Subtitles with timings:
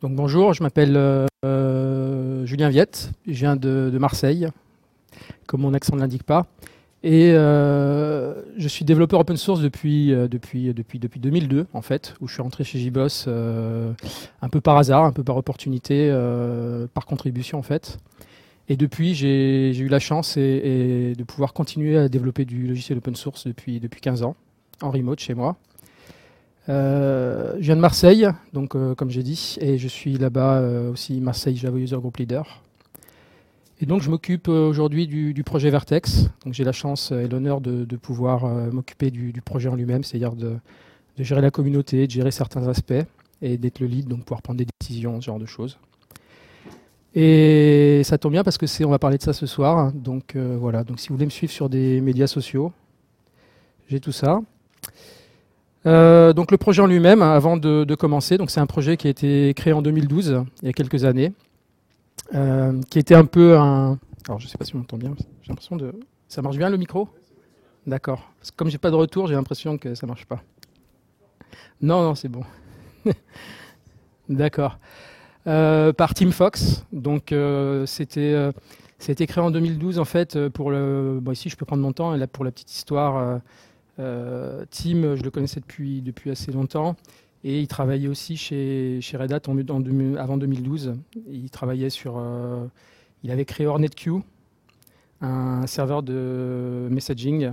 [0.00, 4.48] Donc bonjour, je m'appelle euh, Julien Viette, je viens de, Marseille,
[5.46, 6.46] comme mon accent ne l'indique pas.
[7.02, 12.14] Et euh, je suis développeur open source depuis, euh, depuis, depuis, depuis 2002, en fait,
[12.22, 16.10] où je suis rentré chez JBoss un peu par hasard, un peu par opportunité,
[16.94, 17.98] par contribution, en fait.
[18.70, 23.16] Et depuis, j'ai eu la chance et, de pouvoir continuer à développer du logiciel open
[23.16, 24.34] source depuis, depuis 15 ans,
[24.80, 25.58] en remote chez moi.
[26.70, 30.92] Euh, je viens de Marseille, donc euh, comme j'ai dit, et je suis là-bas euh,
[30.92, 32.62] aussi Marseille Java User Group Leader.
[33.80, 36.28] Et donc je m'occupe aujourd'hui du, projet Vertex.
[36.44, 40.58] Donc j'ai la chance et l'honneur de, pouvoir m'occuper du, projet en lui-même, c'est-à-dire de,
[41.18, 42.92] gérer la communauté, de gérer certains aspects
[43.40, 45.78] et d'être le lead, donc pouvoir prendre des décisions, ce genre de choses.
[47.14, 49.92] Et ça tombe bien parce que c'est, on va parler de ça ce soir.
[49.94, 50.84] Donc voilà.
[50.84, 52.72] Donc si vous voulez me suivre sur des médias sociaux,
[53.88, 54.42] j'ai tout ça.
[55.86, 59.06] Euh, donc le projet en lui-même, hein, avant de, commencer, donc c'est un projet qui
[59.06, 61.32] a été créé en 2012, il y a quelques années,
[62.34, 63.98] euh, qui était un peu un.
[64.26, 65.14] Alors je ne sais pas si on m'entend bien.
[65.42, 65.92] J'ai l'impression de.
[66.28, 67.08] Ça marche bien le micro?
[67.86, 68.30] D'accord.
[68.56, 70.42] Comme j'ai pas de retour, j'ai l'impression que ça marche pas.
[71.80, 72.44] Non, non, c'est bon.
[74.28, 74.78] D'accord.
[75.46, 76.84] Euh, par Team Fox.
[76.92, 77.34] Donc
[77.86, 78.52] c'était.
[79.08, 81.18] été créé en 2012 en fait pour le.
[81.22, 82.14] Bon ici je peux prendre mon temps.
[82.14, 83.40] Et là pour la petite histoire.
[84.00, 86.96] Euh, Tim, je le connaissais depuis, assez longtemps.
[87.44, 89.42] Et il travaillait aussi chez, Red Hat
[90.18, 90.94] avant 2012.
[91.30, 92.18] Il travaillait sur.
[92.18, 92.66] Euh,
[93.22, 94.22] il avait créé HornetQ,
[95.20, 97.52] un serveur de messaging.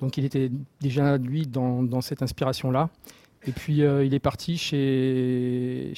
[0.00, 0.50] Donc il était
[0.80, 2.90] déjà, lui, dans, cette inspiration-là.
[3.46, 5.92] Et puis euh, il est parti chez,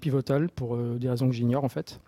[0.00, 2.00] Pivotal pour des raisons que j'ignore en fait.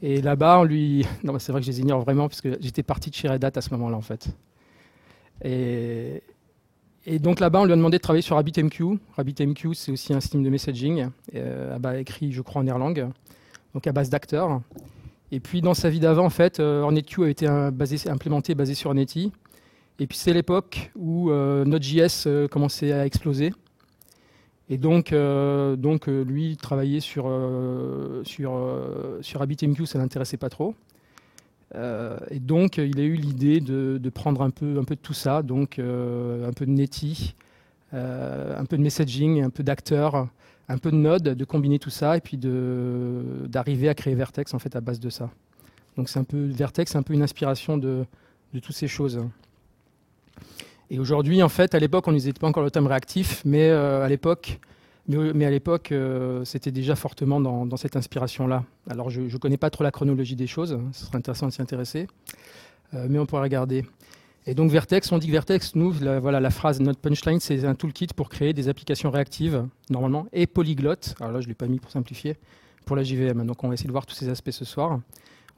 [0.00, 1.06] Et là-bas, on lui.
[1.24, 3.44] Non, c'est vrai que je les ignore vraiment parce que j'étais parti de chez Red
[3.44, 4.28] Hat à ce moment-là en fait.
[7.04, 8.98] Et donc là-bas, on lui a demandé de travailler sur RabbitMQ.
[9.16, 13.10] RabbitMQ, c'est aussi un système de messaging, euh, écrit, je crois, en Erlang,
[13.74, 14.60] donc à base d'acteurs.
[15.32, 18.94] Et puis dans sa vie d'avant, en fait, euh, avait été basé, implémenté basé sur
[18.94, 19.32] Netty.
[19.98, 23.52] Et puis c'est l'époque où euh, Node.js commençait à exploser.
[24.68, 27.28] Et donc, donc lui, travailler sur,
[28.22, 28.78] sur,
[29.20, 30.74] sur RabbitMQ, ça ne l'intéressait pas trop.
[31.74, 35.14] Euh, et donc, il a eu l'idée de, prendre un peu, un peu de tout
[35.14, 37.34] ça, donc euh, un peu de Netty,
[37.94, 40.28] euh, un peu de messaging, un peu d'acteurs,
[40.68, 44.58] un peu de Node, de combiner tout ça et puis d'arriver à créer Vertex en
[44.58, 45.30] fait à base de ça.
[45.96, 48.04] Donc c'est un peu Vertex, un peu une inspiration de,
[48.54, 49.20] de toutes ces choses.
[50.90, 54.08] Et aujourd'hui, en fait, à l'époque, on n'utilisait pas encore le thème réactif, mais à
[54.08, 54.60] l'époque,
[55.08, 58.64] mais, à l'époque, euh, c'était déjà fortement dans, cette inspiration-là.
[58.88, 61.52] Alors, je ne connais pas trop la chronologie des choses, hein, ce serait intéressant de
[61.52, 62.06] s'y intéresser,
[62.94, 63.84] euh, mais on pourrait regarder.
[64.46, 67.64] Et donc, Vertex, on dit que Vertex, nous, la, voilà, la phrase notre punchline, c'est
[67.64, 71.14] un toolkit pour créer des applications réactives, normalement, et polyglottes.
[71.20, 72.36] Alors là, je ne l'ai pas mis pour simplifier,
[72.84, 73.44] pour la JVM.
[73.44, 75.00] Donc, on va essayer de voir tous ces aspects ce soir.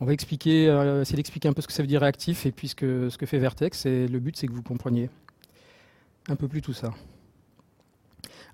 [0.00, 2.52] On va expliquer, euh, essayer d'expliquer un peu ce que ça veut dire réactif et
[2.52, 3.86] puis ce que, ce que fait Vertex.
[3.86, 5.08] Et le but, c'est que vous compreniez
[6.28, 6.90] un peu plus tout ça.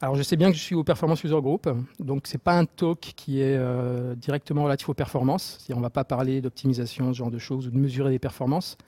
[0.03, 1.69] Alors je sais bien que je suis au Performance User Group,
[1.99, 5.59] donc ce n'est pas un talk qui est euh, directement relatif aux performances.
[5.71, 8.79] On ne va pas parler d'optimisation, ce genre de choses, ou de mesurer des performances.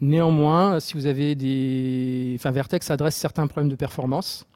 [0.00, 2.34] Néanmoins, si vous avez des...
[2.38, 4.46] Enfin, Vertex adresse certains problèmes de performance.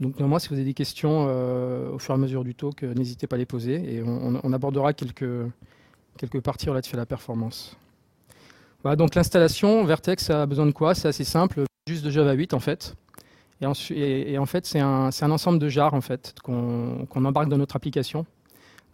[0.00, 2.82] Donc néanmoins, si vous avez des questions euh, au fur et à mesure du talk,
[2.82, 5.46] euh, n'hésitez pas à les poser et on, abordera quelques,
[6.16, 7.76] quelques parties relatives à la performance.
[8.82, 10.94] Voilà, donc l'installation, Vertex a besoin de quoi?
[10.96, 12.96] C'est assez simple, juste de Java 8 en fait.
[13.60, 18.24] Et, en fait, c'est un, ensemble de jars en fait, qu'on embarque dans notre application.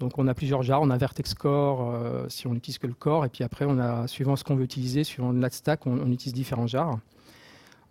[0.00, 2.94] Donc on a plusieurs jars, on a Vertex Core euh, si on n'utilise que le
[2.94, 3.64] core, et puis après,
[4.08, 6.98] suivant ce qu'on veut utiliser, suivant la stack, on, utilise différents jars.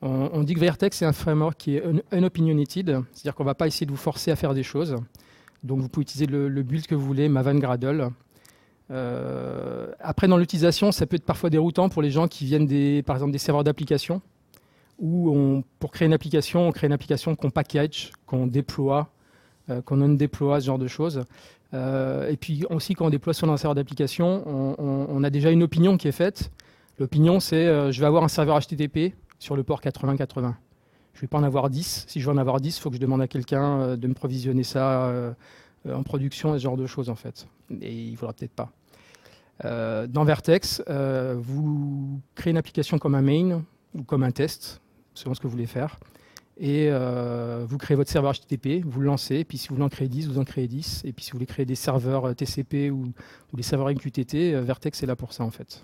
[0.02, 3.68] On, dit que Vertex est un framework qui est unopinionated, c'est-à-dire qu'on ne va pas
[3.68, 4.98] essayer de vous forcer à faire des choses.
[5.64, 8.10] Donc vous pouvez utiliser le, build que vous voulez, Maven Gradle.
[8.92, 12.68] Euh, après, dans l'utilisation, ça peut être parfois déroutant pour les gens qui viennent
[13.04, 14.22] par exemple des serveurs d'application
[15.00, 19.10] où pour créer une application, on crée une application qu'on package, qu'on déploie,
[19.70, 21.24] euh, qu'on non-déploie, ce genre de choses.
[21.74, 24.44] Euh, et puis aussi, quand on déploie sur un serveur d'application,
[24.78, 26.52] on, a déjà une opinion qui est faite.
[27.00, 30.58] L'opinion, c'est euh, je vais avoir un serveur HTTP sur le port 8080.
[31.14, 32.06] Je ne vais pas en avoir 10.
[32.10, 34.14] Si je veux en avoir 10, il faut que je demande à quelqu'un de me
[34.14, 35.34] provisionner ça
[35.88, 37.48] en production, ce genre de choses, en fait.
[37.82, 40.08] Et il ne faudra peut-être pas.
[40.08, 40.84] dans Vertex,
[41.38, 43.64] vous créez une application comme un main
[43.96, 44.82] ou comme un test
[45.14, 46.00] selon ce que vous voulez faire.
[46.58, 49.86] Et euh, vous créez votre serveur HTTP, vous le lancez, et puis si vous voulez
[49.86, 51.02] en créer 10, vous en créez 10.
[51.06, 53.12] Et puis si vous voulez créer des serveurs euh, TCP ou,
[53.54, 55.84] des serveurs MQTT, euh, Vertex est là pour ça en fait.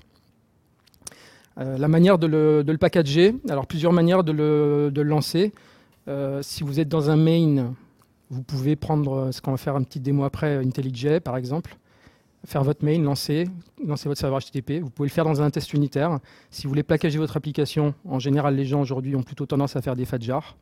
[1.58, 5.54] la manière de le, packager, alors plusieurs manières de le, de le lancer.
[6.42, 7.74] si vous êtes dans un main,
[8.30, 11.78] Vous pouvez prendre ce qu'on va faire un petit démo après, IntelliJ par exemple,
[12.46, 13.48] faire votre main, lancer,
[13.86, 14.82] lancer votre serveur HTTP.
[14.82, 16.20] Vous pouvez le faire dans un test unitaire.
[16.50, 19.82] Si vous voulez packager votre application, en général, les gens aujourd'hui ont plutôt tendance à
[19.82, 20.56] faire des fadjars.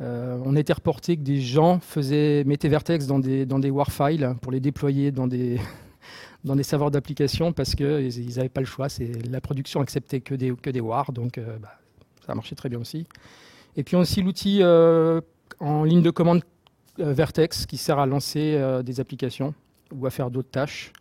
[0.00, 4.50] Euh, on été reporté que des gens faisaient, mettaient Vertex dans des, WAR files pour
[4.50, 5.60] les déployer dans des,
[6.62, 8.88] serveurs d'application parce qu'ils n'avaient pas le choix.
[9.30, 11.78] La production acceptait que des, que des WAR, donc euh, bah,
[12.26, 13.06] ça a marché très bien aussi.
[13.76, 15.20] Et puis aussi l'outil euh,
[15.60, 16.42] en ligne de commande
[16.98, 19.54] Vertex qui sert à lancer des applications
[19.94, 20.92] ou à faire d'autres tâches.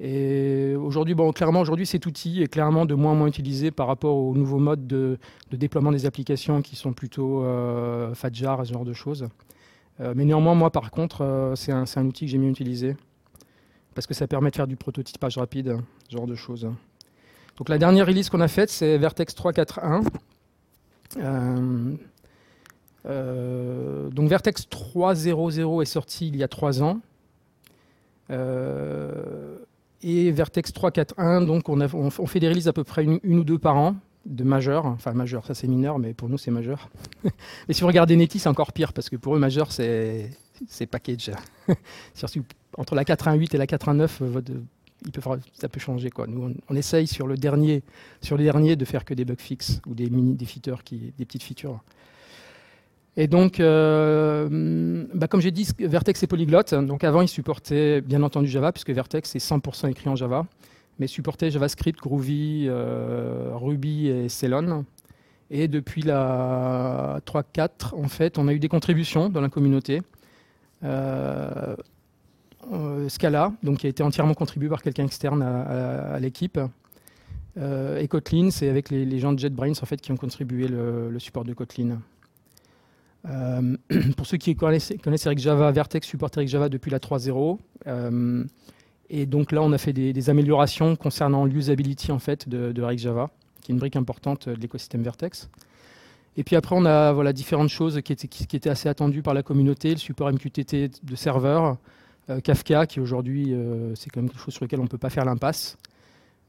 [0.00, 3.86] Et aujourd'hui, bon, clairement, aujourd'hui, cet outil est clairement de moins en moins utilisé par
[3.86, 5.18] rapport aux nouveaux modes de,
[5.52, 9.28] déploiement des applications qui sont plutôt euh, ce genre de choses.
[10.00, 12.96] Euh, mais néanmoins, moi, par contre, euh, c'est un, un, outil que j'ai mieux utilisé
[13.94, 15.76] parce que ça permet de faire du prototypage rapide,
[16.08, 16.68] ce genre de choses.
[17.56, 20.02] Donc la dernière release qu'on a faite, c'est Vertex 3.4.1.
[23.06, 27.00] Euh, donc Vertex 3.0.0 est sorti il y a trois ans.
[28.30, 29.56] Euh,
[30.02, 33.58] et Vertex 3.4.1, donc on, on, fait des releases à peu près une, ou deux
[33.58, 36.90] par an de majeur, enfin majeur, ça c'est mineur, mais pour nous c'est majeur.
[37.68, 40.30] et si vous regardez Netty, c'est encore pire parce que pour eux majeur c'est
[40.90, 41.30] package.
[42.76, 44.52] entre la 4.1.8 et la 4.1.9, votre,
[45.04, 45.20] il peut,
[45.52, 46.26] ça peut changer quoi.
[46.26, 47.82] Nous on, essaye sur le dernier,
[48.20, 51.12] sur les derniers de faire que des bug fixes ou des mini, des features qui,
[51.18, 51.80] des petites features
[53.16, 56.74] et donc, euh, bah, comme j'ai dit, Vertex est polyglotte.
[56.74, 60.46] Donc avant, il supportait bien entendu Java, puisque Vertex est 100% écrit en Java,
[60.98, 64.84] mais supportait JavaScript, Groovy, euh, Ruby et Ceylon.
[65.50, 70.02] Et depuis la 3.4, en fait, on a eu des contributions dans la communauté.
[70.82, 71.76] Euh,
[73.08, 76.58] Scala, donc qui a été entièrement contribué par quelqu'un externe à, l'équipe.
[77.58, 81.44] et Kotlin, c'est avec les, gens de JetBrains en fait, qui ont contribué le support
[81.44, 81.98] de Kotlin.
[83.28, 83.76] Euh,
[84.16, 84.92] pour ceux qui connaissent,
[85.26, 87.58] Eric Java, Vertex supporte Eric Java depuis la 3.0.
[87.86, 88.44] Euh,
[89.10, 93.30] et donc là, on a fait des, améliorations concernant l'usability en fait, de, Eric Java,
[93.60, 95.48] qui est une brique importante de l'écosystème Vertex.
[96.36, 99.90] Et puis après, on a voilà, différentes choses qui étaient, assez attendues par la communauté,
[99.90, 101.76] le support MQTT de serveur,
[102.28, 103.54] euh, Kafka, qui aujourd'hui,
[103.94, 105.76] c'est quand même quelque chose sur lequel on ne peut pas faire l'impasse.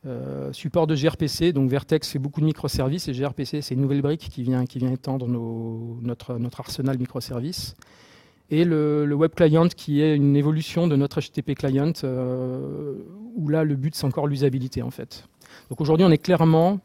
[0.07, 4.03] Euh, support de gRPC, donc Vertex fait beaucoup de microservices et gRPC c'est une nouvelle
[4.03, 7.75] brique qui vient, qui vient étendre notre, notre arsenal microservices.
[8.51, 12.93] Et le, web client qui est une évolution de notre HTTP client euh,
[13.35, 15.27] où là le but c'est encore l'usabilité en fait.
[15.71, 16.79] Donc aujourd'hui on est clairement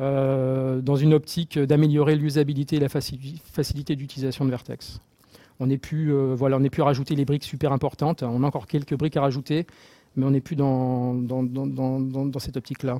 [0.00, 5.00] euh, dans une optique d'améliorer l'usabilité et la facilité d'utilisation de Vertex.
[5.60, 8.68] On n'est plus, voilà, on plus à rajouter les briques super importantes, on a encore
[8.68, 9.66] quelques briques à rajouter,
[10.16, 12.98] mais on n'est plus dans, dans, dans, dans cette optique-là.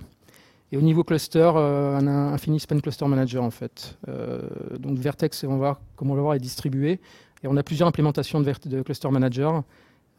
[0.71, 3.97] Et au niveau cluster, euh, on a un Span Cluster Manager en fait.
[4.09, 4.43] Euh,
[4.79, 7.01] donc Vertex, on va voir comment on va voir, est distribué.
[7.43, 9.63] Et on a plusieurs implémentations de, Cluster Manager.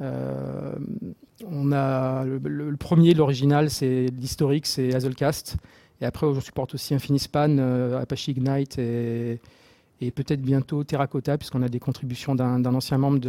[0.02, 0.74] Euh,
[1.46, 5.58] on a le, premier, l'original, c'est l'historique, c'est Hazelcast.
[6.02, 7.58] Et après, je supporte aussi Infinispan,
[8.00, 9.42] Apache Ignite et,
[10.00, 13.20] et peut-être bientôt Terracotta, puisqu'on a des contributions d'un ancien membre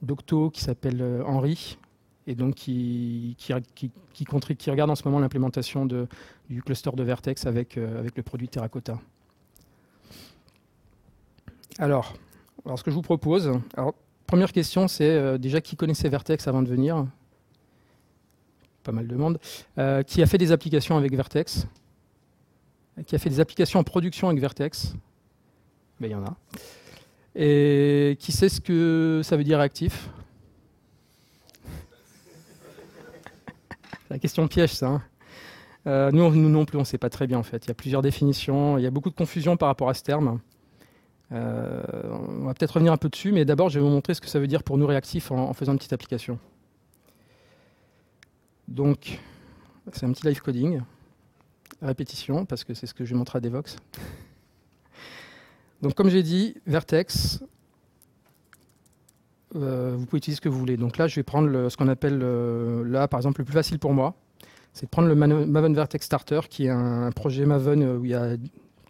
[0.00, 1.76] d'Octo qui s'appelle Henri,
[2.26, 3.52] et donc qui, qui,
[4.12, 8.48] qui, regarde en ce moment l'implémentation du cluster de Vertex avec, euh, avec le produit
[8.48, 8.98] Terracotta.
[11.78, 12.14] Alors,
[12.64, 13.94] alors, ce que je vous propose, alors,
[14.26, 17.06] première question, c'est euh, déjà qui connaissait Vertex avant de venir?
[18.84, 19.38] Pas mal de monde.
[19.78, 21.66] Euh, qui a fait des applications avec Vertex?
[23.06, 24.94] Qui a fait des applications en production avec Vertex?
[25.98, 26.36] Ben, Il y en a.
[27.34, 30.10] Et qui sait ce que ça veut dire actif?
[34.12, 34.88] La question piège, ça.
[34.88, 35.02] Hein.
[35.86, 37.64] Euh, nous, nous, non plus, on ne sait pas très bien en fait.
[37.64, 40.02] Il y a plusieurs définitions, il y a beaucoup de confusion par rapport à ce
[40.02, 40.38] terme.
[41.32, 41.82] Euh,
[42.28, 44.28] on va peut-être revenir un peu dessus, mais d'abord, je vais vous montrer ce que
[44.28, 46.38] ça veut dire pour nous réactifs en, faisant une petite application.
[48.68, 49.18] Donc,
[49.92, 50.82] c'est un petit live coding,
[51.80, 53.76] répétition, parce que c'est ce que je vais montrer à Devox.
[55.80, 57.42] Donc, comme j'ai dit, Vertex,
[59.56, 60.76] euh, vous pouvez utiliser ce que vous voulez.
[60.76, 63.78] Donc là, je vais prendre ce qu'on appelle, euh, là, par exemple, le plus facile
[63.78, 64.14] pour moi,
[64.72, 68.12] c'est de prendre le Maven Vertex Starter, qui est un, projet Maven euh, où il
[68.12, 68.36] y a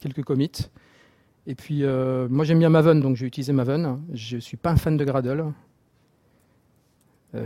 [0.01, 0.69] quelques commits.
[1.47, 1.83] Et puis,
[2.31, 4.01] moi, j'aime bien Maven, donc je vais utiliser Maven.
[4.13, 5.53] Je ne suis pas un fan de Gradle.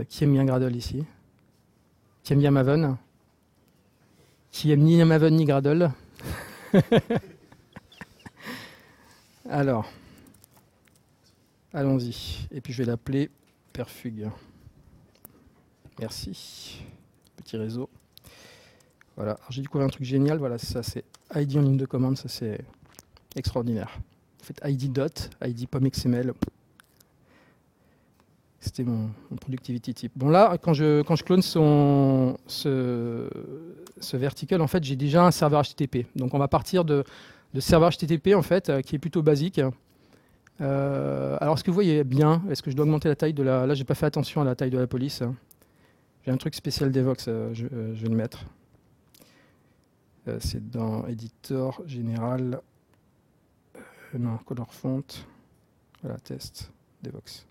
[0.07, 1.03] qui aime bien Gradle ici?
[2.23, 2.95] Qui aime bien Maven?
[4.51, 5.91] Qui aime ni Maven ni Gradle?
[9.49, 9.89] Alors,
[11.77, 12.47] Allons-y.
[12.49, 13.29] Et puis je vais l'appeler
[13.71, 14.31] Perfugue.
[15.99, 16.81] Merci.
[17.35, 17.87] Petit réseau.
[19.15, 19.37] Voilà.
[19.51, 20.39] J'ai découvert un truc génial.
[20.39, 21.03] Voilà, ça c'est
[21.35, 22.17] ID en ligne de commande.
[22.17, 22.61] Ça c'est
[23.35, 23.99] extraordinaire.
[24.41, 26.33] En fait, ID dot, ID XML.
[28.59, 30.13] C'était mon, productivity type.
[30.15, 33.29] Bon là, quand je, quand je clone ce,
[33.99, 36.07] ce vertical, en fait, j'ai déjà un serveur HTTP.
[36.15, 37.03] Donc on va partir de,
[37.53, 39.61] de serveur HTTP en fait, euh, qui est plutôt basique.
[40.61, 43.43] Euh, alors, est-ce que vous voyez bien Est-ce que je dois augmenter la taille de
[43.43, 43.65] la...
[43.65, 45.23] Là, j'ai pas fait attention à la taille de la police.
[46.25, 48.45] J'ai un truc spécial Devox, euh, je, vais le mettre.
[50.39, 52.61] c'est dans Editor Général.
[54.17, 55.03] non, Color Font.
[56.01, 56.71] Voilà, test,
[57.03, 57.45] Devox.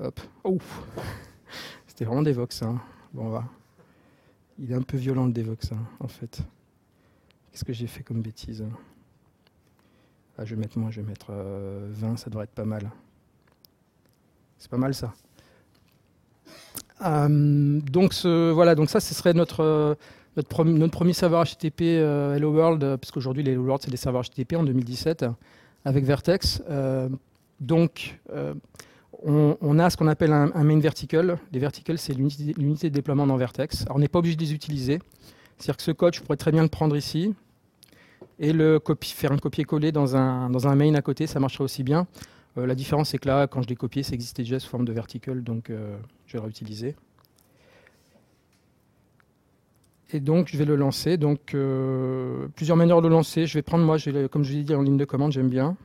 [0.00, 0.20] Hop.
[0.42, 0.58] Oh
[1.86, 2.62] C'était vraiment Devox.
[2.62, 2.80] Hein.
[3.12, 3.44] Bon, on va.
[4.58, 6.42] Il est un peu violent le Devox, hein, en fait.
[7.50, 8.64] Qu'est-ce que j'ai fait comme bêtise
[10.38, 12.90] ah, Je vais mettre moins, je vais mettre 20, euh, ça devrait être pas mal.
[14.58, 15.12] C'est pas mal ça.
[17.04, 19.94] Euh, donc ce, voilà, donc ça, ce serait notre, euh,
[20.36, 24.54] notre, notre premier serveur HTTP Hello World, puisqu'aujourd'hui les Hello World c'est des serveurs HTTP
[24.54, 25.26] en 2017
[25.84, 26.62] avec Vertex.
[27.60, 28.18] donc
[29.22, 31.38] on, a ce qu'on appelle un, main vertical.
[31.52, 33.82] Les verticals, c'est l'unité de déploiement dans Vertex.
[33.82, 34.98] Alors, on n'est pas obligé de les utiliser.
[35.58, 37.34] C'est-à-dire que ce code, je pourrais très bien le prendre ici
[38.38, 41.82] et le faire un copier-coller dans un, dans un main à côté, ça marcherait aussi
[41.82, 42.06] bien.
[42.58, 44.84] Euh, la différence, c'est que là, quand je l'ai copié, ça existait déjà sous forme
[44.84, 46.96] de vertical, donc euh, je vais le réutiliser.
[50.12, 51.16] Et donc, je vais le lancer.
[51.16, 53.46] Donc, euh, plusieurs manières de le lancer.
[53.46, 53.96] Je vais prendre, moi,
[54.30, 55.76] comme je l'ai dit en ligne de commande, j'aime bien.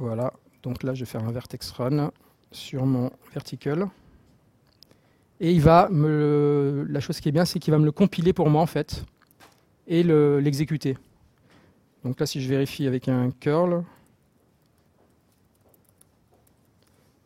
[0.00, 2.12] Voilà, donc là je vais faire un vertex run
[2.52, 3.88] sur mon vertical.
[5.40, 8.32] Et il va me la chose qui est bien, c'est qu'il va me le compiler
[8.32, 9.04] pour moi en fait
[9.86, 10.98] et l'exécuter.
[12.04, 13.84] donc là si je vérifie avec un curl,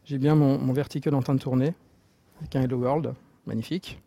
[0.05, 1.75] j'ai bien mon, vertical en train de tourner
[2.41, 3.15] avec un hello world,
[3.47, 3.99] magnifique.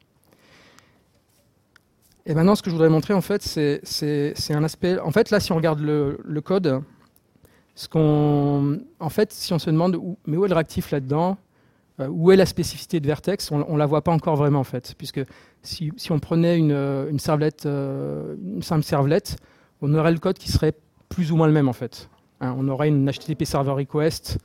[2.26, 5.40] Et maintenant ce que je voudrais montrer en fait c'est un aspect, en fait là
[5.40, 6.84] si on regarde le, le code,
[7.76, 11.38] ce qu'on, en fait, si on se demande où, mais où est le réactif là-dedans,
[12.00, 14.66] euh, où est la spécificité de Vertex, on, ne la voit pas encore vraiment en
[14.66, 15.22] fait, puisque
[15.62, 19.38] si, on prenait une, servlette, euh, une simple servlette,
[19.82, 20.74] on aurait le code qui serait
[21.10, 22.10] plus ou moins le même en fait.
[22.42, 24.40] Hein, on aurait une HTTP server request,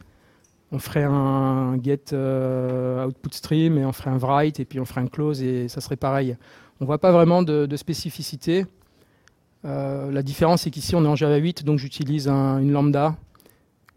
[0.72, 4.84] on ferait un get euh, output stream et on ferait un write et puis on
[4.84, 6.36] ferait un close et ça serait pareil.
[6.80, 8.64] On voit pas vraiment de, spécificité.
[9.64, 13.16] Euh, la différence, c'est qu'ici, on est en Java 8, donc j'utilise une lambda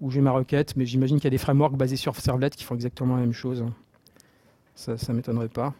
[0.03, 2.65] où j'ai ma requête, mais j'imagine qu'il y a des frameworks basés sur Servlet qui
[2.65, 3.63] font exactement la même chose.
[4.75, 5.74] Ça ne m'étonnerait pas.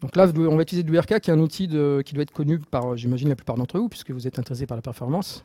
[0.00, 2.96] Donc là, on va utiliser WRK, qui est un outil qui doit être connu par,
[2.96, 5.44] j'imagine, la plupart d'entre vous, puisque vous êtes intéressé par la performance,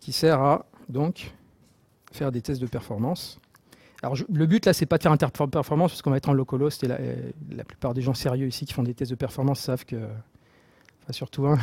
[0.00, 1.34] qui sert à donc
[2.10, 3.38] faire des tests de performance.
[4.02, 6.16] Alors le but là, c'est pas de faire un test de performance, parce qu'on va
[6.16, 6.98] être en localhost, et la,
[7.50, 10.08] la plupart des gens sérieux ici qui font des tests de performance savent que
[11.10, 11.58] surtout un,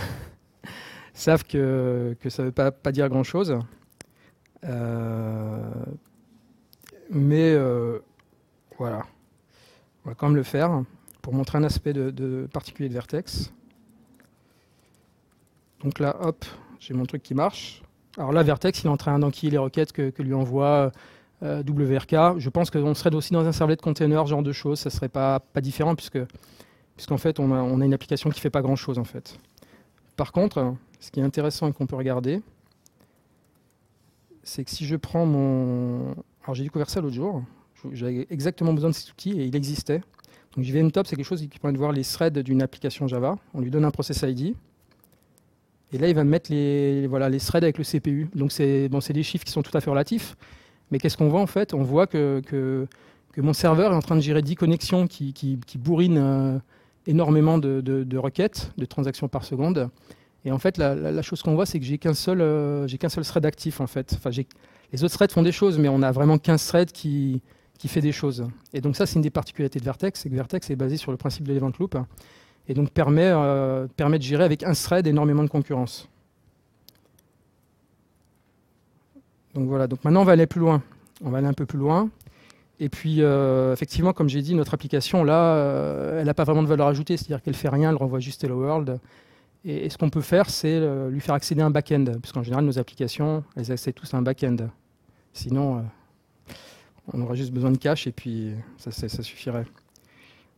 [1.13, 3.59] savent que, ça ne veut pas, pas dire grand-chose.
[4.65, 5.71] Euh,
[7.09, 7.99] mais euh,
[8.77, 9.03] voilà,
[10.05, 10.83] on va quand même le faire
[11.21, 13.53] pour montrer un aspect de, particulier de Vertex.
[15.83, 16.45] Donc là, hop,
[16.79, 17.81] j'ai mon truc qui marche.
[18.17, 20.91] Alors là, Vertex, il est en train d'enquiller les requêtes que, lui envoie
[21.41, 22.37] euh, WRK.
[22.37, 24.79] Je pense qu'on serait aussi dans un servlet de container, genre de choses.
[24.79, 26.19] Ça ne serait pas, pas différent puisque
[26.99, 29.39] puisqu'en fait, on a, une application qui ne fait pas grand-chose, en fait.
[30.17, 32.41] Par contre, ce qui est intéressant et qu'on peut regarder,
[34.43, 36.15] c'est que si je prends mon...
[36.43, 37.43] Alors j'ai découvert ça l'autre jour,
[37.91, 40.01] j'avais exactement besoin de cet outil et il existait.
[40.55, 43.37] Donc JVM-Top, c'est quelque chose qui permet de voir les threads d'une application Java.
[43.53, 44.55] On lui donne un process ID.
[45.91, 48.29] Et là, il va mettre les, voilà, les threads avec le CPU.
[48.35, 50.35] Donc c'est bon, des chiffres qui sont tout à fait relatifs.
[50.91, 51.73] Mais qu'est-ce qu'on voit en fait?
[51.73, 52.87] On voit que, que,
[53.37, 56.59] mon serveur est en train de gérer 10 connexions qui, qui, bourrinent euh,
[57.07, 59.89] énormément de, requêtes, de transactions par seconde.
[60.45, 63.45] Et en fait, la, chose qu'on voit, c'est que j'ai qu'un seul, euh, seul thread
[63.45, 64.15] actif en fait.
[64.15, 64.29] Enfin,
[64.91, 67.41] les autres threads font des choses, mais on a vraiment qu'un thread qui,
[67.77, 68.47] qui fait des choses.
[68.73, 71.11] Et donc ça, c'est une des particularités de Vertex, c'est que Vertex est basé sur
[71.11, 71.97] le principe de l'event loop,
[72.67, 76.07] et donc permet, euh, permet de gérer avec un thread énormément de concurrence.
[79.55, 80.81] Donc voilà, donc maintenant on va aller plus loin.
[81.23, 82.09] On va aller un peu plus loin.
[82.79, 86.67] Et puis, euh, effectivement, comme j'ai dit, notre application, là, elle n'a pas vraiment de
[86.67, 88.99] valeur ajoutée, c'est-à-dire qu'elle fait rien, elle renvoie juste Hello World.
[89.65, 92.65] Et, ce qu'on peut faire, c'est euh, lui faire accéder à un back-end, puisqu'en général,
[92.65, 94.57] nos applications, elles accèdent tous à un back-end.
[95.33, 95.85] Sinon,
[97.13, 99.65] on aura juste besoin de cache et puis ça, ça, suffirait.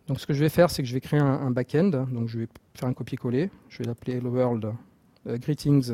[0.07, 2.05] Donc, ce que je vais faire, c'est que je vais créer un, back-end.
[2.11, 3.49] Donc, je vais faire un copier-coller.
[3.69, 4.73] Je vais l'appeler Hello World
[5.25, 5.93] Greetings.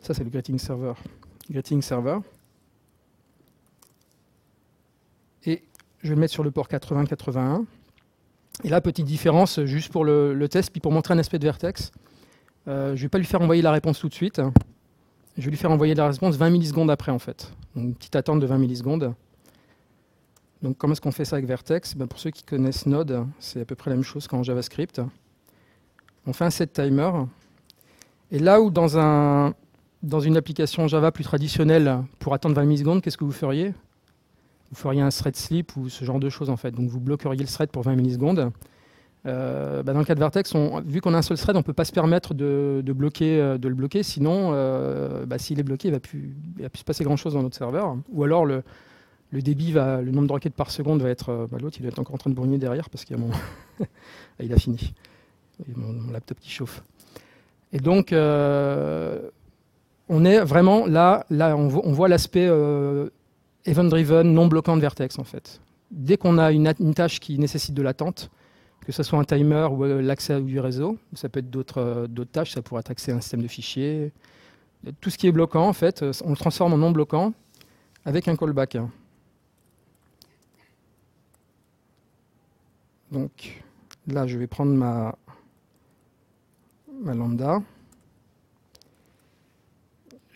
[0.00, 0.94] Ça, c'est le Greeting Server.
[1.48, 2.18] Greeting Server.
[5.44, 5.62] Et
[6.02, 7.64] je vais le mettre sur le port 80-81.
[8.64, 11.90] Et là, petite différence, juste pour le, test, puis pour montrer un aspect de vertex.
[12.68, 14.40] Euh, je ne vais pas lui faire envoyer la réponse tout de suite.
[15.36, 17.52] je vais lui faire envoyer la réponse 20 millisecondes après en fait.
[17.74, 19.14] Donc, une petite attente de 20 millisecondes.
[20.62, 21.96] Donc comment est-ce qu'on fait ça avec Vertex?
[21.96, 25.00] Ben, Pour ceux qui connaissent Node, c'est à peu près la même chose qu'en JavaScript.
[26.24, 27.10] On fait un set timer.
[28.30, 29.52] Et là où dans,
[30.02, 33.74] dans une application Java plus traditionnelle, pour attendre 20 millisecondes, qu'est-ce que vous feriez?
[34.72, 36.72] Vous feriez un thread sleep ou ce genre de choses en fait.
[36.72, 38.50] Donc vous bloqueriez le thread pour 20 millisecondes.
[39.24, 41.64] Euh, ben, dans le cas de Vertex, vu qu'on a un seul thread, on ne
[41.64, 45.62] peut pas se permettre de, bloquer, euh, de le bloquer, sinon, euh, ben, s'il est
[45.62, 46.34] bloqué, il ne va, plus,
[46.74, 47.96] se passer grand-chose dans notre serveur.
[48.10, 48.64] Ou alors, le,
[49.32, 51.48] débit le nombre de requêtes par seconde va être.
[51.50, 53.30] Bah, l'autre, il doit être encore en train de bourgner derrière parce qu'il a mon.
[54.38, 54.94] Ah, il a fini.
[55.76, 56.82] mon, laptop qui chauffe.
[57.72, 59.20] Et donc, on
[60.24, 62.48] est vraiment là, on, voit, l'aspect
[63.64, 65.60] event-driven, non bloquant de Vertex en fait.
[65.90, 68.30] Dès qu'on a une, tâche qui nécessite de l'attente,
[68.86, 72.62] que ce soit un timer ou l'accès du réseau, ça peut être d'autres tâches, ça
[72.62, 74.12] pourrait être accès à un système de fichiers.
[75.00, 77.32] Tout ce qui est bloquant, en fait, on le transforme en non bloquant
[78.04, 78.78] avec un callback.
[83.12, 83.62] Donc
[84.08, 85.14] là, je vais prendre ma
[87.14, 87.60] lambda.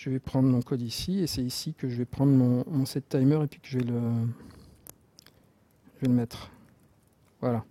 [0.06, 3.08] Je vais prendre mon code ici, et c'est ici que je vais prendre mon, set
[3.08, 3.84] timer et puis que je vais
[6.00, 6.52] le, mettre.
[7.40, 7.64] Voilà.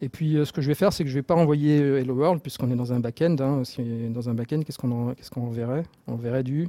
[0.00, 1.82] Et puis euh, ce que je vais faire, c'est que je ne vais pas envoyer
[1.82, 3.36] euh, Hello World, puisqu'on est dans un back-end.
[3.40, 3.62] Hein.
[4.08, 6.66] dans un back-end, qu'est-ce qu'on qu'est-ce qu'on verrait On verrait du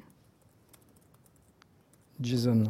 [2.20, 2.66] JSON.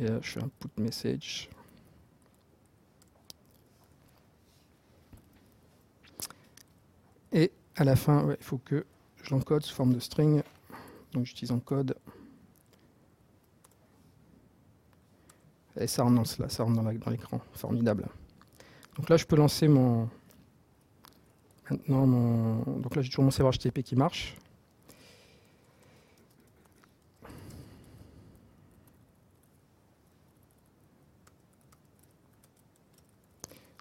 [0.00, 1.48] Et là, je fais un put message.
[7.32, 8.84] Et à la fin, il faut que
[9.26, 10.42] je l'encode sous forme de string.
[11.12, 11.96] Donc j'utilise encode.
[15.78, 17.40] Et ça rentre, là, ça rentre dans l'écran.
[17.52, 18.08] Formidable.
[18.96, 20.08] Donc là, je peux lancer mon.
[21.70, 22.78] Maintenant, mon.
[22.80, 24.36] Donc là, j'ai toujours mon serveur HTTP qui marche.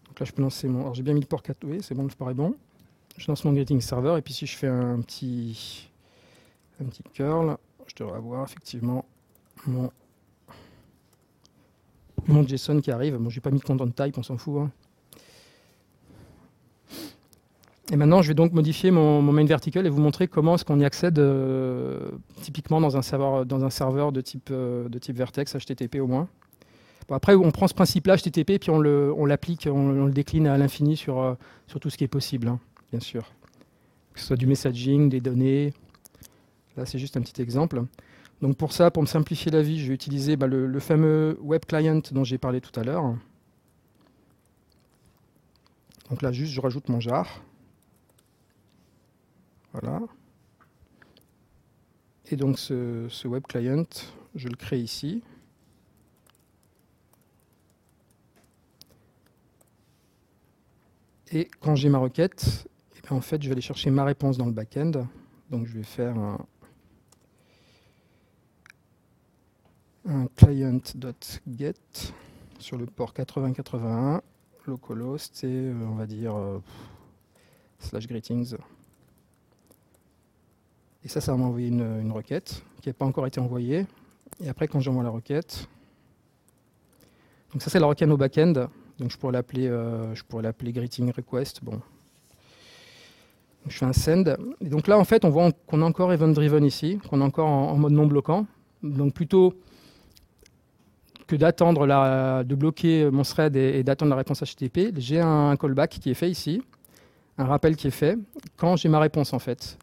[0.08, 0.82] Donc là, je peux lancer mon.
[0.82, 1.64] Alors, j'ai bien mis le port 4.
[1.66, 2.58] Oui, c'est bon, ça paraît bon
[3.18, 5.90] je lance mon greeting server et puis si je fais un petit,
[6.82, 9.06] un petit curl, je devrais avoir effectivement
[9.68, 9.92] mon,
[12.28, 13.18] mon JSON qui arrive.
[13.18, 14.62] Bon, j'ai pas mis de content type, on s'en fout.
[14.62, 14.72] Hein.
[17.92, 20.80] Et maintenant, je vais donc modifier mon, main vertical et vous montrer comment est-ce qu'on
[20.80, 22.10] y accède euh,
[22.42, 26.08] typiquement dans un serveur, dans un serveur de type, euh, de type Vertex, HTTP au
[26.08, 26.28] moins.
[27.12, 30.58] après, on prend ce principe-là, HTTP, et puis on l'applique, on, on, le décline à
[30.58, 31.36] l'infini sur, euh,
[31.68, 32.48] sur tout ce qui est possible.
[32.48, 32.60] Hein
[32.96, 33.30] bien sûr.
[34.14, 35.74] Que ce soit du messaging, des données.
[36.78, 37.84] Là, c'est juste un petit exemple.
[38.42, 41.66] Donc pour ça, pour me simplifier la vie, je vais utiliser bah, le, fameux web
[41.66, 43.18] client dont j'ai parlé tout à l'heure.
[46.10, 47.44] Donc là, juste, je rajoute mon jar.
[49.74, 50.00] Voilà.
[52.32, 53.84] Et donc ce, ce web client,
[54.36, 55.22] je le crée ici.
[61.34, 62.70] Et quand j'ai ma requête,
[63.12, 65.08] en fait, je vais aller chercher ma réponse dans le back-end.
[65.50, 66.38] Donc, je vais faire un,
[70.36, 71.74] client.get
[72.60, 74.22] sur le port 8081,
[74.68, 76.60] localhost et euh, on va dire euh,
[77.80, 78.56] slash greetings.
[81.04, 83.86] Et ça, ça va m'envoyer une, requête qui n'a pas encore été envoyée.
[84.44, 85.68] Et après, quand j'envoie la requête,
[87.52, 88.68] donc ça c'est la requête au back-end.
[89.00, 91.64] Donc je pourrais l'appeler, euh, je pourrais l'appeler greeting request.
[91.64, 91.82] Bon,
[93.68, 94.38] je fais un send.
[94.62, 97.76] Donc là, en fait, on voit qu'on est encore event-driven ici, qu'on est encore en,
[97.76, 98.46] mode non bloquant.
[98.84, 99.54] Donc plutôt
[101.28, 101.88] que d'attendre
[102.44, 106.30] de bloquer mon thread et, d'attendre la réponse HTTP, j'ai un callback qui est fait
[106.30, 106.62] ici,
[107.38, 108.18] un rappel qui est fait
[108.58, 109.78] quand j'ai ma réponse en fait.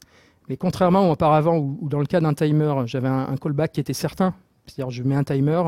[0.48, 4.34] Mais contrairement auparavant, où, dans le cas d'un timer, j'avais un, callback qui était certain,
[4.66, 5.62] c'est-à-dire je mets un timer,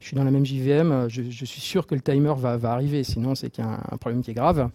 [0.00, 3.04] je suis dans la même JVM, je, suis sûr que le timer va, va arriver,
[3.04, 4.68] sinon c'est qu'il y a un, problème qui est grave.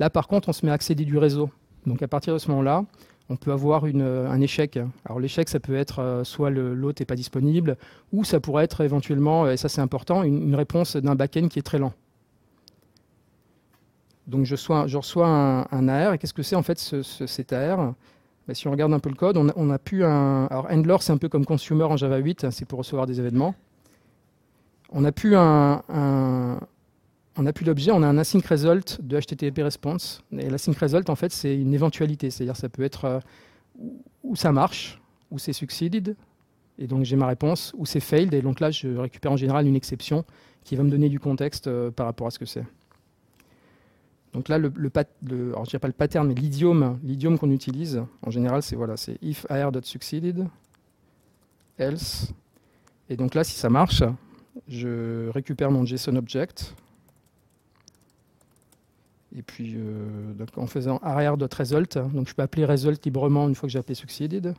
[0.00, 1.48] Là par contre, on se met à accéder du réseau.
[1.86, 2.84] Donc à partir de ce moment-là,
[3.28, 4.78] on peut avoir un échec.
[5.04, 7.76] Alors l'échec, ça peut être euh, soit l'hôte n'est pas disponible,
[8.12, 11.62] ou ça pourrait être éventuellement, et ça c'est important, une, réponse d'un back-end qui est
[11.62, 11.92] très lent.
[14.26, 15.28] Donc je, reçois
[15.70, 17.94] un, AR, et qu'est-ce que c'est en fait cet AR
[18.46, 20.46] ben, Si on regarde un peu le code, on a, pu un...
[20.46, 23.54] Alors Handler, c'est un peu comme Consumer en Java 8, c'est pour recevoir des événements.
[24.90, 25.82] On a pu un,
[27.38, 30.22] on n'a plus d'objet, on a un async result de HTTP response.
[30.32, 32.30] Et l'async result, en fait, c'est une éventualité.
[32.30, 33.20] C'est-à-dire, ça peut être euh,
[34.22, 36.16] où ça marche, où c'est succeeded,
[36.78, 39.66] et donc j'ai ma réponse, ou c'est failed, et donc là, je récupère en général
[39.66, 40.24] une exception
[40.64, 42.64] qui va me donner du contexte euh, par rapport à ce que c'est.
[44.32, 48.30] Donc là, le alors je dirais pas le pattern, mais l'idiome, l'idiome qu'on utilise, en
[48.30, 50.46] général, c'est voilà, c'est if ar.succeeded,
[51.78, 52.32] else.
[53.08, 54.02] Et donc là, si ça marche,
[54.68, 56.74] je récupère mon JSON object.
[59.36, 63.72] Et puis, euh, en faisant arrière.result, donc je peux appeler result librement une fois que
[63.72, 64.54] j'ai appelé succeeded.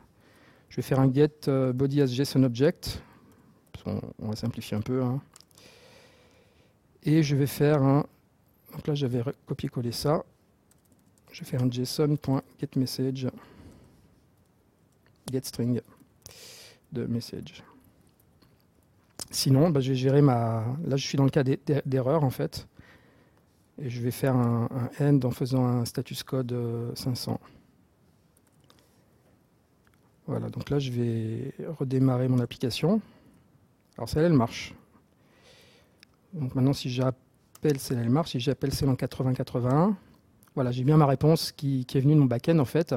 [0.68, 3.02] Je vais faire un get euh, body as JSON object.
[3.86, 5.02] On, on va simplifier un peu.
[5.02, 5.20] Hein.
[7.02, 8.06] Et je vais faire un.
[8.72, 10.24] Donc là, j'avais copié-collé ça.
[11.32, 13.28] Je vais faire un JSON.getMessage
[15.30, 15.80] getString
[16.92, 17.62] de message.
[19.30, 20.64] Sinon, bah, je vais gérer ma.
[20.86, 22.66] Là, je suis dans le cas d'erreur en fait.
[23.80, 24.68] Et je vais faire un,
[25.00, 26.54] end en faisant un status code
[26.94, 27.32] 500.
[27.32, 27.48] Euh,
[30.26, 33.00] voilà, donc là, je vais redémarrer mon application.
[33.96, 34.74] Alors, celle-là, elle marche.
[36.34, 38.32] Donc maintenant, si j'appelle celle-là, elle marche.
[38.32, 39.96] Si j'appelle celle en 8081,
[40.54, 42.94] voilà, j'ai bien ma réponse qui, qui est venue de mon backend en fait.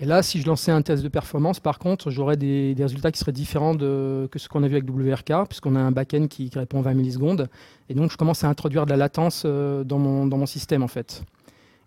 [0.00, 3.18] Et là, si je lançais un test de performance, par contre, j'aurais des, résultats qui
[3.18, 6.50] seraient différents de, que ce qu'on a vu avec WRK, puisqu'on a un backend qui,
[6.54, 7.48] répond 20 millisecondes.
[7.88, 10.84] Et donc, je commence à introduire de la latence euh, dans mon, dans mon système,
[10.84, 11.24] en fait.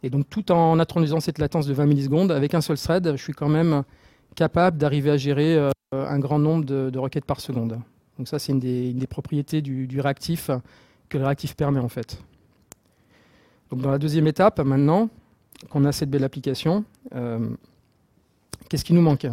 [0.03, 3.21] Et donc, tout en introduisant cette latence de 20 millisecondes, avec un seul thread, je
[3.23, 3.83] suis quand même
[4.35, 7.79] capable d'arriver à gérer euh, un grand nombre de, requêtes par seconde.
[8.17, 10.51] Donc ça, c'est une, des, propriétés du, réactif
[11.07, 12.21] que le réactif permet, en fait.
[13.69, 15.09] Donc, dans la deuxième étape, maintenant
[15.69, 16.83] qu'on a cette belle application,
[17.15, 17.39] euh,
[18.69, 19.27] Qu'est-ce qui nous manque?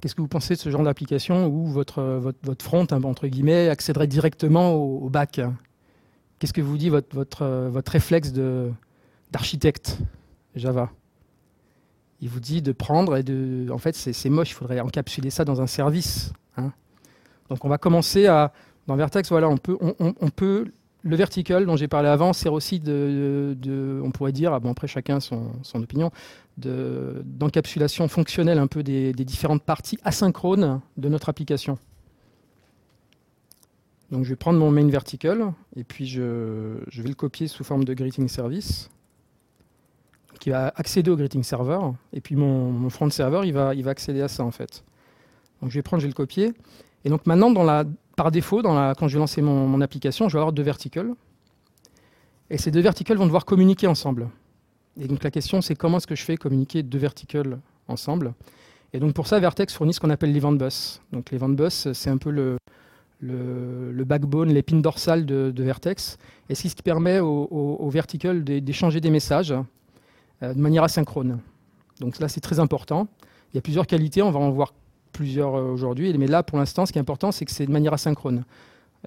[0.00, 3.26] Qu'est-ce que vous pensez de ce genre d'application où votre, votre, votre, front, hein, entre
[3.26, 5.40] guillemets, accéderait directement au, bac?
[6.38, 8.32] Qu'est-ce que vous dit votre, votre, votre réflexe
[9.32, 9.98] d'architecte
[10.54, 10.90] Java?
[12.20, 13.68] Il vous dit de prendre et de...
[13.70, 16.32] En fait, c'est moche, il faudrait encapsuler ça dans un service.
[16.56, 16.72] Hein.
[17.48, 18.52] Donc on va commencer à...
[18.86, 22.80] Dans Vertex, voilà, on peut, on peut le vertical dont j'ai parlé avant sert aussi
[22.80, 26.10] de, on pourrait dire, ah après chacun son, opinion,
[26.56, 31.78] d'encapsulation fonctionnelle un peu des, différentes parties asynchrones de notre application.
[34.10, 37.84] Donc je vais prendre mon main vertical et puis je, vais le copier sous forme
[37.84, 38.90] de greeting service
[40.40, 41.80] qui va accéder au greeting server
[42.12, 44.82] et puis mon, front server il va, va accéder à ça en fait.
[45.60, 46.54] Donc je vais prendre, je le copier
[47.04, 47.84] et donc maintenant dans la,
[48.18, 51.14] par défaut, quand je vais lancer mon, application, je vais avoir deux verticals.
[52.50, 54.28] Et ces deux verticals vont devoir communiquer ensemble.
[55.00, 58.34] Et donc la question, c'est comment est-ce que je fais communiquer deux verticals ensemble?
[58.92, 61.00] Et donc pour ça, Vertex fournit ce qu'on appelle l'event bus.
[61.12, 66.18] Donc l'event bus, c'est un peu le, backbone, l'épine dorsale de, Vertex.
[66.48, 67.46] Et c'est ce qui permet aux
[67.78, 69.54] au, verticals d'échanger des messages
[70.42, 71.38] euh, de manière asynchrone.
[72.00, 73.06] Donc là, c'est très important.
[73.52, 74.72] Il y a plusieurs qualités, on va en voir
[75.18, 76.16] plusieurs euh, aujourd'hui.
[76.16, 78.44] Mais là, pour l'instant, ce qui est important, c'est que c'est de manière asynchrone.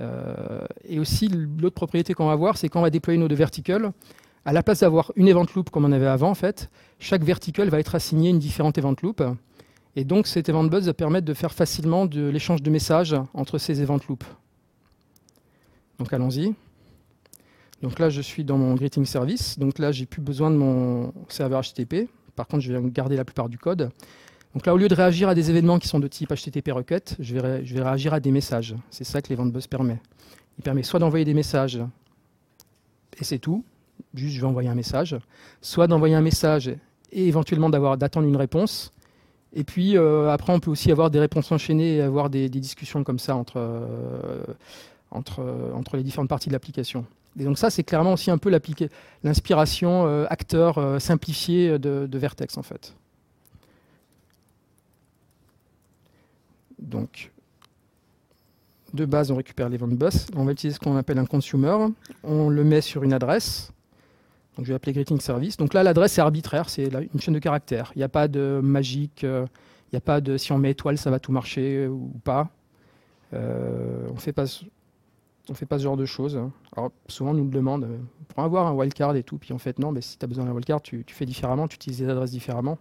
[0.02, 3.36] Euh, et aussi, l'autre propriété qu'on va voir, c'est quand on va déployer nos deux
[3.36, 3.94] verticals,
[4.44, 6.70] à la place d'avoir une event loop comme on avait avant, en fait,
[7.00, 9.24] chaque vertical va être assigné une différente event loop.
[9.96, 13.58] Et donc, cet event bus va permettre de faire facilement de l'échange de messages entre
[13.58, 14.26] ces event loops.
[15.98, 16.54] Donc, allons-y.
[17.82, 19.58] Donc là, je suis dans mon greeting service.
[19.58, 22.10] Donc là, j'ai plus besoin de mon serveur HTTP.
[22.36, 23.92] Par contre, je vais garder la plupart du code.
[24.54, 27.16] Donc là, au lieu de réagir à des événements qui sont de type HTTP requête,
[27.20, 28.76] je vais, réagir à des messages.
[28.90, 30.00] C'est ça que l'event bus permet.
[30.58, 31.82] Il permet soit d'envoyer des messages,
[33.20, 33.64] et c'est tout,
[34.14, 35.16] juste je vais envoyer un message,
[35.62, 36.68] soit d'envoyer un message
[37.12, 38.92] et éventuellement d'attendre une réponse.
[39.54, 43.04] Et puis euh, après, on peut aussi avoir des réponses enchaînées et avoir des, discussions
[43.04, 44.44] comme ça entre, euh,
[45.14, 47.06] euh, entre les différentes parties de l'application.
[47.40, 48.52] Et donc ça, c'est clairement aussi un peu
[49.24, 52.94] l'inspiration acteur simplifié de, de Vertex en fait.
[56.82, 57.32] Donc,
[58.94, 60.28] de base, on récupère l'event bus.
[60.36, 61.78] On va utiliser ce qu'on appelle un consumer.
[62.24, 63.72] On le met sur une adresse.
[64.58, 65.56] Donc, je vais appeler greeting service.
[65.58, 67.92] Donc là, l'adresse est arbitraire, c'est une chaîne de caractères.
[67.96, 69.24] Il n'y a pas de magique.
[69.24, 69.46] Euh,
[69.92, 72.50] il n'y a pas de si on met étoile, ça va tout marcher ou pas.
[73.34, 74.46] Euh, on fait pas
[75.50, 76.40] on fait pas ce genre de choses.
[76.78, 77.98] Alors souvent on nous le demande, euh,
[78.30, 80.46] pour avoir un wildcard et tout, puis en fait non, mais si tu as besoin
[80.46, 82.78] d'un wildcard, tu, fais différemment, tu utilises les adresses différemment.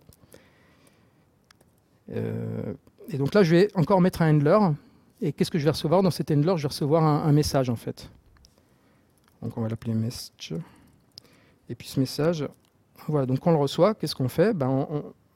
[2.12, 2.74] Euh,
[3.12, 4.58] et donc là, je vais encore mettre un handler.
[5.20, 7.76] Et qu'est-ce que je vais recevoir Dans cet handler, je vais recevoir un, message en
[7.76, 8.10] fait.
[9.42, 10.54] Donc on va l'appeler message.
[11.68, 12.48] Et puis ce message,
[13.06, 14.54] voilà, donc on le reçoit, qu'est-ce qu'on fait?
[14.54, 14.86] Ben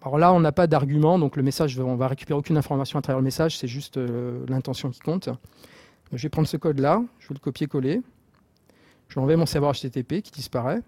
[0.03, 3.03] Alors là, on n'a pas d'argument, donc le message, on va récupérer aucune information à
[3.03, 5.29] travers le message, c'est juste euh, l'intention qui compte.
[6.13, 8.01] je vais prendre ce code-là, je vais le copier-coller.
[9.09, 10.81] Je vais mon serveur HTTP qui disparaît.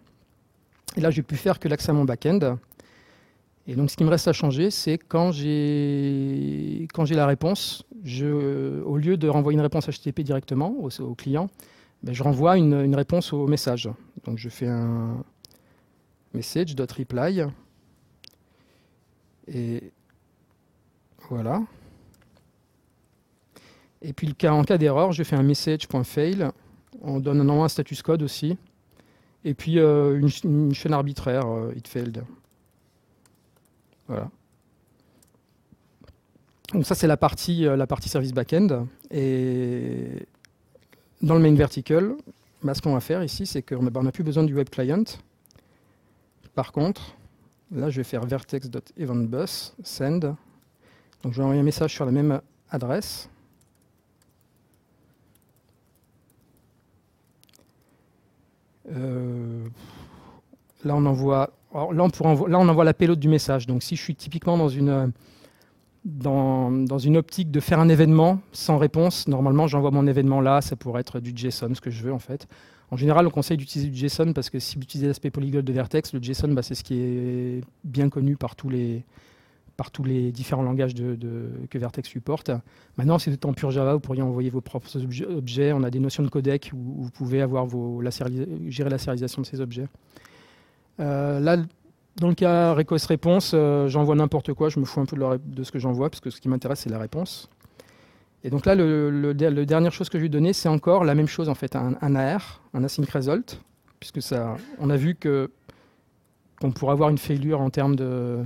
[0.96, 2.58] Et là, je vais plus faire que l'accès à mon backend.
[3.68, 7.84] Et donc, ce qui me reste à changer, c'est quand j'ai quand j'ai la réponse,
[8.04, 11.48] je, au lieu de renvoyer une réponse HTTP directement au, client,
[12.02, 13.90] ben, je renvoie une, réponse au message.
[14.24, 15.24] Donc, je fais un,
[16.32, 17.42] message.reply.
[19.48, 19.90] Et
[21.28, 21.62] voilà.
[24.02, 26.50] Et puis en cas d'erreur, je fais un message.fail.
[27.02, 28.56] On donne un, un status code aussi.
[29.44, 32.24] Et puis euh, une, chaîne arbitraire, euh, it failed.
[34.08, 34.30] Voilà.
[36.72, 38.86] Donc ça c'est la partie, euh, la partie service backend.
[39.10, 40.26] Et
[41.22, 42.14] dans le main vertical,
[42.62, 45.04] bah, ce qu'on va faire ici, c'est qu'on n'a plus besoin du web client.
[46.54, 47.16] Par contre,
[47.70, 50.36] là je vais faire vertex.eventBus send.
[51.22, 52.40] Donc je vais envoyer un message sur la même
[52.70, 53.28] adresse.
[58.92, 59.66] Euh,
[60.84, 61.50] là, on envoie,
[61.92, 63.66] là, on envoie la payload du message.
[63.66, 65.12] Donc, si je suis typiquement dans une,
[66.04, 70.60] dans, dans, une optique de faire un événement sans réponse, normalement, j'envoie mon événement là.
[70.60, 72.46] Ça pourrait être du JSON, ce que je veux en fait.
[72.90, 75.72] En général, on conseille d'utiliser du JSON parce que si vous utilisez l'aspect polyglotte de
[75.72, 79.04] Vertex, le JSON, bah, c'est ce qui est bien connu par tous les,
[79.76, 82.50] par tous les différents langages que Vertex supporte.
[82.96, 84.88] Maintenant, si vous êtes en pur Java, vous pourriez envoyer vos propres
[85.28, 85.72] objets.
[85.72, 88.02] On a des notions de codec où, vous pouvez avoir vos,
[88.68, 89.86] gérer la sérialisation de ces objets.
[91.00, 91.56] Euh, là,
[92.16, 94.68] dans le cas request réponse, euh, j'envoie n'importe quoi.
[94.68, 96.90] Je me fous un peu de, ce que j'envoie parce que ce qui m'intéresse, c'est
[96.90, 97.50] la réponse.
[98.44, 99.32] Et donc là, le,
[99.64, 102.62] dernière chose que je vais donner, c'est encore la même chose en fait, un, AR,
[102.74, 103.60] un async result,
[103.98, 105.50] puisque ça, on a vu que
[106.60, 108.38] qu'on pourrait avoir une failure en termes de,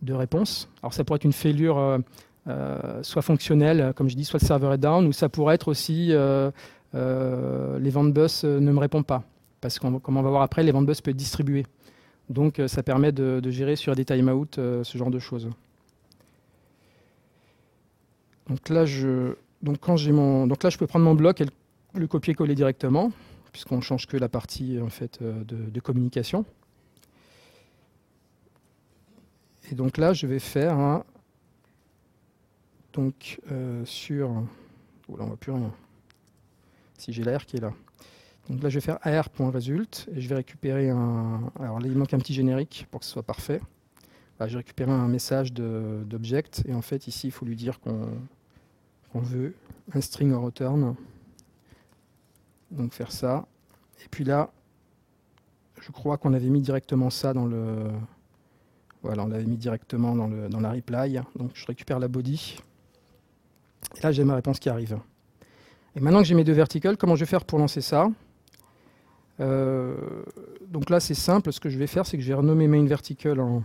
[0.00, 0.70] de réponse.
[0.82, 1.76] Alors ça pourrait être une failure
[2.48, 5.68] euh, soit fonctionnelle, comme je dis, soit le serveur est down, ou ça pourrait être
[5.68, 6.14] aussi
[6.94, 9.24] les ventes bus ne me répondent pas.
[9.66, 11.66] Parce qu'on comme on va voir après, les ventes bus peuvent être distribués.
[12.30, 15.50] Donc ça permet de, gérer sur des timeouts ce genre de choses.
[18.48, 21.46] Donc là, je, donc quand j'ai mon, donc là, je peux prendre mon bloc et
[21.94, 23.10] le, copier-coller directement,
[23.50, 26.44] puisqu'on ne change que la partie en fait, de communication.
[29.70, 31.04] Et donc là, je vais faire un.
[32.92, 34.30] Donc euh, sur.
[35.08, 35.72] Oh là, on voit plus rien.
[36.98, 37.72] Si j'ai l'AR qui est là.
[38.48, 41.50] Donc là, je vais faire AR.result et je vais récupérer un.
[41.58, 43.60] Alors là, il manque un petit générique pour que ce soit parfait.
[44.38, 49.20] Je vais récupérer un message d'object et en fait, ici, il faut lui dire qu'on
[49.20, 49.54] veut
[49.94, 50.94] un string en return.
[52.70, 53.46] Donc faire ça.
[54.04, 54.50] Et puis là,
[55.80, 57.90] je crois qu'on avait mis directement ça dans le.
[59.02, 61.20] Voilà, on l'avait mis directement dans, le, dans la reply.
[61.36, 62.58] Donc je récupère la body.
[63.96, 64.98] Et là, j'ai ma réponse qui arrive.
[65.94, 68.08] Et maintenant que j'ai mes deux verticals, comment je vais faire pour lancer ça?
[69.38, 71.52] Donc là, c'est simple.
[71.52, 73.62] Ce que je vais faire, c'est que je vais renommer main vertical en,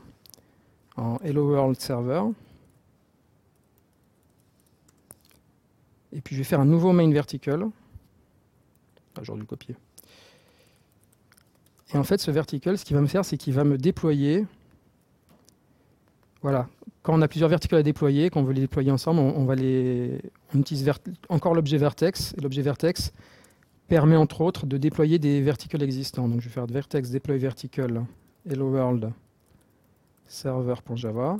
[1.23, 2.23] Hello World Server.
[6.13, 7.65] Et puis je vais faire un nouveau main vertical.
[9.15, 9.75] Ah, J'aurais dû le copier.
[11.93, 14.45] Et en fait, ce vertical, ce qu'il va me faire, c'est qu'il va me déployer
[16.41, 16.67] voilà.
[17.03, 20.91] Quand on a plusieurs verticales à déployer, qu'on veut les déployer ensemble, on, on utilise
[21.29, 22.33] encore l'objet vertex.
[22.37, 23.11] Et l'objet vertex
[23.91, 26.29] permet entre autres de déployer des verticales existants.
[26.29, 28.05] Donc je vais faire vertex deploy vertical
[28.49, 29.11] hello world
[30.27, 31.35] server.java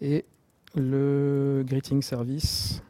[0.00, 0.24] et
[0.74, 2.82] le greeting service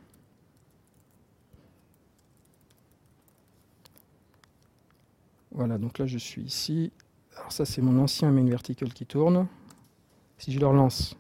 [5.53, 6.91] Voilà, donc là je suis ici.
[7.37, 9.47] Alors ça c'est mon ancien main vertical qui tourne.
[10.39, 11.15] Si je le relance,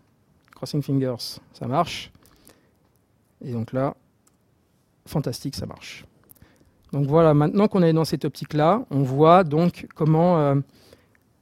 [0.54, 2.10] crossing fingers, ça marche.
[3.44, 3.94] Et donc là,
[5.06, 6.06] fantastique, ça marche.
[6.94, 10.54] Donc voilà, maintenant qu'on est dans cette optique-là, on voit donc comment, euh,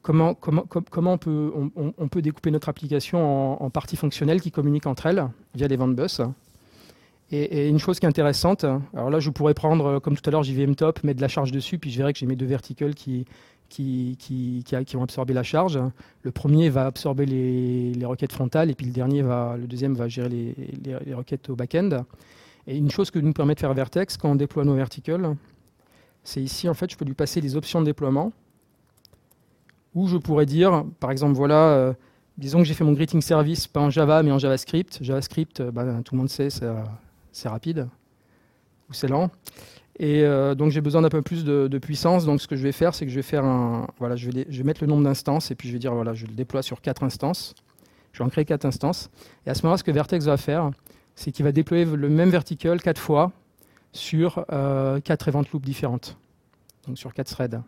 [0.00, 4.86] comment, comment, comment on, peut, on, peut découper notre application en, parties fonctionnelles qui communiquent
[4.86, 6.22] entre elles via les ventes bus.
[7.32, 10.42] Et, une chose qui est intéressante, alors là je pourrais prendre, comme tout à l'heure,
[10.42, 12.94] JVM Top, mettre de la charge dessus, puis je verrai que j'ai mes deux verticals
[12.94, 13.26] qui,
[13.68, 15.78] qui, qui, qui, vont absorber la charge.
[16.22, 19.96] Le premier va absorber les, les, requêtes frontales et puis le, dernier va, le deuxième
[19.96, 20.54] va gérer les,
[21.04, 22.04] les, requêtes au back-end.
[22.66, 25.36] Et une chose que nous permet de faire Vertex quand on déploie nos verticals,
[26.24, 28.32] c'est ici, en fait, je peux lui passer des options de déploiement
[29.94, 31.92] où je pourrais dire, par exemple, voilà, euh,
[32.38, 34.98] disons que j'ai fait mon greeting service pas en Java mais en JavaScript.
[35.02, 37.88] JavaScript, euh, bah, tout le monde sait, c'est rapide
[38.88, 39.30] ou c'est lent.
[39.98, 42.24] Et euh, donc j'ai besoin d'un peu plus de, puissance.
[42.24, 44.46] Donc ce que je vais faire, c'est que je vais faire un, voilà, je vais,
[44.48, 46.62] je vais mettre le nombre d'instances et puis je vais dire voilà, je le déploie
[46.62, 47.54] sur quatre instances.
[48.12, 49.10] Je vais en créer quatre instances.
[49.46, 50.70] Et à ce moment-là, ce que Vertex va faire,
[51.14, 53.32] c'est qu'il va déployer le même vertical quatre fois
[53.92, 56.16] sur euh, quatre event loops différentes,
[56.86, 57.62] donc sur quatre threads.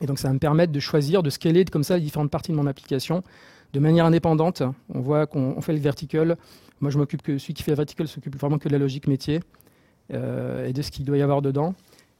[0.00, 2.52] Et donc ça va me permettre de choisir, de scaler comme ça les différentes parties
[2.52, 3.24] de mon application
[3.72, 4.62] de manière indépendante.
[4.94, 6.36] On voit qu'on fait le vertical.
[6.80, 9.08] Moi, je m'occupe que celui qui fait le vertical s'occupe vraiment que de la logique
[9.08, 9.40] métier.
[10.14, 11.74] Euh, et de ce qu'il doit y avoir dedans.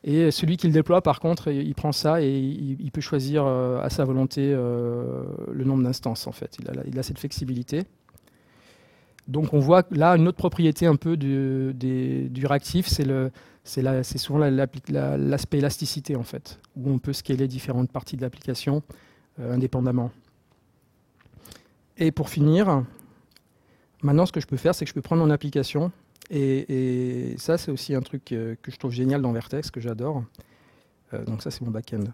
[0.05, 3.88] Et celui qui le déploie, par contre, il prend ça et il, peut choisir à
[3.88, 6.59] sa volonté le nombre d'instances, en fait.
[6.87, 7.85] Il a, cette flexibilité.
[9.29, 13.07] Donc on voit là une autre propriété un peu du, du réactif, c'est
[13.64, 18.83] c'est souvent l'aspect élasticité en fait, où on peut scaler différentes parties de l'application
[19.38, 20.11] euh, indépendamment.
[21.99, 22.85] Et pour finir,
[24.03, 25.93] maintenant ce que je peux faire, c'est que je peux prendre mon application,
[26.31, 30.25] et, ça c'est aussi un truc que, je trouve génial dans Vertex, que j'adore.
[31.12, 32.05] Euh, donc ça c'est mon back-end.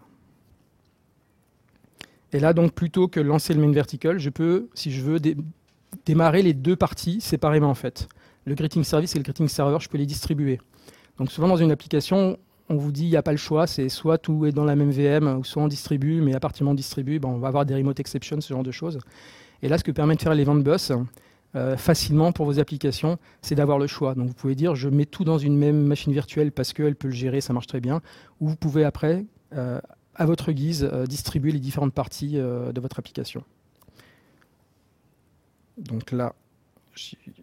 [2.33, 5.19] Et là donc plutôt que lancer le main vertical, je peux, si je veux,
[6.05, 8.07] démarrer les deux parties séparément en fait.
[8.45, 10.59] Le greeting service et le greeting server, je peux les distribuer.
[11.17, 12.37] Donc souvent dans une application,
[12.69, 14.75] on vous dit il n'y a pas le choix, c'est soit tout est dans la
[14.75, 17.37] même VM, ou soit on distribue, mais à partir du moment on distribue, ben, on
[17.37, 18.99] va avoir des remote exceptions, ce genre de choses.
[19.61, 20.91] Et là, ce que permet de faire l'event bus
[21.55, 24.13] euh, facilement pour vos applications, c'est d'avoir le choix.
[24.13, 27.07] Donc vous pouvez dire je mets tout dans une même machine virtuelle parce qu'elle peut
[27.07, 28.01] le gérer, ça marche très bien.
[28.41, 29.79] Ou vous pouvez après, euh,
[30.15, 33.43] à votre guise, euh, distribuer les différentes parties de votre application.
[35.77, 36.33] Donc là,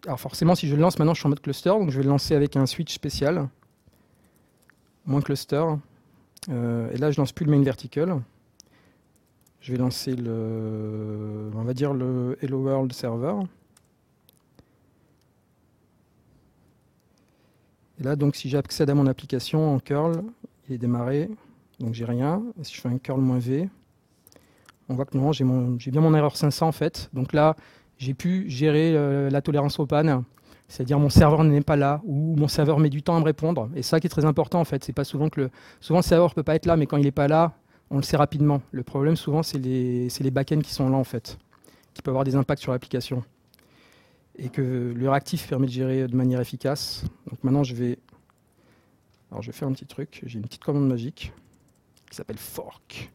[0.05, 2.03] alors forcément, si je le lance maintenant, je suis en mode cluster, donc je vais
[2.03, 3.47] le lancer avec un switch spécial
[5.05, 5.63] moins cluster.
[6.49, 8.21] Euh, et là, je lance plus le main vertical.
[9.61, 13.35] Je vais lancer le, on va dire le Hello World server.
[17.99, 20.23] Et là, donc, si j'accède à mon application en curl,
[20.67, 21.29] il est démarré,
[21.79, 22.43] donc j'ai rien.
[22.61, 23.69] si je fais un curl "-v",
[24.89, 25.45] on voit que non, j'ai
[25.91, 27.09] bien mon erreur 500 en fait.
[27.13, 27.55] Donc là,
[28.03, 30.23] j'ai pu gérer euh, la tolérance au panne
[30.67, 33.69] c'est-à-dire mon serveur n'est pas là ou mon serveur met du temps à me répondre.
[33.75, 35.49] Et ça qui est très important en fait, c'est pas souvent que le
[35.81, 37.53] souvent le serveur peut pas être là, mais quand il n'est pas là,
[37.89, 38.61] on le sait rapidement.
[38.71, 41.37] Le problème souvent c'est les les backends qui sont là en fait,
[41.93, 43.23] qui peuvent avoir des impacts sur l'application.
[44.35, 47.05] Et que le réactif permet de gérer de manière efficace.
[47.29, 47.99] Donc maintenant je vais
[49.29, 50.23] alors je vais faire un petit truc.
[50.25, 51.33] J'ai une petite commande magique
[52.09, 53.11] qui s'appelle fork.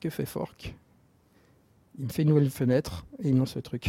[0.00, 0.74] Que fait fork?
[1.98, 3.88] Il me fait une nouvelle fenêtre et il me lance le truc.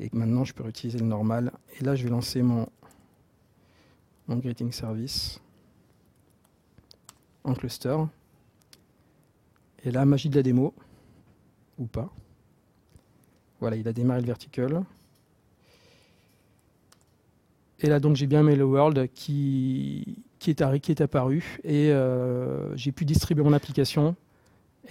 [0.00, 1.52] Et maintenant, je peux utiliser le normal.
[1.78, 2.66] Et là, je vais lancer mon,
[4.26, 5.40] mon greeting service
[7.44, 7.96] en cluster.
[9.84, 10.74] Et là, magie de la démo,
[11.78, 12.12] ou pas.
[13.60, 14.84] Voilà, il a démarré le vertical.
[17.78, 21.58] Et là, donc, j'ai bien le world qui, qui, est, qui est apparu.
[21.62, 24.16] Et euh, j'ai pu distribuer mon application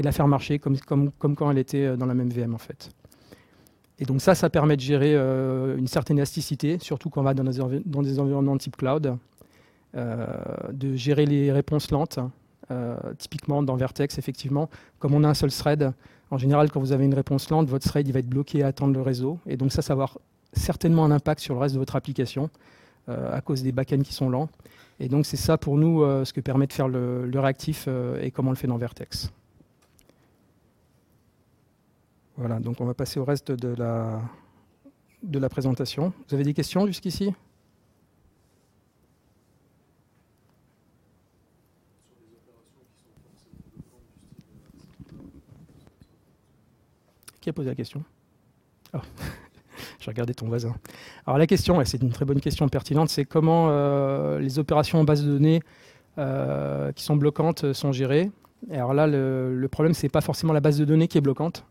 [0.02, 0.78] et la faire marcher comme,
[1.20, 2.90] quand elle était euh, dans la même VM, en fait.
[4.00, 7.36] Et donc ça, ça permet de gérer euh, une certaine élasticité, surtout quand on va
[7.36, 9.16] dans des, dans des environnements type cloud,
[9.96, 10.26] euh,
[10.72, 12.20] de gérer les réponses lentes.
[13.18, 15.92] Typiquement dans Vertex, effectivement, comme on a un seul thread,
[16.30, 18.68] en général, quand vous avez une réponse lente, votre thread il va être bloqué à
[18.68, 19.40] attendre le réseau.
[19.46, 20.20] Et donc ça, ça va avoir
[20.54, 22.50] certainement un impact sur le reste de votre application
[23.10, 24.48] à cause des backends qui sont lents.
[25.02, 27.90] Et donc c'est ça pour nous ce que permet de faire le, le réactif
[28.22, 29.34] et comment on le fait dans Vertex.
[32.42, 34.20] Voilà, donc on va passer au reste de la,
[35.22, 36.12] de la présentation.
[36.28, 37.32] Vous avez des questions jusqu'ici?
[47.40, 48.04] Qui a posé la question?
[48.94, 48.98] Oh.
[50.00, 50.76] Je regardais ton voisin.
[51.28, 55.04] Alors la question, c'est une très bonne question pertinente, c'est comment euh, les opérations en
[55.04, 55.62] base de données
[56.18, 58.32] euh, qui sont bloquantes sont gérées?
[58.72, 61.66] alors là, le, le problème, c'est pas forcément la base de données qui est bloquante,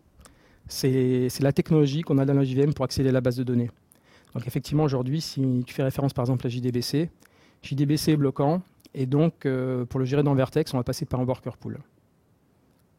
[0.69, 3.71] c'est la technologie qu'on a dans la JVM pour accéder à la base de données.
[4.35, 7.11] Donc effectivement, aujourd'hui, si tu fais référence par exemple à JDBC,
[7.63, 8.63] JDBC est bloquant,
[8.95, 11.79] et donc euh, pour le gérer dans Vertex, on va passer par un worker pool.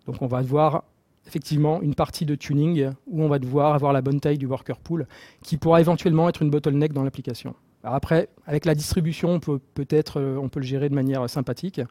[0.05, 0.83] Donc on va devoir
[1.27, 4.79] effectivement une partie de tuning où on va devoir avoir la bonne taille du worker
[4.79, 5.07] pool,
[5.43, 7.55] qui pourra éventuellement être une bottleneck dans l'application.
[7.83, 11.81] Après, avec la distribution, on peut peut-être euh, on peut le gérer de manière sympathique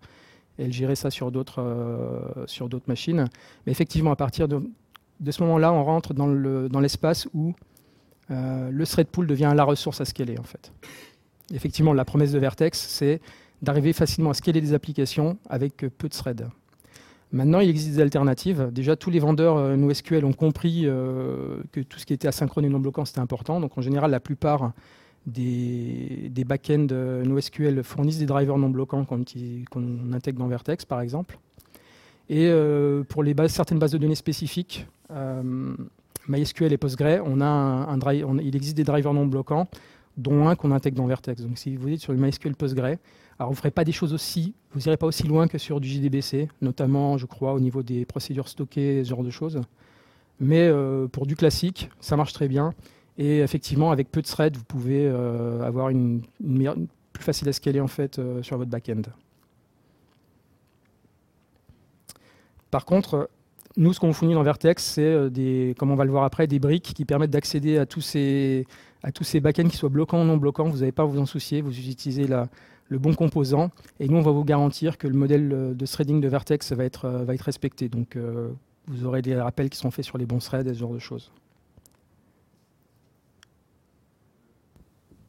[0.59, 3.29] et le gérer ça sur d'autres euh, machines.
[3.67, 4.63] Mais effectivement, à partir de,
[5.21, 7.55] de ce moment-là, on rentre dans l'espace où
[8.31, 10.73] euh, le thread pool devient la ressource à scaler en fait.
[11.53, 13.21] Effectivement, la promesse de Vertex, c'est
[13.61, 16.49] d'arriver facilement à scaler des applications avec peu de threads.
[17.33, 18.71] Maintenant, il existe des alternatives.
[18.73, 22.65] Déjà, tous les vendeurs euh, NoSQL ont compris euh, que tout ce qui était asynchrone
[22.65, 23.61] et non bloquant, c'était important.
[23.61, 24.73] Donc, en général, la plupart
[25.27, 31.39] des, des back-ends NoSQL fournissent des drivers non bloquants qu'on intègre dans Vertex, par exemple.
[32.29, 32.51] Et
[33.09, 34.87] pour certaines bases de données spécifiques,
[36.29, 37.99] MySQL et Postgre, on a un,
[38.41, 39.67] il existe des drivers non bloquants,
[40.17, 41.43] dont un qu'on intègre dans Vertex.
[41.43, 42.97] Donc si vous êtes sur le MySQL Postgre,
[43.39, 45.89] alors vous ferez pas des choses aussi, vous n'irez pas aussi loin que sur du
[45.89, 49.61] JDBC, notamment, je crois, au niveau des procédures stockées, ce genre de choses.
[50.41, 52.75] Mais euh, pour du classique, ça marche très bien.
[53.19, 56.23] Et effectivement, avec peu de threads, vous pouvez avoir une,
[57.13, 59.03] plus facile à scaler en fait sur votre back-end.
[62.71, 63.29] Par contre,
[63.77, 66.59] nous, ce qu'on fournit dans Vertex, c'est des, comme on va le voir après, des
[66.59, 68.67] briques qui permettent d'accéder à tous ces
[69.03, 70.69] à tous ces backends qui soient bloquants ou non bloquants.
[70.69, 71.63] Vous n'avez pas à vous en soucier.
[71.63, 73.71] Vous utilisez le bon composant.
[73.99, 77.09] Et nous, on va vous garantir que le modèle de threading de Vertex va être,
[77.09, 77.89] va être respecté.
[77.89, 78.19] Donc,
[78.89, 80.99] vous aurez des rappels qui sont faits sur les bons threads et ce genre de
[80.99, 81.33] choses.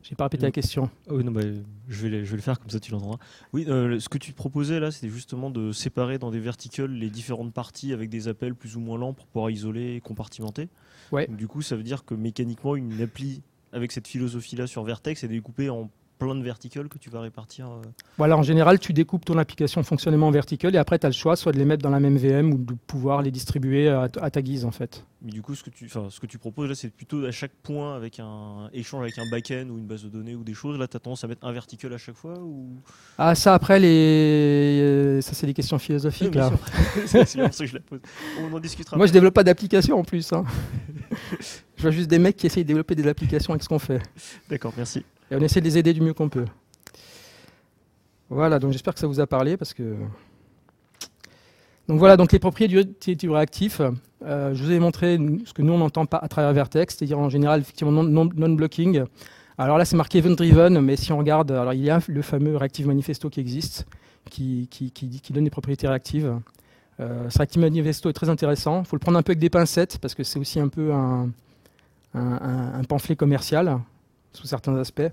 [0.04, 0.90] J'ai pas répété la question.
[1.10, 1.42] Ah oui, non, bah,
[1.88, 3.18] je, vais, je vais le faire comme ça tu l'entendras.
[3.54, 7.10] Oui, euh, ce que tu proposais là, c'était justement de séparer dans des verticles les
[7.10, 10.70] différentes parties avec des appels plus ou moins lents pour pouvoir isoler et compartimenter.
[11.12, 11.28] Ouais.
[11.28, 13.42] du coup, ça veut dire que mécaniquement, une appli
[13.74, 15.90] avec cette philosophie-là sur Vertex est découpée en
[16.26, 17.82] plein de verticales que tu vas répartir euh.
[18.18, 21.14] Voilà, en général, tu découpes ton application fonctionnement en vertical et après, tu as le
[21.14, 24.08] choix soit de les mettre dans la même VM ou de pouvoir les distribuer à,
[24.10, 25.06] ta guise en fait.
[25.24, 27.52] Mais du coup, ce que tu, ce que tu proposes là, c'est plutôt à chaque
[27.64, 30.78] point avec un échange avec un back-end ou une base de données ou des choses.
[30.78, 32.82] Là, tu as tendance à mettre un vertical à chaque fois ou...
[33.18, 34.80] Ah, ça après, les...
[34.82, 36.36] Euh, ça c'est des questions philosophiques.
[36.36, 36.52] là.
[37.06, 38.00] c'est ça que je la pose.
[38.40, 38.98] On en discutera.
[38.98, 40.32] Moi, je développe pas d'application en plus.
[40.34, 40.44] Hein.
[41.82, 44.00] je vois juste des mecs qui essayent de développer des applications avec ce qu'on fait.
[44.50, 45.04] D'accord, merci.
[45.32, 46.46] Et on essaie de les aider du mieux qu'on peut.
[48.30, 49.96] Voilà, donc j'espère que ça vous a parlé parce que.
[51.88, 53.82] Donc voilà, donc les propriétés du réactif.
[54.24, 57.18] Euh, je vous ai montré ce que nous on entend pas à travers Vertex, c'est-à-dire
[57.18, 59.04] en général effectivement non-blocking.
[59.58, 62.56] alors là c'est marqué event-driven, mais si on regarde, alors il y a le fameux
[62.56, 63.88] Reactive Manifesto qui existe,
[64.30, 66.32] qui, qui, qui, donne des propriétés réactives.
[67.00, 68.82] Euh, ce Reactive Manifesto est très intéressant.
[68.82, 70.94] Il faut le prendre un peu avec des pincettes parce que c'est aussi un peu
[70.94, 71.32] un,
[72.14, 73.80] un pamphlet commercial
[74.34, 75.10] sous certains aspects.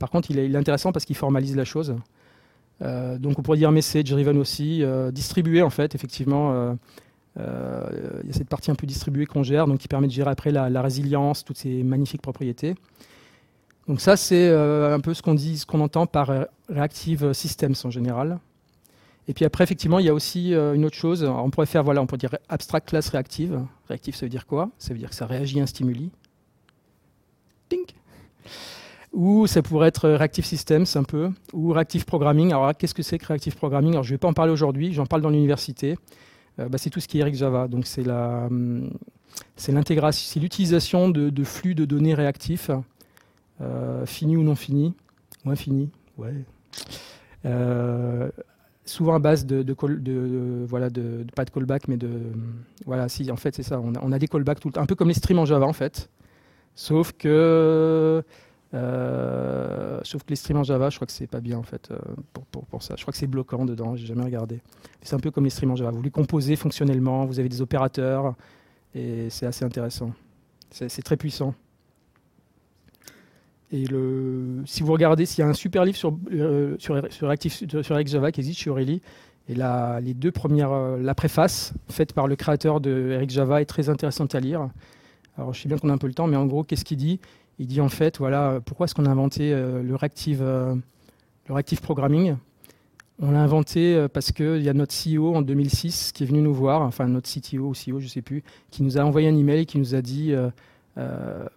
[0.00, 1.94] Par contre, il est, intéressant parce qu'il formalise la chose.
[2.82, 6.52] Euh, donc on pourrait dire message driven aussi, euh, distribué en fait, effectivement.
[7.38, 10.12] Euh, il y a cette partie un peu distribuée qu'on gère, donc qui permet de
[10.12, 12.74] gérer après la, résilience, toutes ces magnifiques propriétés.
[13.86, 16.32] Donc ça, c'est un peu ce qu'on dit, ce qu'on entend par
[16.68, 18.38] reactive systems en général.
[19.28, 21.22] Et puis après, effectivement, il y a aussi une autre chose.
[21.24, 23.62] on pourrait faire, voilà, on pourrait dire abstract class reactive.
[23.88, 24.70] Reactive, ça veut dire quoi?
[24.78, 26.10] Ça veut dire que ça réagit à un stimuli.
[27.70, 27.94] Pink
[29.12, 32.48] ou ça pourrait être Reactive Systems un peu, ou Reactive Programming.
[32.48, 33.92] Alors qu'est-ce que c'est que Reactive Programming?
[33.92, 35.96] Alors je ne vais pas en parler aujourd'hui, j'en parle dans l'université.
[36.58, 37.68] Euh, bah, c'est tout ce qui est Eric Java.
[37.68, 38.90] Donc c'est hum,
[39.68, 42.70] l'intégration, c'est l'utilisation de, flux de données réactifs,
[43.60, 44.94] euh, finis ou non finis,
[45.44, 46.34] ou infinis, ouais.
[47.46, 48.30] Euh,
[48.84, 49.72] souvent à base de, de,
[51.34, 52.10] pas de callback mais de
[52.84, 54.82] voilà si en fait c'est ça on a, on a, des callbacks tout le temps
[54.82, 56.10] un peu comme les streams en Java en fait
[56.74, 58.22] sauf que
[58.72, 61.90] euh, sauf que les streams en Java, je crois que c'est pas bien en fait
[61.90, 61.98] euh,
[62.32, 62.94] pour, pour, ça.
[62.96, 64.60] Je crois que c'est bloquant dedans, j'ai jamais regardé.
[65.02, 65.90] C'est un peu comme les streams en Java.
[65.90, 68.34] Vous les composez fonctionnellement, vous avez des opérateurs
[68.94, 70.12] et c'est assez intéressant.
[70.70, 71.54] C'est très puissant.
[73.72, 77.28] Et le, si vous regardez, s'il y a un super livre sur, euh, sur, sur,
[77.28, 79.00] Active, sur Java qui existe chez Aurélie,
[79.48, 83.66] et la, les deux premières, la préface faite par le créateur de Eric Java est
[83.66, 84.68] très intéressante à lire.
[85.36, 86.98] Alors je sais bien qu'on a un peu le temps, mais en gros, qu'est-ce qu'il
[86.98, 87.20] dit?
[87.60, 90.74] Il dit en fait, voilà, pourquoi est-ce qu'on a inventé euh, le, reactive, euh,
[91.82, 92.36] programming?
[93.20, 96.40] On l'a inventé euh, parce qu'il y a notre CEO en 2006 qui est venu
[96.40, 99.28] nous voir, enfin notre CTO ou CEO, je ne sais plus, qui nous a envoyé
[99.28, 100.32] un email et qui nous a dit,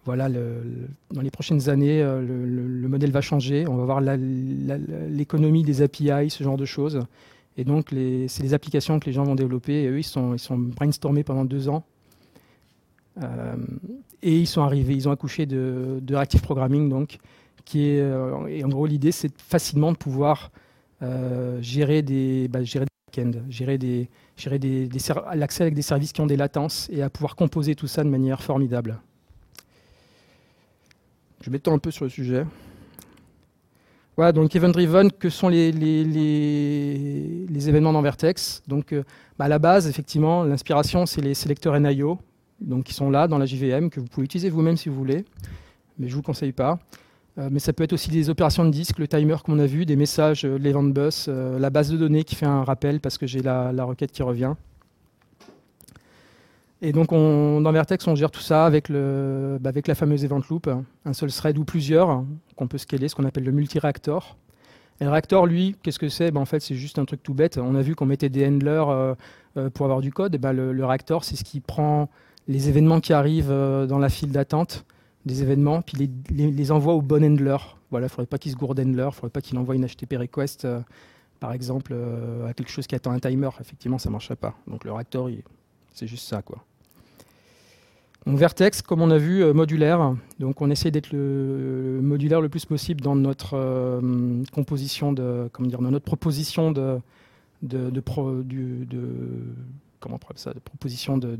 [0.04, 6.28] voilà, dans les prochaines années, le, modèle va changer, on va voir l'économie des API,
[6.28, 7.00] ce genre de choses.
[7.56, 9.84] Et donc, c'est les applications que les gens vont développer.
[9.84, 11.84] Et eux, ils sont, ils sont brainstormés pendant deux ans
[14.22, 17.18] et ils sont arrivés, ils ont accouché de, de Reactive Programming, donc,
[17.64, 20.50] qui est, euh, et en gros, l'idée, c'est facilement de pouvoir
[21.02, 24.88] euh, gérer des, bah, gérer des back-ends, gérer des, gérer des,
[25.34, 28.08] l'accès avec des services qui ont des latences et à pouvoir composer tout ça de
[28.08, 28.98] manière formidable.
[31.42, 32.46] Je m'étends un peu sur le sujet.
[34.16, 38.94] Voilà, donc Event Driven, que sont les, les, les, les événements dans Vertex Donc,
[39.38, 42.18] bah, à la base, effectivement, l'inspiration, c'est les sélecteurs NIO,
[42.64, 45.24] donc qui sont là dans la JVM, que vous pouvez utiliser vous-même si vous voulez,
[45.98, 46.78] mais je ne vous conseille pas.
[47.38, 49.86] Euh, mais ça peut être aussi des opérations de disque, le timer qu'on a vu,
[49.86, 53.18] des messages, euh, l'event bus, euh, la base de données qui fait un rappel parce
[53.18, 54.54] que j'ai la, requête qui revient.
[56.80, 60.24] Et donc on, dans Vertex, on gère tout ça avec, le, bah, avec la fameuse
[60.24, 60.70] event loop,
[61.04, 62.24] un seul thread ou plusieurs
[62.56, 64.36] qu'on peut scaler, ce qu'on appelle le multi-réacteur.
[65.00, 66.30] Et le réacteur, lui, qu'est-ce que c'est?
[66.30, 67.58] Ben, En fait, c'est juste un truc tout bête.
[67.58, 69.16] On a vu qu'on mettait des handlers
[69.72, 70.36] pour avoir du code.
[70.36, 70.86] Et ben, le, le
[71.22, 72.10] c'est ce qui prend
[72.48, 74.84] les événements qui arrivent euh, dans la file d'attente
[75.24, 77.56] des événements, puis les, les, au bon handler.
[77.90, 79.74] Voilà, il ne faudrait pas qu'il se gourde handler, il ne faudrait pas qu'il envoie
[79.74, 80.80] une HTTP request, euh,
[81.40, 83.48] par exemple, euh, à quelque chose qui attend un timer.
[83.58, 84.54] Effectivement, ça ne marcherait pas.
[84.66, 85.30] Donc le réacteur,
[85.94, 86.42] c'est juste ça.
[86.42, 86.62] quoi.
[88.26, 90.14] Vertex, comme on a vu, modulaire.
[90.38, 94.00] Donc on essaie d'être le, modulaire le plus possible dans notre
[94.52, 96.98] composition de, comment dire, dans notre proposition de,
[97.62, 98.02] de, de,
[100.00, 101.38] comment on ça, de proposition de,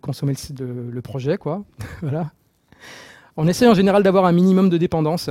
[0.00, 1.38] consommer le, projet.
[3.36, 5.30] On essaie en général d'avoir un minimum de dépendance,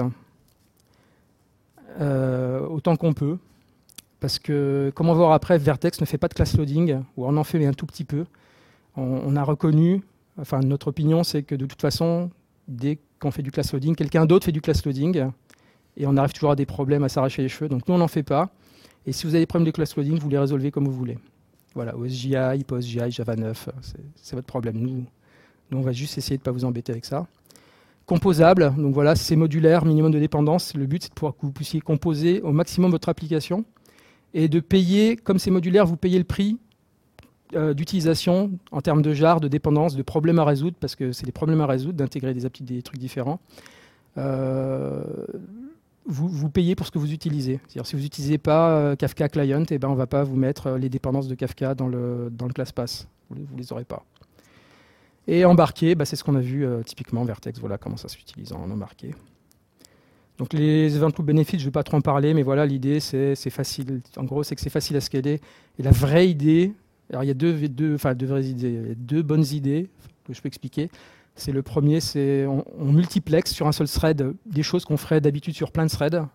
[1.99, 3.37] euh, autant qu'on peut,
[4.19, 7.25] parce que, comme on va voir après, Vertex ne fait pas de class loading, ou
[7.25, 8.25] on en fait un tout petit peu.
[8.95, 10.03] on a reconnu
[10.39, 12.29] enfin notre opinion, c'est que de toute façon,
[12.67, 15.29] dès qu'on fait du class loading, quelqu'un d'autre fait du class loading,
[15.97, 17.69] et on arrive toujours à des problèmes à s'arracher les cheveux.
[17.69, 18.49] Donc nous, on n'en fait pas.
[19.05, 21.17] Et si vous avez des problèmes de class loading, vous les résolvez comme vous voulez.
[21.75, 23.69] Voilà, OSGI, PostGI, Java 9,
[24.15, 24.77] c'est votre problème.
[24.77, 25.05] Nous,
[25.69, 27.27] nous, on va juste essayer de ne pas vous embêter avec ça.
[28.05, 30.73] Composable, donc voilà, c'est modulaire, minimum de dépendance.
[30.73, 33.65] Le but, c'est de pouvoir que vous puissiez composer au maximum votre application
[34.33, 36.57] et de payer, comme c'est modulaire, vous payez le prix
[37.55, 41.25] euh, d'utilisation en termes de jar, de dépendance, de problèmes à résoudre, parce que c'est
[41.25, 43.39] des problèmes à résoudre d'intégrer des, des trucs différents.
[44.17, 45.03] Euh,
[46.07, 47.59] vous, payez pour ce que vous utilisez.
[47.67, 50.71] Si vous n'utilisez pas euh, Kafka Client, eh ben, on ne va pas vous mettre
[50.71, 53.07] les dépendances de Kafka dans le, dans le ClassPass.
[53.29, 54.05] Vous ne les aurez pas.
[55.27, 57.59] Et embarqué, bah, c'est ce qu'on a vu typiquement Vertex.
[57.59, 59.15] Voilà comment ça s'utilise en embarqué.
[60.37, 62.99] Donc les event loop benefits, je ne vais pas trop en parler, mais voilà, l'idée
[62.99, 64.01] c'est facile.
[64.17, 65.39] En gros, c'est que c'est facile à scaler.
[65.79, 66.73] Et la vraie idée,
[67.09, 69.89] alors il y a deux, deux, deux vraies idées, deux bonnes idées
[70.25, 70.89] que je peux expliquer.
[71.35, 75.53] C'est le premier, c'est on, multiplexe sur un seul thread des choses qu'on ferait d'habitude
[75.53, 76.25] sur plein de threads.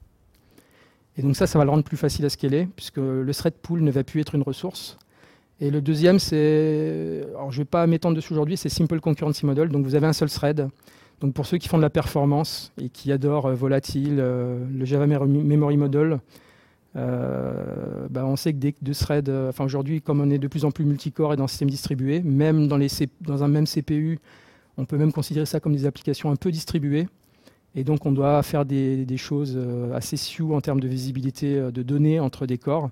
[1.16, 3.82] Et donc ça, ça va le rendre plus facile à scaler, puisque le thread pool
[3.82, 4.98] ne va plus être une ressource.
[5.60, 9.44] Et le deuxième, c'est, alors je ne vais pas m'étendre dessus aujourd'hui, c'est Simple Concurrency
[9.44, 9.68] Model.
[9.68, 10.68] Donc vous avez un seul thread.
[11.20, 14.84] Donc pour ceux qui font de la performance et qui adorent euh, Volatile, euh, le
[14.86, 16.20] Java Memory Model,
[16.96, 20.64] euh, bah, on sait que des deux threads, enfin aujourd'hui, comme on est de plus
[20.64, 24.18] en plus multicore et dans le système distribué, même dans un même CPU,
[24.80, 27.06] on peut même considérer ça comme des applications un peu distribuées.
[27.74, 31.82] Et donc on doit faire des, choses euh, assez sioux en termes de visibilité de
[31.82, 32.90] données entre des corps.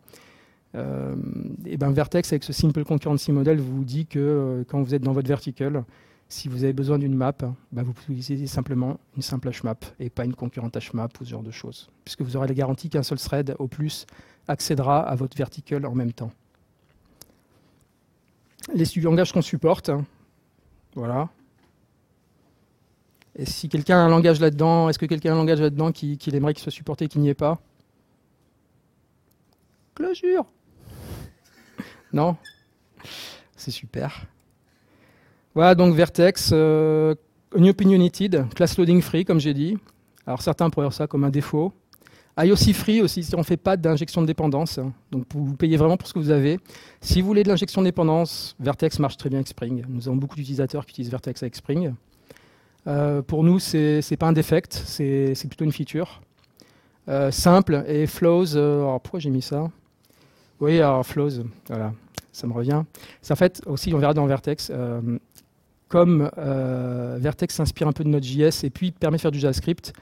[0.75, 5.13] et ben Vertex, avec ce Simple Concurrency Model, vous dit que quand vous êtes dans
[5.13, 5.83] votre vertical,
[6.29, 7.33] si vous avez besoin d'une map,
[7.73, 11.31] bah, vous pouvez utiliser simplement une simple HMAP et pas une concurrente HMAP ou ce
[11.31, 11.91] genre de choses.
[12.05, 14.07] Puisque vous aurez la garantie qu'un seul thread au plus
[14.47, 16.31] accédera à votre vertical en même temps.
[18.75, 19.91] Les langages qu'on supporte,
[20.95, 21.31] voilà.
[23.71, 26.55] Quelqu'un a un langage là-dedans, est-ce que quelqu'un a un langage là-dedans qu'il qui aimerait
[26.55, 27.61] qu'il soit supporté et qu'il n'y ait pas?
[29.95, 30.45] Closure
[32.13, 32.37] Non?
[33.57, 34.27] C'est super.
[35.55, 37.15] Voilà, donc Vertex, euh,
[37.53, 39.77] opinionated, class loading free, comme j'ai dit.
[40.27, 41.73] Alors certains pourraient voir ça comme un défaut.
[42.39, 44.79] IOC free aussi, si on ne fait pas d'injection de dépendance.
[45.11, 46.59] Donc vous payez vraiment pour ce que vous avez.
[47.01, 49.85] Si vous voulez de l'injection de dépendance, Vertex marche très bien avec Spring.
[49.89, 51.95] Nous avons beaucoup d'utilisateurs qui utilisent Vertex avec Spring.
[52.87, 56.21] Euh, pour nous, ce n'est pas un défect, c'est plutôt une feature.
[57.09, 58.57] Euh, simple et flows.
[58.57, 59.71] Euh, alors pourquoi j'ai mis ça?
[60.61, 61.93] Oui, alors flows, voilà,
[62.33, 62.83] ça me revient.
[63.23, 64.73] C'est en fait aussi, on verra dans Vertex,
[65.89, 69.93] comme Vertex s'inspire un peu de Node.js et puis permet de faire du JavaScript,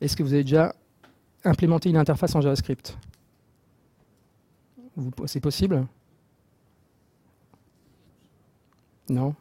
[0.00, 0.74] est-ce que vous avez déjà
[1.44, 2.96] implémenté une interface en JavaScript?
[5.26, 5.86] C'est possible?
[9.08, 9.34] Non?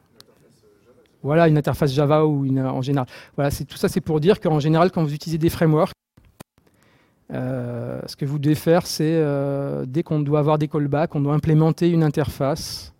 [1.25, 3.07] Voilà, une interface Java ou en général.
[3.35, 5.93] Voilà, tout ça, c'est pour dire qu'en général, quand vous utilisez des frameworks,
[7.33, 11.21] euh, ce que vous devez faire, c'est euh, dès qu'on doit avoir des callbacks, on
[11.21, 12.93] doit implémenter une interface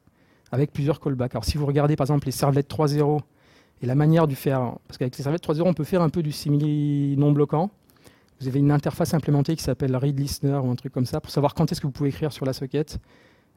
[0.52, 1.36] avec plusieurs callbacks.
[1.36, 3.20] Alors si vous regardez par exemple les servlettes 3.0
[3.84, 6.24] et la manière de faire, parce qu'avec les servlettes 3.0 on peut faire un peu
[6.24, 7.70] du simili non bloquant.
[8.42, 11.32] Vous avez une interface implémentée qui s'appelle read listener ou un truc comme ça pour
[11.32, 12.98] savoir quand est-ce que vous pouvez écrire sur la socket.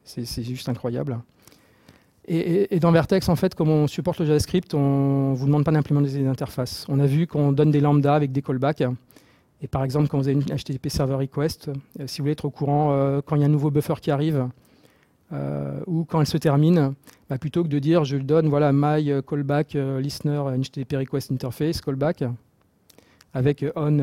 [0.03, 1.19] C'est juste incroyable.
[2.31, 5.71] Et, dans Vertex, en fait, comme on supporte le JavaScript, on ne vous demande pas
[5.71, 6.85] d'implémenter des interfaces.
[6.87, 8.83] On a vu qu'on donne des lambdas avec des callbacks.
[9.61, 11.69] Et par exemple, quand vous avez une HTTP server request,
[11.99, 13.95] euh, si vous voulez être au courant, euh, quand il y a un nouveau buffer
[13.99, 14.47] qui arrive,
[15.33, 16.93] euh, ou quand elle se termine,
[17.31, 22.23] bah, plutôt que de dire je donne voilà my callback listener HTTP request interface callback
[23.35, 23.97] avec on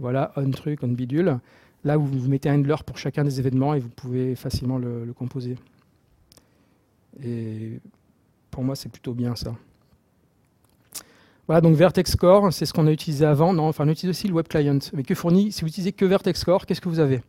[0.00, 1.38] voilà on truc on bidule.
[1.84, 5.12] Là vous, vous mettez un handler pour chacun des événements et vous pouvez facilement le,
[5.14, 5.56] composer.
[7.24, 7.80] Et
[8.50, 9.54] pour moi c'est plutôt bien ça.
[11.46, 13.52] Voilà, donc Vertex Core, c'est ce qu'on a utilisé avant.
[13.52, 14.78] Non, enfin, on utilise aussi le Web Client.
[14.92, 17.22] Mais que fournit, si vous utilisez que Vertex Core, qu'est-ce que vous avez?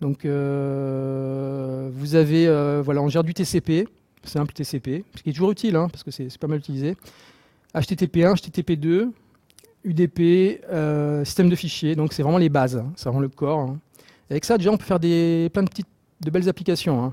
[0.00, 3.88] Donc euh, vous avez, euh, voilà, on gère du TCP,
[4.22, 6.96] simple TCP, ce qui est toujours utile, hein, parce que c'est pas mal utilisé.
[7.74, 9.10] HTTP1, HTTP2,
[9.84, 13.60] UDP, euh, système de fichiers, donc c'est vraiment les bases, hein, ça rend le corps.
[13.60, 13.78] Hein.
[14.30, 15.88] Avec ça, déjà, on peut faire des, plein de petites,
[16.20, 17.12] de belles applications.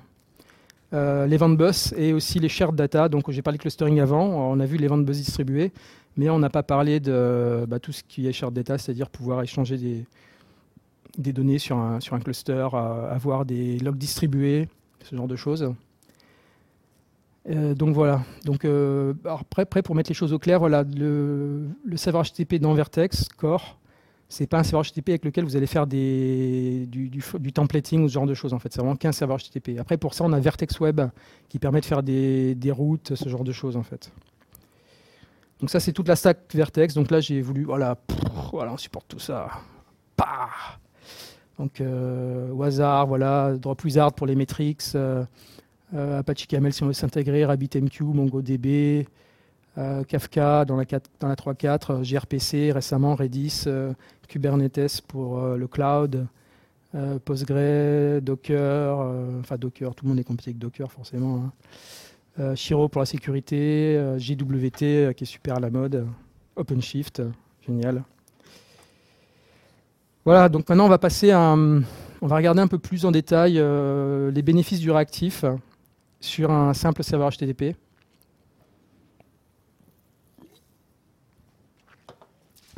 [0.92, 3.10] L'event bus et aussi les shared data.
[3.10, 5.72] Donc j'ai parlé clustering avant, on a vu l'event bus distribué,
[6.18, 9.42] mais on n'a pas parlé de bah, tout ce qui est shared data, c'est-à-dire pouvoir
[9.42, 10.06] échanger
[11.18, 14.70] des, données sur un, cluster, avoir des logs distribués,
[15.04, 15.74] ce genre de choses.
[17.50, 18.24] Euh, donc voilà.
[18.44, 23.28] Donc euh, après, pour mettre les choses au clair, voilà, le, serveur HTTP dans Vertex
[23.38, 23.78] Core,
[24.28, 26.88] c'est pas un serveur HTTP avec lequel vous allez faire du,
[27.54, 28.72] templating ou ce genre de choses en fait.
[28.74, 29.80] C'est vraiment qu'un serveur HTTP.
[29.80, 31.02] Après pour ça, on a Vertex Web
[31.48, 34.12] qui permet de faire des, routes, ce genre de choses en fait.
[35.60, 36.96] Donc ça c'est toute la stack Vertex.
[36.96, 37.98] Donc là j'ai voulu, voilà,
[38.52, 39.48] voilà, on supporte tout ça.
[41.58, 45.24] Donc euh, au hasard, voilà, DropWizard pour les metrics, euh,
[45.94, 49.08] euh, Apache Camel si on veut s'intégrer, RabbitMQ, MongoDB,
[50.08, 50.86] Kafka dans la,
[51.20, 53.66] dans la 3.4, gRPC récemment, Redis,
[54.28, 56.28] Kubernetes pour le cloud,
[57.26, 58.98] Postgre, Docker,
[59.42, 61.52] enfin Docker, tout le monde est compliqué avec Docker forcément.
[62.40, 62.56] Hein.
[62.56, 66.08] Shiro pour la sécurité, JWT qui est super à la mode,
[66.56, 67.22] OpenShift,
[67.68, 68.04] génial.
[70.24, 71.56] Voilà, donc maintenant on va passer à,
[72.26, 75.46] on va regarder un peu plus en détail euh, les bénéfices du réactif
[76.20, 77.76] sur un simple serveur HTTP.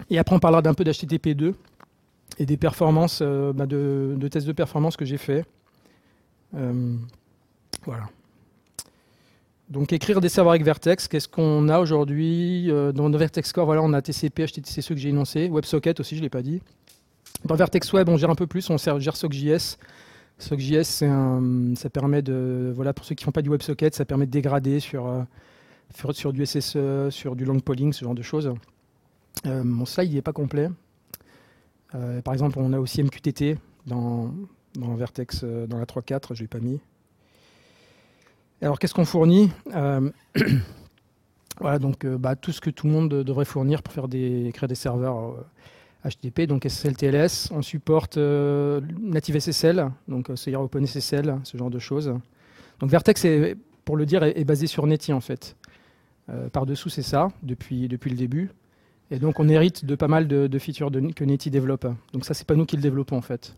[0.09, 1.55] Et après on parlera d'un peu d'HTTP 2
[2.39, 5.45] et des performances, euh, bah, de, tests de performance que j'ai fait.
[6.55, 6.95] Euh,
[7.85, 8.09] voilà.
[9.69, 13.81] Donc écrire des serveurs avec Vertex, qu'est-ce qu'on a aujourd'hui Dans nos Vertex Core, voilà,
[13.81, 16.61] on a TCP, HTTP, ceux que j'ai énoncés, WebSocket aussi, je ne l'ai pas dit.
[17.43, 19.77] Dans Vertex Web, on gère un peu plus, on gère SockJS.
[20.39, 21.03] SockJS,
[21.75, 24.31] ça permet de, voilà, pour ceux qui ne font pas du WebSocket, ça permet de
[24.31, 25.23] dégrader sur, euh,
[26.13, 28.53] sur, du SSE, sur du long polling, ce genre de choses.
[29.45, 30.69] Euh, mon slide n'est pas complet.
[31.95, 34.33] Euh, par exemple, on a aussi MQTT dans,
[34.75, 36.79] Vertex, dans la 3.4, je ne l'ai pas mis.
[38.61, 39.51] Alors, qu'est-ce qu'on fournit
[41.59, 44.75] Voilà, donc bah, tout ce que tout le monde devrait fournir pour faire créer des
[44.75, 45.35] serveurs
[46.07, 47.49] HTTP, donc SSL-TLS.
[47.51, 52.13] On supporte euh, Native SSL, donc euh, c'est-à-dire OpenSSL, ce genre de choses.
[52.79, 53.25] Donc Vertex,
[53.85, 55.55] pour le dire, est, basé sur Netty en fait.
[56.29, 58.51] Euh, par-dessous, c'est ça, depuis le début.
[59.11, 61.87] Et donc on hérite de pas mal de, features que Netty développe.
[62.13, 63.55] Donc ça, c'est pas nous qui le développons en fait.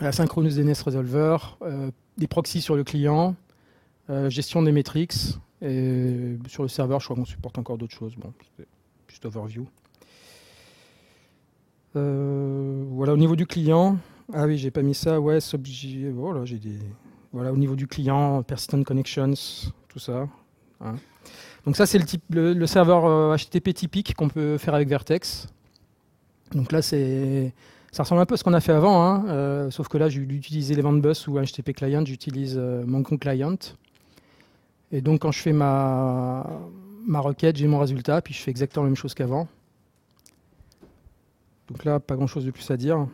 [0.00, 1.36] La synchronous DNS Resolver,
[2.18, 3.34] des proxys sur le client,
[4.28, 8.14] gestion des metrics, et sur le serveur, je crois qu'on supporte encore d'autres choses.
[8.16, 8.32] Bon,
[9.08, 9.66] juste overview.
[11.94, 13.98] Euh, voilà, au niveau du client,
[14.32, 15.38] ah oui, j'ai pas mis ça, ouais,
[16.12, 16.78] voilà, j'ai des,
[17.32, 19.34] voilà, au niveau du client, persistent connections,
[19.88, 20.26] tout ça.
[20.80, 20.94] Hein.
[21.64, 22.00] Donc ça, c'est
[22.30, 25.46] le, serveur HTTP euh, typique qu'on peut faire avec Vertex.
[26.52, 27.52] Donc là, c'est,
[27.92, 30.08] ça ressemble un peu à ce qu'on a fait avant, hein, euh, sauf que là,
[30.08, 33.56] j'ai utilisé l'Event Bus ou HTTP Client, j'utilise mon Client.
[34.90, 36.46] Et donc, quand je fais ma,
[37.06, 39.48] ma requête, j'ai mon résultat, puis je fais exactement la même chose qu'avant.
[41.68, 43.06] Donc là, pas grand-chose de plus à dire.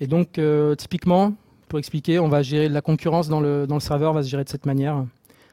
[0.00, 1.34] Et donc, euh, typiquement,
[1.68, 4.44] pour expliquer, on va gérer la concurrence dans le, dans le serveur, va se gérer
[4.44, 5.04] de cette manière.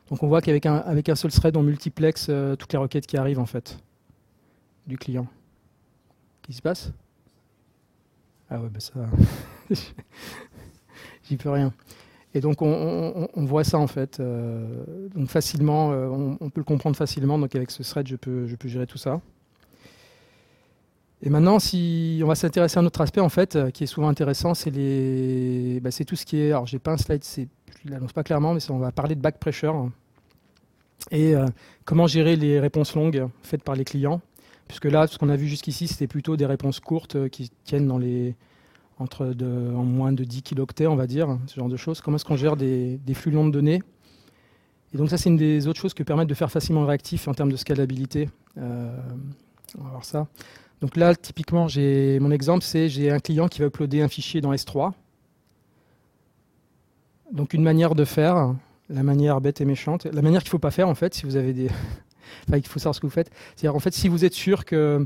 [0.09, 3.39] Donc on voit qu'avec un, seul thread, on multiplexe euh, toutes les requêtes qui arrivent
[3.39, 3.77] en fait
[4.87, 5.27] du client.
[6.41, 6.91] Qu'est-ce qui se passe?
[8.49, 8.93] Ah ouais, bah ça,
[11.29, 11.71] j'y peux rien.
[12.33, 16.95] Et donc on, voit ça en fait, euh, donc facilement, on, on, peut le comprendre
[16.95, 17.37] facilement.
[17.37, 19.21] Donc avec ce thread, je peux, je peux gérer tout ça.
[21.21, 23.87] Et maintenant, si on va s'intéresser à un autre aspect en fait, euh, qui est
[23.87, 26.51] souvent intéressant, c'est les, bah, tout ce qui est.
[26.51, 27.47] Alors, j'ai pas un slide, c'est,
[27.83, 29.89] je l'annonce pas clairement, mais on va parler de back pressure
[31.11, 31.45] et euh,
[31.85, 34.21] comment gérer les réponses longues faites par les clients.
[34.67, 37.87] Puisque là, ce qu'on a vu jusqu'ici, c'était plutôt des réponses courtes euh, qui tiennent
[37.87, 38.35] dans les
[38.99, 42.01] entre en moins de 10 kilooctets, on va dire, ce genre de choses.
[42.01, 43.81] Comment est-ce qu'on gère des, flux longs de données
[44.93, 47.33] Et donc ça, c'est une des autres choses qui permettent de faire facilement réactif en
[47.33, 48.29] termes de scalabilité.
[48.57, 50.27] on va voir ça.
[50.81, 54.41] Donc là, typiquement, j'ai mon exemple, c'est j'ai un client qui va uploader un fichier
[54.41, 54.91] dans S3.
[57.31, 58.55] Donc une manière de faire,
[58.89, 61.25] la manière bête et méchante, la manière qu'il ne faut pas faire en fait, si
[61.25, 61.67] vous avez des,
[62.47, 63.29] enfin, il faut savoir ce que vous faites.
[63.55, 65.05] C'est-à-dire en fait, si vous êtes sûr que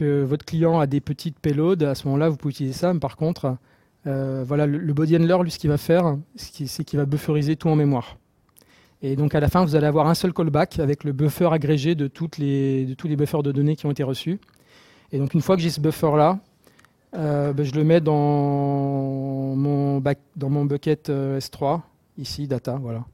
[0.00, 2.92] votre client a des petites payloads, à ce moment-là, vous pouvez utiliser ça.
[2.94, 3.56] Mais par contre,
[4.06, 7.68] euh, voilà, le, body handler, lui, ce qu'il va faire, c'est qu'il va bufferiser tout
[7.68, 8.16] en mémoire.
[9.02, 11.94] Et donc à la fin, vous allez avoir un seul callback avec le buffer agrégé
[11.94, 14.40] de tous les buffers de données qui ont été reçus.
[15.12, 16.38] Et donc une fois que j'ai ce buffer-là,
[17.16, 20.00] euh, ben, je le mets dans mon,
[20.36, 21.80] dans mon bucket euh, S3,
[22.16, 23.04] ici, data, voilà.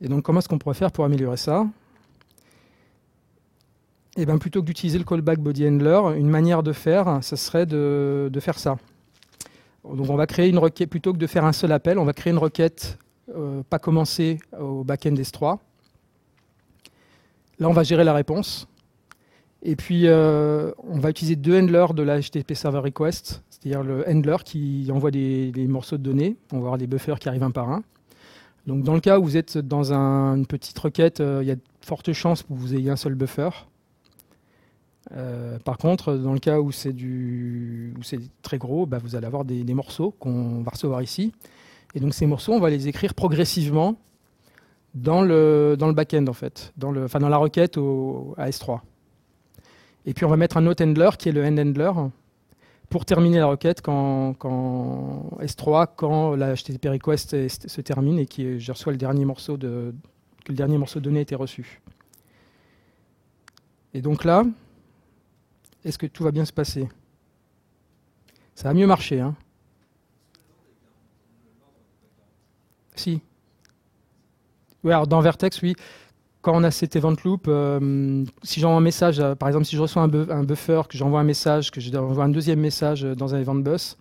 [0.00, 1.66] Et donc comment est-ce qu'on pourrait faire pour améliorer ça?
[4.16, 7.34] Et eh bien plutôt que d'utiliser le callback body handler, une manière de faire, ce
[7.34, 8.76] serait de, faire ça.
[9.82, 12.12] Donc on va créer une requête, plutôt que de faire un seul appel, on va
[12.12, 12.96] créer une requête
[13.34, 15.58] euh, pas commencée au backend S3.
[17.58, 18.68] Là, on va gérer la réponse.
[19.66, 24.06] Et puis, euh, on va utiliser deux handlers de la HTTP Server Request, c'est-à-dire le
[24.06, 26.36] handler qui envoie des, morceaux de données.
[26.52, 27.82] On va avoir des buffers qui arrivent un par un.
[28.66, 31.54] Donc, dans le cas où vous êtes dans une petite requête, euh, il y a
[31.54, 33.48] de fortes chances que vous ayez un seul buffer.
[35.12, 36.94] Euh, par contre, dans le cas où c'est
[38.42, 41.32] très gros, bah, vous allez avoir des, morceaux qu'on va recevoir ici.
[41.94, 43.96] Et donc ces morceaux, on va les écrire progressivement
[44.94, 48.80] dans le, back-end, en fait, dans, le, enfin, dans la requête au, à S3.
[50.06, 51.92] Et puis on va mettre un autre handler qui est le end handler
[52.90, 58.58] pour terminer la requête quand, quand S3, quand la HTTP request se termine et que
[58.58, 59.94] je reçois le dernier morceau de,
[60.44, 61.80] que le dernier morceau données a été reçu.
[63.94, 64.44] Et donc là,
[65.84, 66.88] est-ce que tout va bien se passer?
[68.54, 69.20] Ça va mieux marcher.
[69.20, 69.34] Hein?
[72.94, 73.20] Si.
[74.82, 75.74] Oui, alors dans Vertex, oui.
[76.44, 79.76] Quand on a cet event loop, euh, si j'envoie un message, euh, par exemple, si
[79.76, 80.08] je reçois un,
[80.44, 83.96] buffer, que j'envoie un message, que j'envoie un deuxième message dans un event bus,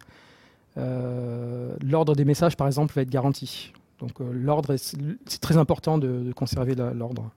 [0.78, 3.72] euh, l'ordre des messages, par exemple, va être garanti.
[4.00, 7.32] Donc l'ordre, c'est très important de conserver l'ordre.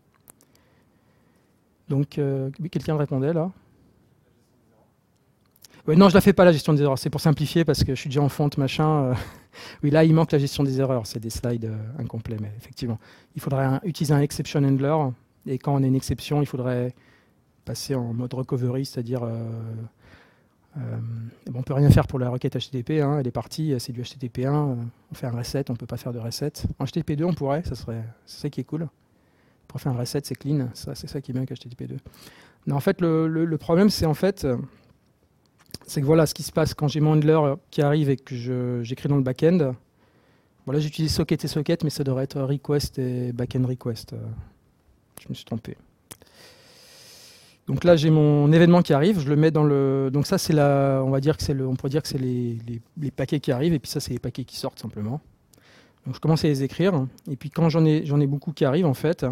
[1.88, 2.18] Donc,
[2.72, 3.52] quelqu'un répondait là
[5.95, 6.99] non, je la fais pas la gestion des erreurs.
[6.99, 9.05] C'est pour simplifier parce que je suis déjà en fonte, machin.
[9.05, 9.14] Euh.
[9.82, 11.07] oui, là, il manque la gestion des erreurs.
[11.07, 12.99] C'est des slides euh, incomplets, mais effectivement,
[13.37, 14.97] il faudrait utiliser un exception handler.
[15.47, 16.93] Et quand on a une exception, il faudrait
[17.64, 19.49] passer en mode recovery, c'est-à-dire euh,
[21.55, 23.01] on peut rien faire pour la requête HTTP.
[23.01, 24.53] Hein, elle est partie, c'est du HTTP 1.
[24.53, 26.53] on fait un reset, on peut pas faire de reset.
[26.80, 27.62] En HTTP 2, on pourrait.
[27.64, 28.89] Ça serait, c'est ça qui est cool.
[29.68, 30.68] Pour faire un reset, c'est clean.
[30.74, 31.97] Ça, c'est ça qui est bien avec HTTP 2.
[32.66, 34.47] Non, en fait, le problème, c'est en fait
[35.87, 38.83] c'est que voilà ce qui se passe quand j'ai mon handler qui arrive et que
[38.83, 39.74] j'écris dans le backend.
[40.64, 44.14] Voilà, j'utilise socket et socket, mais ça devrait être request et backend request.
[45.22, 45.77] Je me suis trompé.
[47.66, 50.11] Donc là, j'ai mon événement qui arrive, je le mets dans le.
[50.12, 51.03] Donc ça, c'est la.
[51.05, 51.66] On va dire que c'est le.
[51.66, 52.61] On pourrait dire que c'est les,
[53.14, 55.20] paquets qui arrivent, et puis ça, c'est les paquets qui sortent simplement.
[56.05, 58.87] Donc je commence à les écrire, et puis quand j'en ai, ai beaucoup qui arrivent,
[58.87, 59.27] en fait,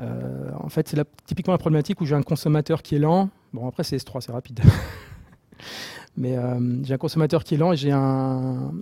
[0.00, 3.28] euh, en fait, c'est typiquement la problématique où j'ai un consommateur qui est lent.
[3.52, 4.60] Bon, après, c'est S3, c'est rapide.
[6.16, 8.72] Mais euh, j'ai un consommateur qui est lent et j'ai un,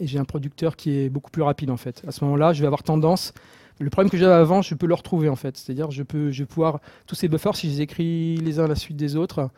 [0.00, 2.02] j'ai un producteur qui est beaucoup plus rapide, en fait.
[2.06, 3.32] À ce moment-là, je vais avoir tendance.
[3.78, 5.56] Le problème que j'avais avant, je peux le retrouver, en fait.
[5.56, 6.80] C'est-à-dire, je peux, je vais pouvoir.
[7.06, 9.50] Tous ces buffers, si je les écris les uns à la suite des autres,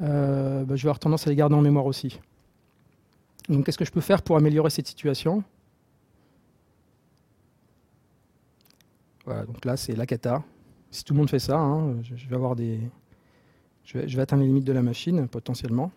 [0.00, 2.20] euh, bah, je vais avoir tendance à les garder en mémoire aussi.
[3.48, 5.42] Donc, qu'est-ce que je peux faire pour améliorer cette situation?
[9.24, 10.42] Voilà, donc là, c'est la cata.
[10.90, 12.78] Si tout le monde fait ça, hein, je, vais avoir des,
[13.84, 15.90] je vais, atteindre les limites de la machine potentiellement.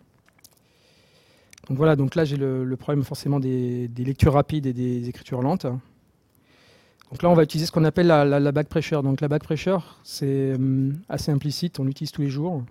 [1.68, 5.66] Donc voilà, donc là j'ai le, problème forcément des, lectures rapides et des écritures lentes.
[5.66, 9.02] Donc là on va utiliser ce qu'on appelle la, back pressure.
[9.02, 12.62] Donc la back pressure c'est hum, assez implicite, on l'utilise tous les jours,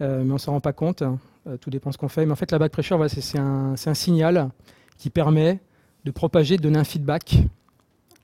[0.00, 1.02] euh, mais on ne s'en rend pas compte.
[1.46, 2.26] Euh, tout dépend ce qu'on fait.
[2.26, 4.50] Mais en fait la back pressure c'est un, un signal
[4.96, 5.60] qui permet
[6.04, 7.38] de propager, de donner un feedback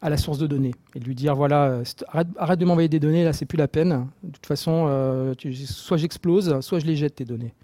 [0.05, 1.85] à la source de données et de lui dire voilà, euh,
[2.37, 4.07] arrête, de m'envoyer des données, là c'est plus la peine.
[4.23, 5.33] De toute façon, euh,
[5.65, 7.55] soit j'explose, soit je les jette tes données.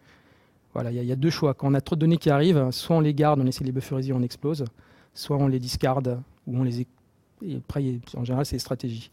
[0.73, 1.53] Voilà, il y, a deux choix.
[1.53, 3.67] Quand on a trop de données qui arrivent, soit on les garde, on essaie de
[3.67, 4.65] les bufferiser, on explose,
[5.13, 6.87] soit on les discarde ou on les.
[7.45, 7.85] Et après,
[8.17, 9.11] en général, c'est les stratégies.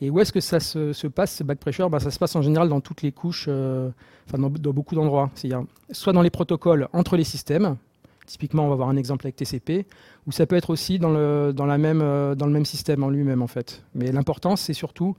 [0.00, 1.88] Et où est-ce que ça se, passe, ce back pressure?
[1.90, 3.90] Ben, Ça se passe en général dans toutes les couches, euh,
[4.32, 5.30] dans, dans, beaucoup d'endroits.
[5.36, 7.76] C'est-à-dire soit dans les protocoles entre les systèmes,
[8.26, 9.86] Typiquement, on va voir un exemple avec TCP,
[10.26, 13.02] ou ça peut être aussi dans le, dans la même, euh, dans le même système
[13.02, 13.84] en lui-même, en fait.
[13.94, 15.14] Mais l'important, c'est surtout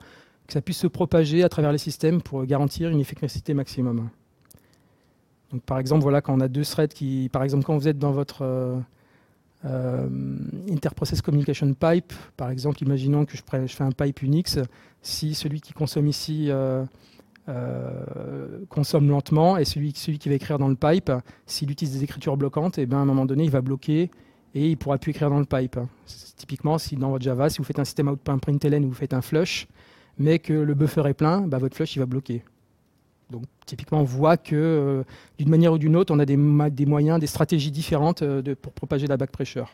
[0.48, 4.10] que ça puisse se propager à travers les systèmes pour garantir une efficacité maximum.
[5.52, 8.00] Donc, par exemple, voilà, quand on a deux threads qui, par exemple, quand vous êtes
[8.00, 8.80] dans votre euh,
[9.66, 10.08] euh,
[10.72, 14.58] interprocess communication pipe, par exemple, imaginons que je, fais un pipe Unix,
[15.04, 16.50] si celui qui consomme ici
[18.70, 21.12] consomme lentement et celui, qui va écrire dans le pipe,
[21.46, 24.10] s'il utilise des écritures bloquantes, et eh bien à un moment donné, il va bloquer
[24.56, 25.78] et il ne pourra plus écrire dans le pipe.
[26.38, 29.22] Typiquement, si dans votre Java, si vous faites un système println ou vous faites un
[29.22, 29.68] flush,
[30.18, 32.44] mais que le buffer est plein, bah, votre flush il va bloquer.
[33.30, 35.04] Donc typiquement, on voit que euh,
[35.38, 39.08] d'une manière ou d'une autre, on a des, moyens, des stratégies différentes euh, pour propager
[39.08, 39.70] la back pressure.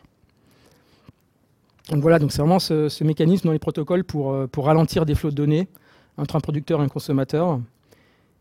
[1.90, 5.36] Donc voilà, donc c'est vraiment ce, mécanisme dans les protocoles pour ralentir des flots de
[5.36, 5.68] données
[6.16, 7.60] entre un producteur et un consommateur.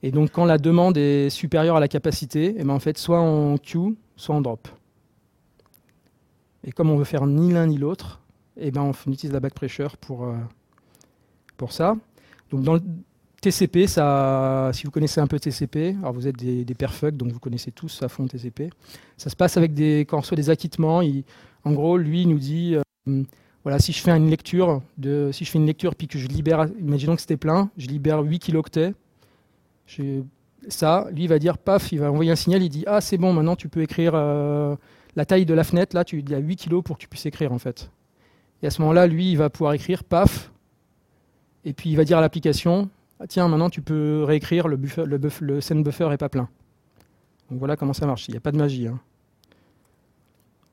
[0.04, 2.98] Et donc quand la demande est supérieure à la capacité, et eh ben en fait,
[2.98, 4.68] soit on queue, soit on drop.
[6.64, 8.22] Et comme on veut faire ni l'un ni l'autre,
[8.58, 10.36] et eh ben on utilise la back pressure pour, euh,
[11.58, 11.96] pour ça.
[12.50, 12.80] Donc dans
[13.42, 16.76] TCP, ça, si vous connaissez un peu TCP, alors vous êtes des, des
[17.12, 18.70] donc vous connaissez tous à fond TCP.
[19.18, 21.02] Ça se passe avec des, quand on reçoit des acquittements.
[21.64, 23.24] en gros, lui, il nous dit, euh,
[23.64, 26.28] voilà, si je fais une lecture, de, si je fais une lecture puis que je
[26.28, 28.94] libère, imaginons que c'était plein, je libère 8 kilooctets.
[30.68, 33.34] Ça, lui, va dire, paf, il va envoyer un signal, il dit, ah, c'est bon,
[33.34, 34.76] maintenant tu peux écrire euh,
[35.16, 37.08] la taille de la fenêtre, là, tu, il y a 8 kilos pour que tu
[37.08, 37.92] puisses écrire, en fait.
[38.64, 40.52] Et à ce moment-là, lui, il va pouvoir écrire, paf,
[41.66, 42.90] et puis il va dire à l'application,
[43.20, 46.50] ah, tiens, maintenant tu peux réécrire, le, buffer, le, le send buffer n'est pas plein.
[47.50, 48.88] Donc voilà comment ça marche, il n'y a pas de magie.
[48.88, 49.00] Hein.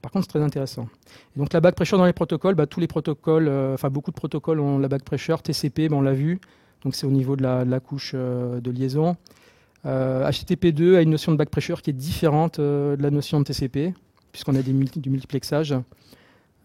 [0.02, 0.88] Par contre, c'est très intéressant.
[1.36, 4.16] Donc la back pressure dans les protocoles, bah, tous les protocoles, euh, enfin beaucoup de
[4.16, 5.42] protocoles ont la back pressure.
[5.42, 6.40] TCP, bah, on l'a vu,
[6.84, 9.16] donc c'est au niveau de la, couche euh, de liaison.
[9.84, 13.44] HTTP2 euh, a une notion de back pressure qui est différente de la notion de
[13.44, 13.92] TCP,
[14.32, 15.74] puisqu'on a du multiplexage.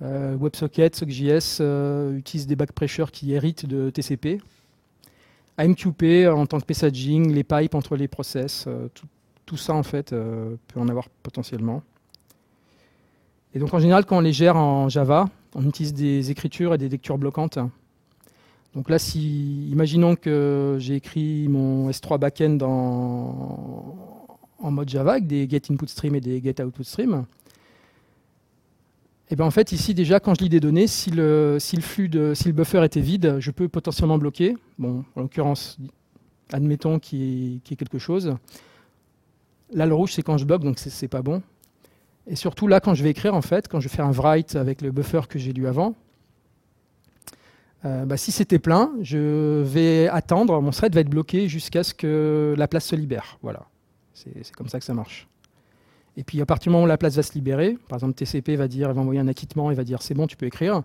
[0.02, 1.62] WebSocket, SockJS
[2.18, 4.42] utilise des back pressure qui héritent de TCP.
[5.58, 8.68] AMQP en tant que messaging, les pipes entre les process,
[9.46, 11.84] tout, ça en fait peut en avoir potentiellement.
[13.54, 16.78] Et donc en général, quand on les gère en Java, on utilise des écritures et
[16.78, 17.60] des lectures bloquantes.
[18.74, 22.64] Donc là, si, imaginons que j'ai écrit mon S3 backend
[24.64, 27.26] en mode Java avec des get input stream et des get output stream.
[29.30, 32.48] Et bien en fait, ici déjà, quand je lis des données, si le, flux si
[32.48, 34.56] le buffer était vide, je peux potentiellement bloquer.
[34.80, 35.78] Bon, en l'occurrence,
[36.52, 38.36] admettons qu'il y, ait quelque chose.
[39.72, 41.42] Là, le rouge, c'est quand je bloque, donc c'est pas bon.
[42.28, 44.82] Et surtout là, quand je vais écrire, en fait, quand je fais un write avec
[44.82, 45.96] le buffer que j'ai lu avant,
[47.86, 51.94] euh, bah, si c'était plein, je vais attendre, mon thread va être bloqué jusqu'à ce
[51.94, 53.38] que la place se libère.
[53.42, 53.66] Voilà,
[54.14, 55.28] c'est comme ça que ça marche.
[56.16, 58.56] Et puis à partir du moment où la place va se libérer, par exemple TCP
[58.56, 60.84] va dire, il va envoyer un acquittement, il va dire c'est bon, tu peux écrire.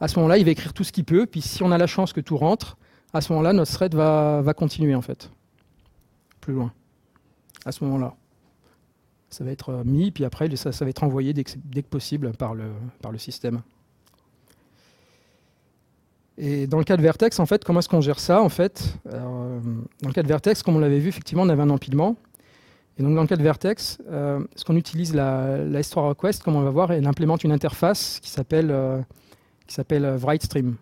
[0.00, 1.26] À ce moment-là, il va écrire tout ce qu'il peut.
[1.26, 2.78] Puis si on a la chance que tout rentre,
[3.12, 5.30] à ce moment-là, notre thread va, va continuer en fait,
[6.40, 6.72] plus loin.
[7.66, 8.16] À ce moment-là
[9.30, 12.54] ça va être euh, mis, puis après, ça, va être envoyé dès que, possible par
[12.54, 13.62] le, système.
[16.36, 18.94] Et dans le cas de Vertex, en fait, comment est-ce qu'on gère ça en fait?
[19.12, 19.60] Euh,
[20.02, 22.16] Dans le cas de Vertex, comme on l'avait vu, effectivement, on avait un empilement.
[22.98, 26.42] Et donc dans le cas de Vertex, euh, ce qu'on utilise la, la S3 request,
[26.42, 28.74] comme on va voir, elle implémente une interface qui s'appelle
[29.66, 30.74] qui s'appelle WriteStream.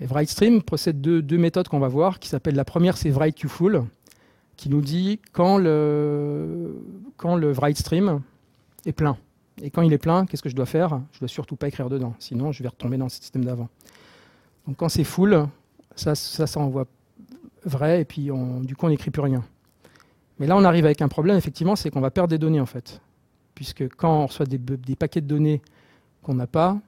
[0.00, 3.82] Et WriteStream procède de deux méthodes qu'on va voir, qui s'appellent la première c'est WriteQFull,
[4.60, 6.76] qui nous dit quand le,
[7.16, 8.20] quand le write stream
[8.84, 9.16] est plein.
[9.62, 11.00] Et quand il est plein, qu'est-ce que je dois faire?
[11.12, 13.70] Je dois surtout pas écrire dedans, sinon je vais retomber dans le système d'avant.
[14.66, 15.46] Donc quand c'est full,
[15.96, 16.84] ça, ça, envoie
[17.64, 18.30] vrai, et puis
[18.60, 19.42] du coup on n'écrit plus rien.
[20.38, 22.66] Mais là on arrive avec un problème, effectivement, c'est qu'on va perdre des données en
[22.66, 23.00] fait.
[23.54, 25.62] Puisque quand on reçoit des, des paquets de données
[26.22, 26.78] qu'on n'a pas,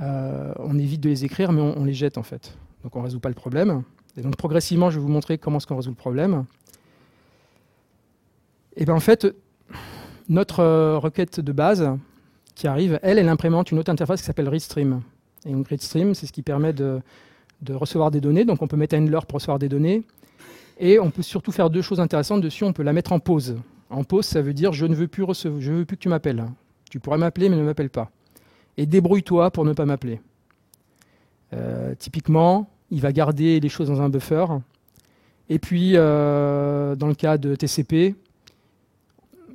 [0.00, 2.58] euh, on évite de les écrire, mais on, on, les jette en fait.
[2.82, 3.84] Donc on ne résout pas le problème.
[4.16, 6.44] Et donc progressivement, je vais vous montrer comment est-ce qu'on résout le problème.
[8.76, 9.26] Et bien en fait,
[10.28, 11.88] notre euh, requête de base
[12.54, 15.02] qui arrive, elle, elle implémente une autre interface qui s'appelle readstream.
[15.46, 17.00] Et donc readstream, c'est ce qui permet de,
[17.70, 18.44] recevoir des données.
[18.44, 20.02] Donc on peut mettre handler pour recevoir des données.
[20.78, 22.64] Et on peut surtout faire deux choses intéressantes dessus.
[22.64, 23.56] On peut la mettre en pause.
[23.90, 26.08] En pause, ça veut dire je ne veux plus recevoir, je veux plus que tu
[26.08, 26.44] m'appelles.
[26.90, 28.10] Tu pourrais m'appeler, mais ne m'appelle pas.
[28.76, 30.20] Et débrouille-toi pour ne pas m'appeler.
[31.52, 34.46] Euh, typiquement, il va garder les choses dans un buffer.
[35.48, 38.14] Et puis, euh, dans le cas de TCP,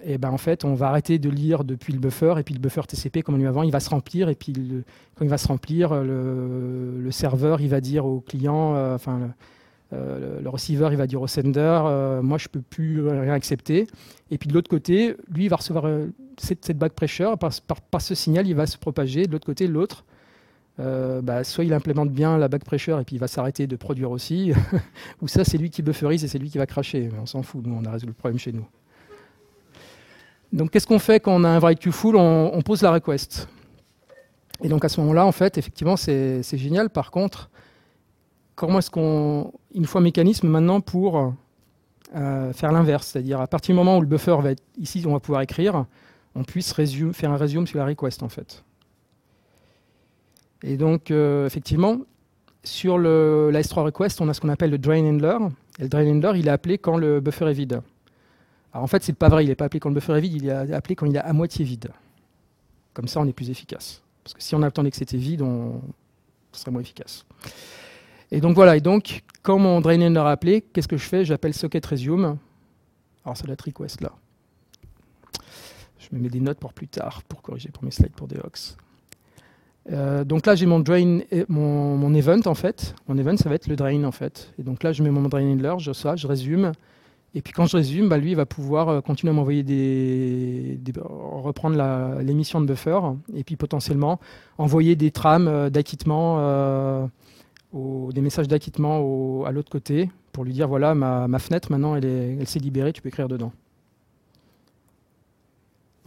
[0.04, 2.60] et ben en fait, on va arrêter de lire depuis le buffer, et puis le
[2.60, 4.54] buffer TCP, comme on dit avant, il va se remplir, et puis
[5.16, 9.32] quand il va se remplir, le, serveur, il va dire au client, euh, enfin,
[9.94, 13.88] euh, le, receiver, il va dire au sender, euh, moi, je peux plus rien accepter.
[14.32, 15.86] Et puis de l'autre côté, lui, il va recevoir
[16.38, 19.26] cette, cette back pressure, par, par, ce signal, il va se propager.
[19.26, 20.06] De l'autre côté, l'autre,
[20.78, 24.12] bah, soit il implémente bien la back pressure et puis il va s'arrêter de produire
[24.12, 24.54] aussi,
[25.22, 27.10] ou ça c'est lui qui bufferise et c'est lui qui va cracher.
[27.22, 28.66] On s'en fout, nous on a résolu le problème chez nous.
[30.52, 32.16] Donc qu'est-ce qu'on fait quand on a un queue full?
[32.16, 33.48] On, pose la request.
[34.62, 36.90] Et donc à ce moment-là, en fait, effectivement, c'est génial.
[36.90, 37.50] Par contre,
[38.56, 39.54] comment est-ce qu'on...
[39.72, 41.34] Il nous faut un mécanisme maintenant pour
[42.16, 43.08] euh, faire l'inverse?
[43.08, 45.86] C'est-à-dire à partir du moment où le buffer va être ici, on va pouvoir écrire,
[46.36, 46.74] on puisse
[47.14, 48.64] faire un resume sur la request, en fait.
[50.64, 52.00] Et donc, euh, effectivement,
[52.64, 55.38] sur le, la S3 request, on a ce qu'on appelle le drain handler.
[55.78, 57.82] Et le drain handler, il est appelé quand le buffer est vide.
[58.74, 60.34] Alors en fait, c'est pas vrai, il n'est pas appelé quand le buffer est vide,
[60.36, 61.90] il est appelé quand il est à moitié vide.
[62.94, 64.02] Comme ça, on est plus efficace.
[64.24, 65.82] Parce que si on attendait que c'était vide, on
[66.52, 67.26] serait moins efficace.
[68.32, 71.26] Et donc voilà, et donc, quand mon drainer est appelé, qu'est-ce que je fais?
[71.26, 72.38] J'appelle socket resume.
[73.26, 74.12] Alors c'est la request là.
[75.98, 78.78] Je me mets des notes pour plus tard, pour corriger pour mes slides pour Deox.
[79.92, 82.96] Euh, donc là, j'ai mon drain, mon, event en fait.
[83.08, 84.54] Mon event, ça va être le drain en fait.
[84.60, 86.72] Et donc là, je mets mon drain handler, je je résume.
[87.36, 90.80] Et puis quand je résume, bah, lui, il va pouvoir euh, continuer à m'envoyer des,
[90.98, 91.78] reprendre
[92.22, 93.00] l'émission de buffer
[93.36, 94.20] et puis potentiellement
[94.58, 97.10] envoyer des trames euh, d'acquittement,
[97.74, 102.48] des messages d'acquittement à l'autre côté pour lui dire voilà ma, fenêtre maintenant elle, elle
[102.48, 103.52] s'est libérée, tu peux écrire dedans.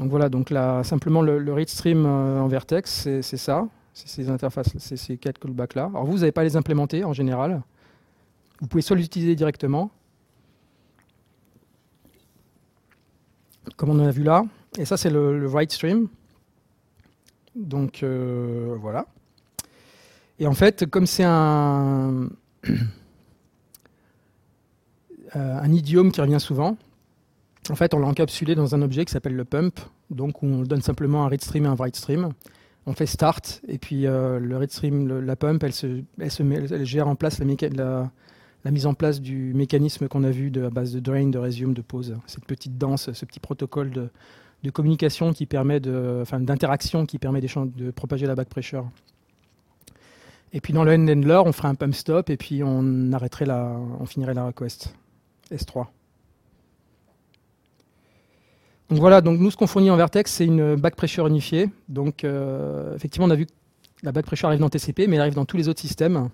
[0.03, 4.31] Donc voilà, donc là, simplement le, read stream euh, en Vertex, c'est ça, c'est ces
[4.31, 5.91] interfaces, c'est ces quatre callbacks là.
[5.91, 7.63] Alors vous, vous n'avez pas les implémenter en général.
[8.61, 9.93] Vous pouvez soit les utiliser directement,
[13.77, 14.45] comme on a vu là.
[14.79, 16.09] Et ça, c'est le, write stream.
[17.55, 19.07] Donc euh, voilà.
[20.39, 22.29] Et en fait, comme c'est un,
[22.69, 22.79] euh,
[25.35, 26.77] un idiome qui revient souvent,
[27.71, 29.79] en fait, on l'a encapsulé dans un objet qui s'appelle le pump,
[30.11, 32.31] donc on donne simplement un read stream et un write stream.
[32.87, 37.07] On fait start, et puis euh, le read stream, la pump, elle, se, elle, gère
[37.07, 38.11] en place la, la,
[38.71, 41.75] mise en place du mécanisme qu'on a vu de, à base de drain, de resume,
[41.75, 42.17] de pause.
[42.27, 44.09] Cette petite danse, ce petit protocole de,
[44.63, 48.87] de communication qui permet de, enfin, d'interaction qui permet de propager la back pressure.
[50.53, 53.47] Et puis dans le end handler, on ferait un pump stop et puis on arrêterait
[53.47, 54.95] la, on finirait la request
[55.51, 55.87] S3.
[58.91, 61.71] Donc voilà, donc nous ce qu'on fournit en Vertex, c'est une back pressure unifiée.
[61.89, 63.53] Donc euh, effectivement, on a vu que
[64.03, 66.29] la back pressure arrive dans TCP, mais elle arrive dans tous les autres systèmes.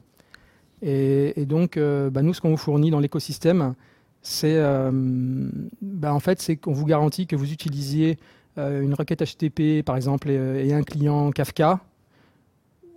[0.83, 3.75] Et, donc euh, bah, nous, ce qu'on vous fournit dans l'écosystème,
[4.23, 4.91] c'est euh,
[5.83, 8.19] bah, en fait, c'est qu'on vous garantit que vous utilisiez
[8.57, 11.79] une requête HTTP, par exemple, et, un client Kafka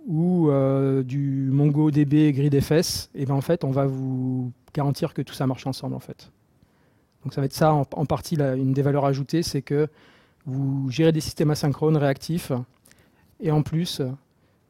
[0.08, 0.50] ou
[1.04, 5.64] du MongoDB GridFS, et ben en fait, on va vous garantir que tout ça marche
[5.68, 6.32] ensemble en fait.
[7.22, 9.86] Donc ça va être ça en, partie une des valeurs ajoutées, c'est que
[10.46, 12.50] vous gérez des systèmes asynchrones réactifs
[13.42, 14.00] et en plus,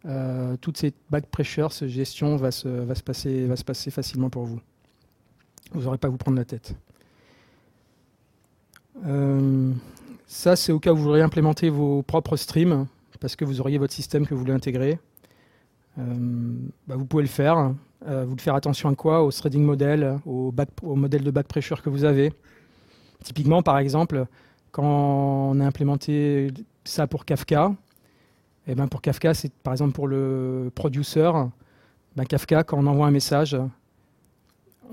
[0.05, 2.69] euh, toutes ces back pressure, cette gestion va se,
[3.03, 4.61] passer, facilement pour vous.
[5.73, 6.75] Vous n'aurez pas à vous prendre la tête.
[9.07, 9.73] Euh,
[10.27, 12.87] ça, c'est au cas où vous voudriez implémenter vos propres streams,
[13.21, 14.99] parce que vous auriez votre système que vous voulez intégrer.
[15.99, 16.03] Euh,
[16.87, 17.75] bah, vous pouvez le faire.
[18.09, 19.23] Euh, vous devez faire attention à quoi?
[19.23, 22.33] Au threading model, au, au, modèle de back pressure que vous avez.
[23.23, 24.27] Typiquement, par exemple,
[24.73, 26.51] quand on a implémenté
[26.85, 27.73] ça pour Kafka,
[28.67, 31.31] et eh ben pour Kafka, c'est par exemple pour le producer,
[32.15, 33.57] ben Kafka, quand on envoie un message,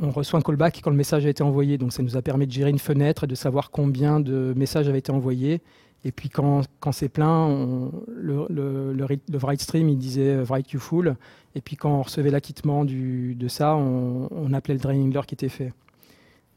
[0.01, 1.77] on reçoit un callback quand le message a été envoyé.
[1.77, 4.87] Donc ça nous a permis de gérer une fenêtre et de savoir combien de messages
[4.87, 5.61] avaient été envoyés.
[6.05, 11.15] Et puis quand, quand c'est plein, le, write stream, il disait euh, write you full.
[11.55, 15.73] Et puis quand on recevait l'acquittement de ça, on, appelait le draining qui était fait.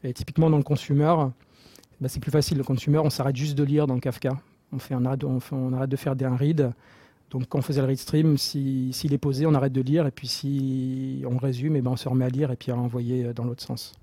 [0.04, 1.14] Et typiquement dans le consumer,
[2.00, 2.58] bah, c'est plus facile.
[2.58, 4.38] Le consumer, on s'arrête juste de lire dans Kafka.
[4.72, 6.72] On, fait on, arrête de faire un read.
[7.32, 10.06] Donc quand on faisait le read stream, s'il est posé, on arrête de lire.
[10.06, 12.70] Et puis si on résume, et eh ben on se remet à lire et puis
[12.70, 13.94] à envoyer euh, dans l'autre sens.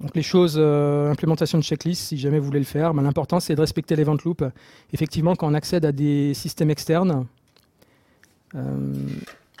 [0.00, 3.40] Donc les choses, euh, implémentation de checklist, si jamais vous voulez le faire, ben, l'important
[3.40, 4.44] c'est de respecter l'event loop.
[4.92, 7.26] Effectivement, quand on accède à des systèmes externes,
[8.54, 8.94] euh,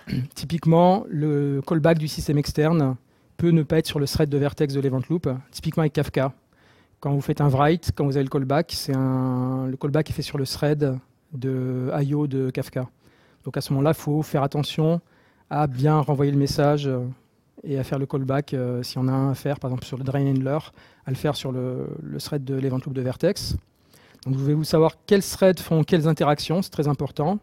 [0.34, 2.96] typiquement le callback du système externe
[3.38, 5.26] peut ne pas être sur le thread de vertex de l'event loop.
[5.52, 6.34] Typiquement avec Kafka,
[7.00, 10.22] quand vous faites un write, quand vous avez le callback, un, le callback est fait
[10.22, 10.98] sur le thread
[11.32, 12.88] de IO de Kafka.
[13.44, 15.00] Donc à ce moment-là, il faut faire attention
[15.50, 16.90] à bien renvoyer le message
[17.64, 19.96] et à faire le callback euh, si on a un à faire, par exemple sur
[19.96, 20.58] le drain handler,
[21.06, 23.56] à le faire sur le, thread de l'event loop de Vertex.
[24.24, 27.38] Donc vous devez savoir quels threads font quelles interactions, c'est très important.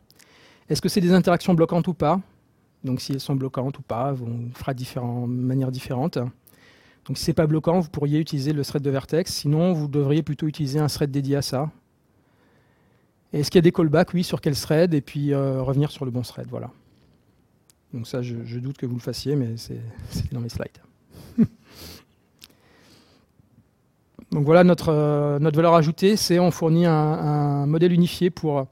[0.70, 2.20] Est-ce que c'est des interactions bloquantes ou pas?
[2.84, 6.18] Donc si elles sont bloquantes ou pas, on fera de manière différente.
[7.06, 9.32] Donc si ce n'est pas bloquant, vous pourriez utiliser le thread de Vertex.
[9.32, 11.70] Sinon, vous devriez plutôt utiliser un thread dédié à ça.
[13.36, 16.06] Est-ce qu'il y a des callbacks Oui, sur quel thread Et puis euh, revenir sur
[16.06, 16.48] le bon thread.
[16.50, 16.72] Voilà.
[17.94, 19.82] Donc ça, je, doute que vous le fassiez, mais c'est
[20.32, 20.70] dans mes slides.
[24.32, 28.68] Donc voilà notre, euh, notre valeur ajoutée, c'est on fournit un, modèle unifié pour,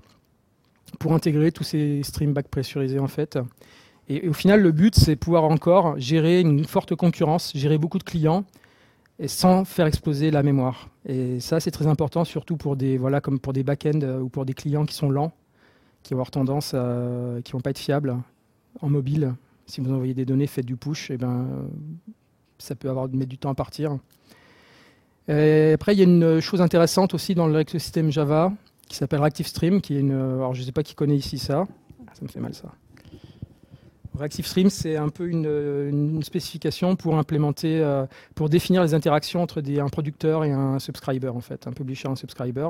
[0.98, 3.38] pour intégrer tous ces streams back pressurisés en fait.
[4.08, 8.04] Et, au final, le but, c'est pouvoir encore gérer une forte concurrence, gérer beaucoup de
[8.04, 8.46] clients,
[9.20, 10.90] et sans faire exploser la mémoire.
[11.06, 14.30] Et ça, c'est très important, surtout pour des, voilà, comme pour des back-ends euh, ou
[14.30, 15.32] pour des clients qui sont lents,
[16.02, 18.18] qui vont avoir tendance à, qui vont pas être fiables
[18.82, 19.34] en mobile,
[19.66, 21.48] si vous envoyez des données, faites du push, et ben,
[22.58, 23.92] ça peut avoir, mettre du temps à partir.
[25.28, 28.52] après, il y a une chose intéressante aussi dans l'écosystème Java
[28.90, 30.12] qui s'appelle ActiveStream, qui est une.
[30.12, 31.66] Alors, je ne sais pas qui connaît ici ça.
[32.14, 32.70] Ça me fait mal ça.
[34.16, 38.06] Reactive Streams, c'est un peu une, spécification pour implémenter, euh,
[38.36, 42.12] pour définir les interactions entre un producteur et un subscriber, en fait, un publisher et
[42.12, 42.70] un subscriber.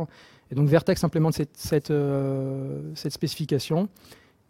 [0.51, 3.89] Et donc Vertex implémente cette, cette, euh, spécification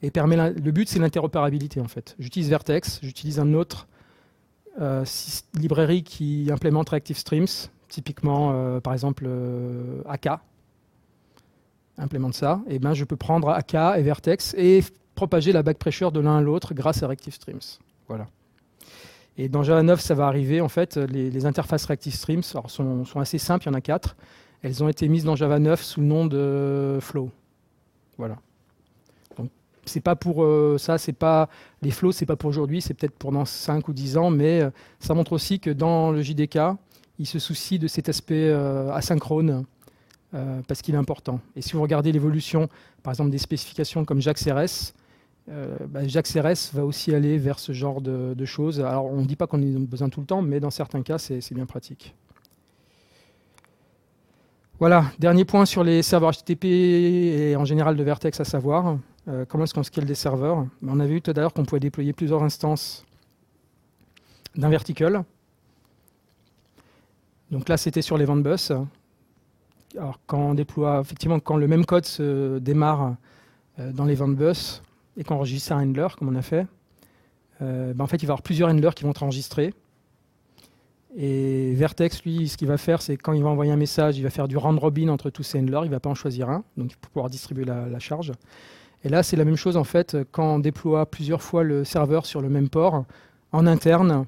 [0.01, 2.15] et permet le but, c'est l'interopérabilité, en fait.
[2.19, 3.87] J'utilise Vertex, j'utilise un autre
[4.81, 5.05] euh,
[5.55, 7.47] librairie qui implémente Reactive Streams,
[7.89, 9.29] typiquement, par exemple,
[10.09, 10.29] AK,
[11.97, 14.83] implémente ça, et ben je peux prendre AK et Vertex et
[15.15, 17.59] propager la back pressure de l'un à l'autre grâce à Reactive Streams.
[18.07, 18.27] Voilà.
[19.37, 20.61] Et dans Java 9, ça va arriver.
[20.61, 24.15] En fait, les, interfaces Reactive Streams sont, assez simples, il y en a quatre.
[24.61, 27.29] Elles ont été mises dans Java 9 sous le nom de Flow.
[28.17, 28.37] Voilà.
[29.37, 29.49] Donc,
[29.85, 31.49] c'est pas pour euh, ça, c'est pas
[31.81, 34.61] les flows, c'est pas pour aujourd'hui, c'est peut-être pour dans 5 ou 10 ans, mais
[34.61, 36.59] euh, ça montre aussi que dans le JDK,
[37.17, 39.65] il se soucie de cet aspect euh, asynchrone
[40.67, 41.39] parce qu'il est important.
[41.55, 42.67] Et si vous regardez l'évolution,
[43.03, 44.95] par exemple, des spécifications comme JAX-RS,
[45.49, 46.01] euh, bah,
[46.73, 48.79] va aussi aller vers ce genre de, choses.
[48.79, 51.01] Alors, on ne dit pas qu'on en a besoin tout le temps, mais dans certains
[51.01, 52.15] cas, c'est bien pratique.
[54.79, 58.97] Voilà, dernier point sur les serveurs HTTP et en général de Vertex à savoir.
[59.27, 60.65] Euh, comment est-ce qu'on scale des serveurs?
[60.85, 63.05] On avait vu tout à l'heure qu'on pouvait déployer plusieurs instances
[64.55, 65.23] d'un vertical.
[67.51, 68.71] Donc là, c'était sur les ventes bus.
[69.95, 73.15] Alors, quand on déploie, effectivement, quand le même code se démarre
[73.79, 74.81] euh, dans les ventes bus,
[75.17, 76.65] et qu'on enregistre un handler, comme on a fait,
[77.61, 79.73] euh, ben, en fait, il va y avoir plusieurs handlers qui vont être enregistrés.
[81.15, 84.23] Et Vertex, lui, ce qu'il va faire, c'est quand il va envoyer un message, il
[84.23, 86.49] va faire du round robin entre tous ces handlers, il ne va pas en choisir
[86.49, 88.31] un, donc pour pouvoir distribuer la, charge.
[89.03, 92.25] Et là, c'est la même chose, en fait, quand on déploie plusieurs fois le serveur
[92.25, 93.05] sur le même port,
[93.51, 94.25] en interne,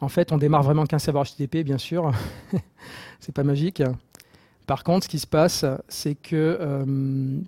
[0.00, 2.10] en fait, on démarre vraiment qu'un serveur HTTP, bien sûr.
[3.20, 3.82] c'est pas magique.
[4.66, 6.84] Par contre, ce qui se passe, c'est que euh,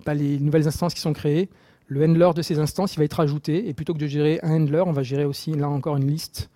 [0.05, 1.49] bah, les nouvelles instances qui sont créées,
[1.93, 3.67] le handler de ces instances, il va être ajouté.
[3.67, 6.49] Et plutôt que de gérer un handler, on va gérer aussi, là encore, une liste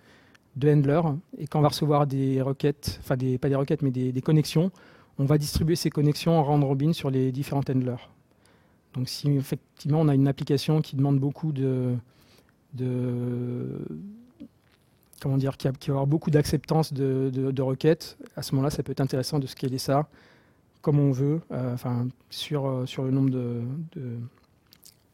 [0.56, 1.14] de handlers.
[1.38, 4.72] Et quand on va recevoir des requêtes, enfin pas des requêtes, mais des, connexions,
[5.18, 8.10] on va distribuer ces connexions en round robin sur les différents handlers.
[8.94, 11.94] Donc si effectivement on a une application qui demande beaucoup de,
[15.20, 19.00] comment dire, qui, va avoir beaucoup d'acceptance de, requêtes, à ce moment-là, ça peut être
[19.00, 20.08] intéressant de scaler ça
[20.80, 23.62] comme on veut, euh, euh, sur le nombre de,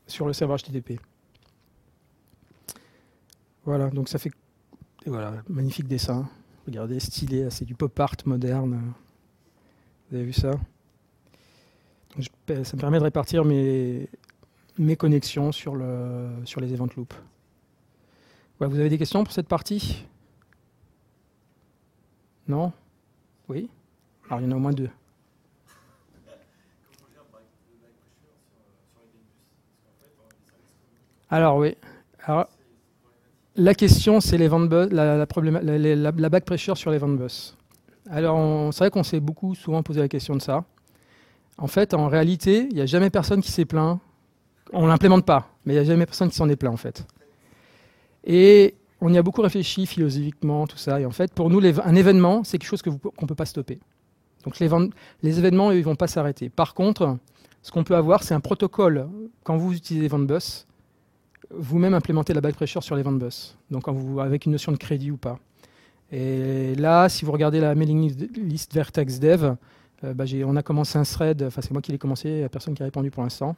[0.07, 1.01] sur le serveur HTTP.
[3.65, 4.31] Voilà, donc ça fait
[5.07, 6.29] voilà, magnifique dessin.
[6.67, 8.95] Regardez, stylé, c'est du pop art moderne.
[10.09, 10.53] Vous avez vu ça?
[12.19, 14.09] Ça me permet de répartir mes,
[14.79, 17.17] mes connexions sur, le, sur les event loops.
[18.61, 20.07] vous avez des questions pour cette partie?
[22.47, 22.73] Non?
[23.49, 23.69] Oui?
[24.29, 24.91] Alors il y en a au moins deux.
[31.35, 31.74] Alors oui.
[33.57, 37.57] la question, c'est les ventes la, la, la, back pressure sur les ventes bus.
[38.09, 40.62] Alors c'est vrai qu'on s'est beaucoup souvent posé la question de ça.
[41.59, 43.99] En fait, en réalité, il n'y a jamais personne qui s'est plaint.
[44.72, 47.05] On l'implémente pas, mais il n'y a jamais personne qui s'en est plaint en fait.
[48.22, 51.01] Et on y a beaucoup réfléchi philosophiquement, tout ça.
[51.01, 53.80] Et en fait, pour nous, un événement, c'est quelque chose qu'on ne peut pas stopper.
[54.45, 54.68] Donc les,
[55.24, 56.49] les événements, ils ne vont pas s'arrêter.
[56.49, 57.18] Par contre,
[57.61, 59.09] ce qu'on peut avoir, c'est un protocole.
[59.43, 60.66] Quand vous utilisez Vendbus,
[61.59, 63.85] vous-même implémenter la back pressure sur les ventes bus, donc
[64.21, 65.39] avec une notion de crédit ou pas.
[66.13, 69.55] Et là, si vous regardez la mailing list Vertex Dev,
[70.05, 72.45] euh, bah, on a commencé un thread, enfin c'est moi qui l'ai commencé, il n'y
[72.45, 73.57] a personne qui a répondu pour l'instant.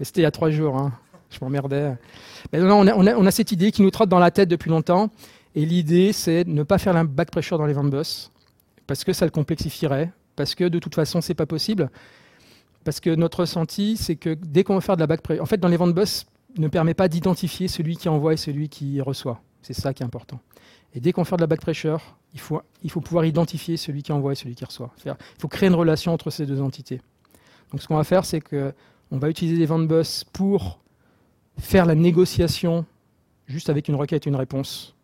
[0.00, 0.92] C'était il y a trois jours, hein.
[1.30, 1.96] je m'emmerdais.
[2.52, 5.10] on, a, on, a, cette idée qui nous trotte dans la tête depuis longtemps,
[5.54, 8.32] et l'idée c'est de ne pas faire la back pressure dans les ventes bus,
[8.86, 11.90] parce que ça le complexifierait, parce que de toute façon c'est pas possible,
[12.82, 15.46] parce que notre ressenti c'est que dès qu'on veut faire de la back pressure, en
[15.46, 16.26] fait dans les ventes bus,
[16.56, 19.40] ne permet pas d'identifier celui qui envoie et celui qui reçoit.
[19.62, 20.40] C'est ça qui est important.
[20.94, 24.02] Et dès qu'on fait de la back pressure, il faut, il faut pouvoir identifier celui
[24.02, 24.92] qui envoie et celui qui reçoit.
[25.04, 27.00] Il faut créer une relation entre ces deux entités.
[27.70, 30.78] Donc ce qu'on va faire, c'est qu'on va utiliser des ventes bus pour
[31.58, 32.84] faire la négociation
[33.46, 34.94] juste avec une requête et une réponse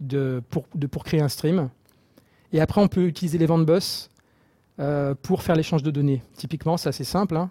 [0.00, 1.68] de, pour, de, pour créer un stream.
[2.52, 4.10] Et après, on peut utiliser les ventes bus
[4.78, 6.22] euh, pour faire l'échange de données.
[6.34, 7.36] Typiquement, c'est assez simple.
[7.36, 7.50] Hein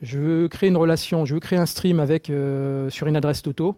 [0.00, 3.42] je veux créer une relation, je veux créer un stream avec, euh, sur une adresse
[3.42, 3.76] Toto,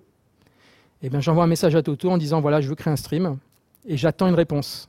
[1.03, 3.39] eh bien j'envoie un message à Toto en disant voilà, je veux créer un stream,
[3.87, 4.89] et j'attends une réponse.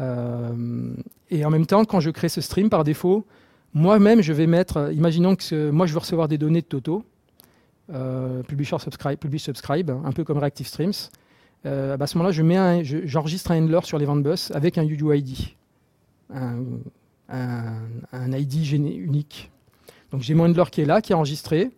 [0.00, 0.94] Euh,
[1.30, 3.26] et en même temps, quand je crée ce stream par défaut,
[3.74, 7.04] moi-même, je vais mettre, imaginons que moi je veux recevoir des données de Toto,
[7.92, 10.92] euh, publisher subscribe, publish subscribe, un peu comme Reactive Streams.
[11.64, 15.54] À ce moment-là, je j'enregistre un handler sur les bus avec un UUID,
[16.30, 19.50] un ID unique.
[20.12, 21.70] Donc j'ai mon handler qui est là, qui est enregistré.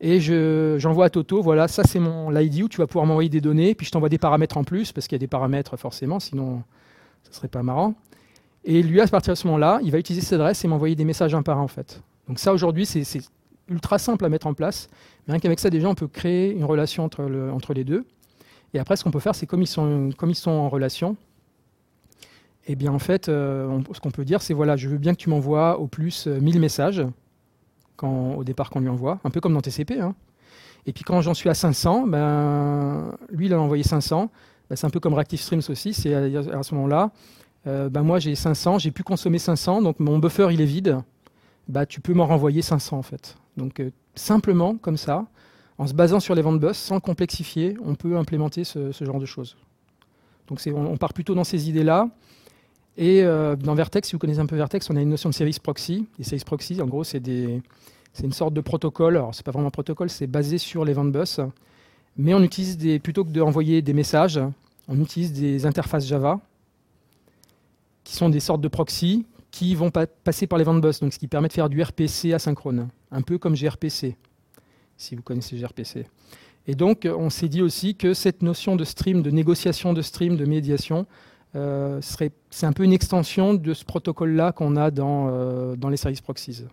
[0.00, 3.40] Et j'envoie à Toto, voilà, ça c'est mon l'ID où tu vas pouvoir m'envoyer des
[3.40, 6.20] données, puis je t'envoie des paramètres en plus, parce qu'il y a des paramètres forcément,
[6.20, 6.62] sinon
[7.22, 7.94] ça serait pas marrant.
[8.64, 11.04] Et lui, à partir de ce moment-là, il va utiliser cette adresse et m'envoyer des
[11.04, 12.02] messages un par un en fait.
[12.28, 13.04] Donc ça aujourd'hui, c'est
[13.68, 14.88] ultra simple à mettre en place.
[15.26, 17.22] Mais rien qu'avec ça, déjà, on peut créer une relation entre,
[17.52, 18.04] entre les deux.
[18.74, 21.16] Et après, ce qu'on peut faire, c'est comme, ils sont, comme ils sont en relation,
[22.66, 25.18] eh bien en fait, euh, ce qu'on peut dire, c'est voilà, je veux bien que
[25.18, 27.02] tu m'envoies au plus 1000 euh, messages
[27.96, 30.00] quand, au départ qu'on lui envoie, un peu comme dans TCP.
[30.00, 30.14] Hein.
[30.86, 34.30] Et puis quand j'en suis à 500, ben, lui, il a envoyé 500.
[34.68, 35.94] Ben, c'est un peu comme Reactive Streams aussi.
[35.94, 37.10] C'est à, ce moment-là,
[37.66, 40.98] euh, ben, moi j'ai 500, j'ai pu consommer 500, donc mon buffer il est vide.
[41.68, 43.36] Ben, tu peux m'en renvoyer 500 en fait.
[43.56, 43.80] Donc
[44.14, 45.26] simplement comme ça,
[45.78, 49.26] en se basant sur les ventes bus, sans complexifier, on peut implémenter ce, genre de
[49.26, 49.56] choses.
[50.48, 52.08] Donc on, on, part plutôt dans ces idées-là.
[52.96, 55.34] Et euh, dans Vertex, si vous connaissez un peu Vertex, on a une notion de
[55.34, 56.06] service proxy.
[56.18, 59.16] Et service proxy, en gros, c'est une sorte de protocole.
[59.16, 61.40] Alors, c'est pas vraiment un protocole, c'est basé sur les ventes bus.
[62.16, 64.40] Mais on utilise plutôt que d'envoyer des messages,
[64.86, 66.40] on utilise des interfaces Java
[68.04, 71.18] qui sont des sortes de proxy qui vont passer par les ventes bus, donc ce
[71.18, 74.16] qui permet de faire du RPC asynchrone, un peu comme gRPC,
[74.96, 76.06] si vous connaissez gRPC.
[76.66, 80.36] Et donc, on s'est dit aussi que cette notion de stream, de négociation de stream,
[80.36, 81.06] de médiation,
[81.56, 85.96] euh, c'est un peu une extension de ce protocole-là qu'on a dans, euh, dans les
[85.96, 86.64] services proxies.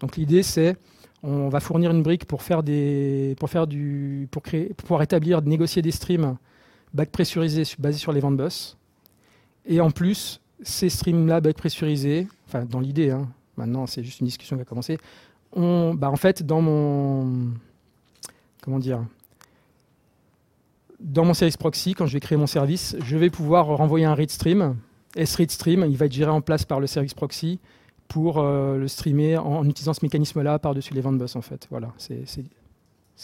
[0.00, 0.76] Donc l'idée, c'est
[1.22, 5.02] on va fournir une brique pour faire des, pour faire du, pour créer, pour pouvoir
[5.02, 6.36] établir, négocier des streams
[6.94, 7.10] back
[7.78, 8.76] basés sur les ventes bus.
[9.66, 14.26] Et en plus, ces streams-là back pressurisés, enfin dans l'idée, hein, maintenant c'est juste une
[14.26, 14.98] discussion qui va commencer.
[15.52, 17.52] On, bah en fait, dans mon,
[18.62, 19.04] comment dire,
[21.00, 24.14] dans mon service proxy, quand je vais créer mon service, je vais pouvoir renvoyer un
[24.14, 24.76] read stream.
[25.16, 27.60] Et ce read stream, il va être géré en place par le service proxy
[28.08, 31.66] pour euh, le streamer en, utilisant ce mécanisme-là par-dessus les ventes bus en fait.
[31.70, 32.24] Voilà, c'est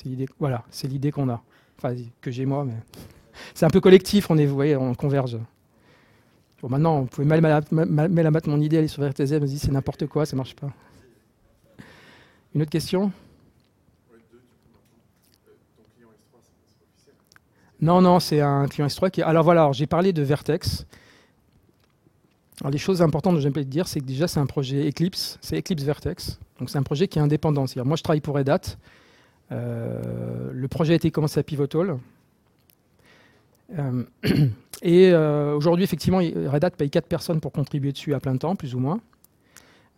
[0.05, 0.27] l'idée.
[0.39, 0.65] Voilà,
[1.13, 1.43] qu'on a.
[1.79, 2.75] Enfin, que j'ai moi, mais
[3.55, 4.31] c'est un peu collectif.
[4.31, 5.39] On est, vous voyez, on converge.
[6.63, 9.71] Bon, maintenant, vous pouvez mal, mal, mal, mal mon idée, aller sur VRTZ, me c'est
[9.71, 10.71] n'importe quoi, ça marche pas.
[12.55, 13.11] Une autre question?
[17.85, 19.21] Non, non, c'est un client S3 qui.
[19.21, 20.87] Alors voilà, j'ai parlé de Vertex.
[22.63, 25.37] Alors, les choses importantes que j'aime te dire, c'est que déjà, c'est un projet Eclipse,
[25.43, 26.39] c'est Eclipse Vertex.
[26.59, 27.67] Donc, c'est un projet qui est indépendant.
[27.67, 28.61] C'est-à-dire, moi, je travaille pour Red Hat.
[29.53, 31.99] Euh, le projet a été commencé à Pivotal.
[33.79, 34.03] Euh,
[34.83, 38.57] et euh, aujourd'hui, effectivement, Red Hat paye 4 personnes pour contribuer dessus à plein temps,
[38.57, 39.01] plus ou moins.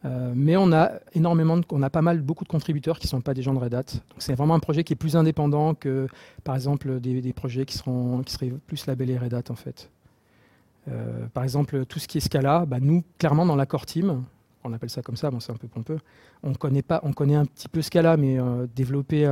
[0.04, 3.20] Euh, mais on a énormément, on a pas mal, beaucoup de contributeurs qui ne sont
[3.20, 3.82] pas des gens de Red Hat.
[3.82, 6.06] Donc c'est vraiment un projet qui est plus indépendant que,
[6.44, 9.90] par exemple, des, projets qui, seront, qui seraient plus labellés Red Hat en fait.
[10.88, 14.22] Euh, par exemple, tout ce qui est Scala, bah, nous, clairement, dans la core team,
[14.62, 15.98] on appelle ça comme ça, bon, c'est un peu pompeux,
[16.42, 19.26] on connaît, pas, on connaît un petit peu Scala, mais euh, développer,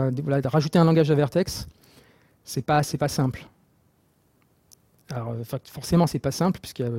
[0.45, 1.69] rajouter un langage à Vertex,
[2.43, 3.47] c'est pas, pas simple.
[5.13, 5.35] Alors,
[5.71, 6.93] forcément, c'est pas simple, puisqu'il y a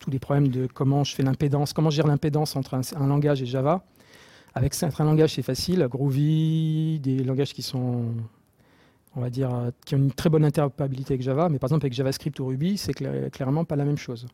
[0.00, 3.46] tous les problèmes de comment je fais l'impédance, comment gère l'impédance entre un, langage et
[3.46, 3.84] Java.
[4.54, 5.86] Avec un langage, c'est facile.
[5.88, 8.06] Groovy, des langages qui sont,
[9.14, 11.48] on va dire, qui ont une très bonne interopérabilité avec Java.
[11.48, 14.26] Mais par exemple, avec JavaScript ou Ruby, c'est clairement pas la même chose.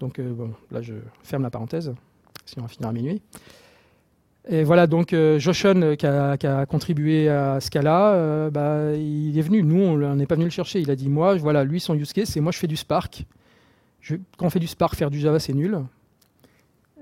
[0.00, 1.92] Donc, euh, bon, là, je ferme la parenthèse,
[2.46, 3.20] sinon on va finir à minuit.
[4.48, 9.62] Et voilà, donc euh, Joshan, qui, a, contribué à Scala, euh, bah, il est venu.
[9.62, 10.80] Nous, on n'est pas venu le chercher.
[10.80, 13.24] Il a dit Moi, voilà, lui, son use case, c'est moi, je fais du Spark
[14.36, 15.78] quand on fait du Spark, faire du Java, c'est nul.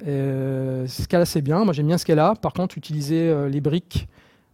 [0.06, 1.64] Euh, Scala, c'est bien.
[1.64, 2.35] Moi, j'aime bien Scala.
[2.40, 4.09] Par contre, utiliser euh, les briques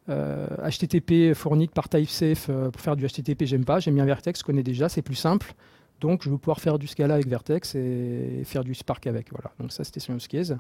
[0.09, 3.81] HTTP euh, fournies par TypeSafe pour faire du HTTP, j'aime pas.
[3.81, 5.55] J'aime bien Vertex, je connais déjà, c'est plus simple.
[6.01, 9.31] Donc, je veux pouvoir faire du Scala avec Vertex et faire du Spark avec.
[9.31, 9.51] Voilà.
[9.59, 10.57] Donc, ça, c'était son use case.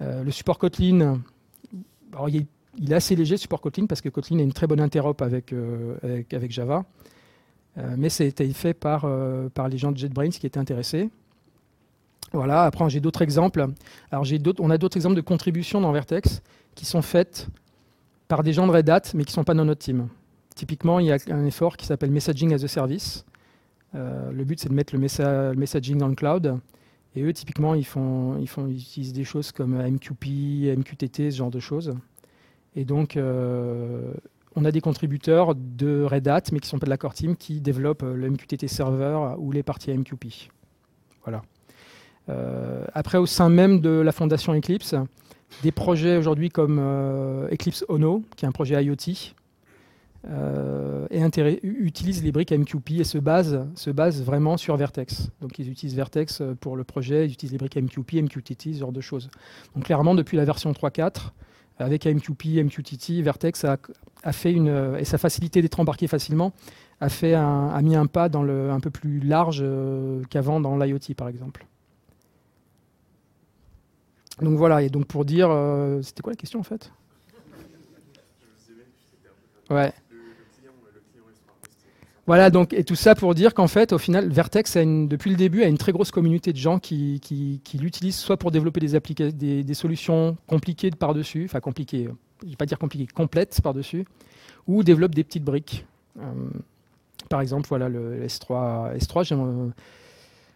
[0.00, 1.20] le support Kotlin,
[2.28, 2.46] il,
[2.90, 5.54] est, assez léger, le support Kotlin, parce que Kotlin a une très bonne interop avec,
[6.02, 6.84] avec Java.
[7.76, 11.10] Euh, mais été fait par, euh, par les gens de JetBrains qui étaient intéressés.
[12.32, 13.66] Voilà, après j'ai d'autres exemples.
[14.10, 14.24] Alors
[14.60, 16.42] on a d'autres exemples de contributions dans Vertex
[16.74, 17.48] qui sont faites
[18.28, 20.08] par des gens de Red Hat, mais qui ne sont pas dans notre team.
[20.54, 23.24] Typiquement, il y a un effort qui s'appelle Messaging as a Service.
[23.94, 26.58] Euh, le but, c'est de mettre le, messaging dans le cloud.
[27.16, 31.36] Et eux, typiquement, ils, font, ils, font, ils utilisent des choses comme MQP, MQTT, ce
[31.36, 31.94] genre de choses.
[32.74, 33.16] Et donc,
[34.56, 37.14] on a des contributeurs de Red Hat, mais qui ne sont pas de la core
[37.14, 40.26] team, qui développent euh, le MQTT Server ou les parties MQP.
[41.24, 41.42] Voilà.
[42.28, 44.94] Euh, après, au sein même de la fondation Eclipse,
[45.62, 49.34] des projets aujourd'hui comme euh, Eclipse Ono, qui est un projet IoT,
[51.62, 55.28] utilisent les briques MQP et se basent, se base vraiment sur Vertex.
[55.42, 58.92] Donc ils utilisent Vertex pour le projet, ils utilisent les briques MQP, MQTT, ce genre
[58.92, 59.28] de choses.
[59.74, 61.32] Donc clairement, depuis la version 3.4,
[61.78, 63.78] avec AMQP, MQTT, Vertex a,
[64.32, 66.52] fait une, et sa facilité d'être embarqué facilement,
[67.00, 70.76] a, fait a mis un pas dans le, un peu plus large euh, qu'avant dans
[70.76, 71.66] l'IoT par exemple.
[74.40, 76.90] Donc voilà, et donc pour dire, euh, c'était quoi la question en fait?
[79.70, 79.92] Ouais.
[82.26, 85.36] Voilà, donc, et tout ça pour dire qu'en fait, au final, Vertex, a depuis le
[85.36, 89.32] début, a une très grosse communauté de gens qui, qui, l'utilisent soit pour développer des,
[89.32, 92.08] des, des solutions compliquées par-dessus, enfin compliquées,
[92.40, 94.06] je ne vais pas dire compliquées, complètes par-dessus,
[94.66, 95.84] ou développent des petites briques.
[96.18, 96.22] Euh,
[97.28, 98.96] par exemple, voilà, le S3.
[98.96, 99.72] S3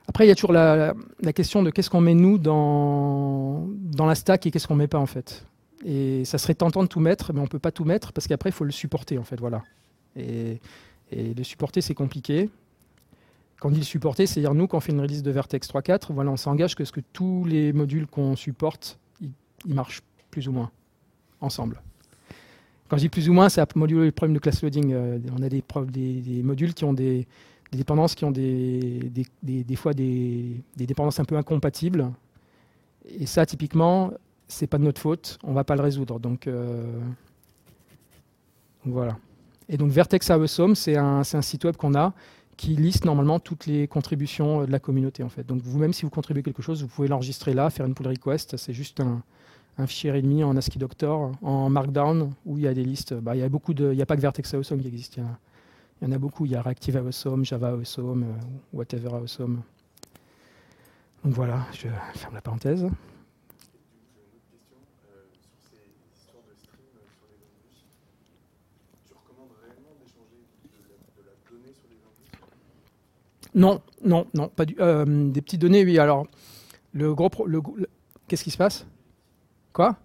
[0.08, 4.06] après, il y a toujours la, la question de qu'est-ce qu'on met nous dans, dans
[4.06, 5.44] la stack et qu'est-ce qu'on met pas en fait.
[5.84, 8.26] Et ça serait tentant de tout mettre, mais on ne peut pas tout mettre parce
[8.26, 9.38] qu'après, il faut le supporter en fait.
[9.38, 9.62] Voilà.
[10.16, 10.60] Et
[11.10, 12.50] et le supporter, c'est compliqué.
[13.60, 16.30] Quand on dit supporter, c'est-à-dire nous, quand on fait une release de Vertex 3.4, voilà,
[16.30, 20.70] on s'engage que, ce que tous les modules qu'on supporte, ils, marchent plus ou moins
[21.40, 21.82] ensemble.
[22.88, 24.92] Quand je dis plus ou moins, c'est à module le problème de class loading.
[24.92, 27.26] Euh, on a des, des, modules qui ont des,
[27.72, 29.10] dépendances qui ont des,
[29.42, 32.12] des fois des, dépendances un peu incompatibles.
[33.08, 34.12] Et ça, typiquement,
[34.46, 35.38] c'est pas de notre faute.
[35.42, 36.20] On va pas le résoudre.
[36.20, 37.00] Donc, euh,
[38.84, 39.18] voilà.
[39.68, 42.14] Et donc Vertex Awesome, c'est un, site web qu'on a
[42.56, 45.22] qui liste normalement toutes les contributions euh, de la communauté.
[45.22, 45.46] En fait.
[45.46, 48.56] Donc vous-même, si vous contribuez quelque chose, vous pouvez l'enregistrer là, faire une pull request.
[48.56, 49.22] C'est juste un,
[49.86, 53.14] fichier readme en ASCII Doctor, en Markdown, où il y a des listes.
[53.14, 55.18] Bah, il a de, n'y a pas que Vertex Awesome qui existe.
[55.18, 56.46] Il y, en a beaucoup.
[56.46, 58.26] Il y a Reactive Awesome, Java Awesome, euh,
[58.72, 59.62] whatever Awesome.
[61.24, 62.88] Donc voilà, je ferme la parenthèse.
[73.58, 74.76] Non, non, non, pas du.
[74.78, 75.98] Euh, des petites données, oui.
[75.98, 76.28] Alors,
[76.92, 77.60] le gros, le,
[78.28, 78.86] qu'est-ce qui se passe?
[79.72, 79.96] Quoi?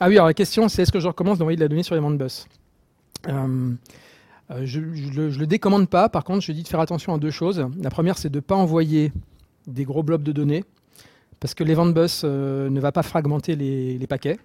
[0.00, 1.94] Ah oui, alors la question, c'est est-ce que je recommence d'envoyer de la donnée sur
[1.94, 2.46] les ventes bus?
[3.28, 3.74] Euh,
[4.50, 6.08] euh, je, ne le, décommande pas.
[6.08, 7.66] Par contre, je dis de faire attention à deux choses.
[7.82, 9.12] La première, c'est de ne pas envoyer
[9.66, 10.64] des gros blobs de données,
[11.40, 14.38] parce que les bus ne va pas fragmenter les, paquets.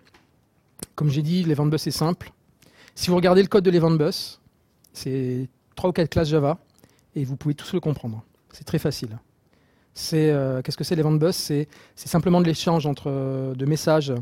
[0.95, 2.33] Comme j'ai dit, les bus c'est simple.
[2.95, 4.41] Si vous regardez le code de les bus,
[4.91, 6.59] c'est trois ou quatre classes Java
[7.15, 8.23] et vous pouvez tous le comprendre.
[8.51, 9.17] C'est très facile.
[9.93, 14.13] C'est euh, qu'est-ce que c'est l'event bus C'est simplement de l'échange entre euh, de messages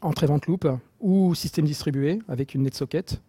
[0.00, 0.68] entre event loop
[1.00, 3.20] ou système distribué avec une NetSocket.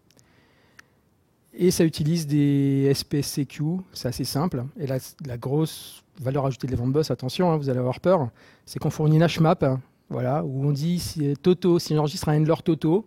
[1.54, 4.64] Et ça utilise des SPSCQ, c'est assez simple.
[4.80, 8.30] Et la, grosse valeur ajoutée de l'event bus, attention, hein, vous allez avoir peur,
[8.66, 9.66] c'est qu'on fournit une hmap,
[10.10, 13.06] voilà, où on dit si Toto, si on enregistre un handler Toto,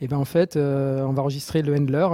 [0.00, 2.06] et eh ben en fait, euh, on va enregistrer le handler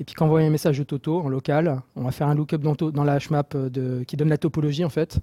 [0.00, 2.34] et puis quand on voit un message de Toto en local, on va faire un
[2.34, 5.20] lookup dans, la hmap de, qui donne la topologie en fait.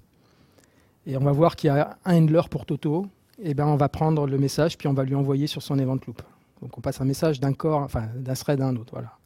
[1.04, 3.06] Et on va voir qu'il y a un handler pour Toto.
[3.42, 5.98] Et ben on va prendre le message puis on va lui envoyer sur son event
[6.06, 6.22] loop.
[6.62, 8.92] Donc on passe un message d'un corps, enfin d'un thread à un autre.
[8.92, 9.18] Voilà.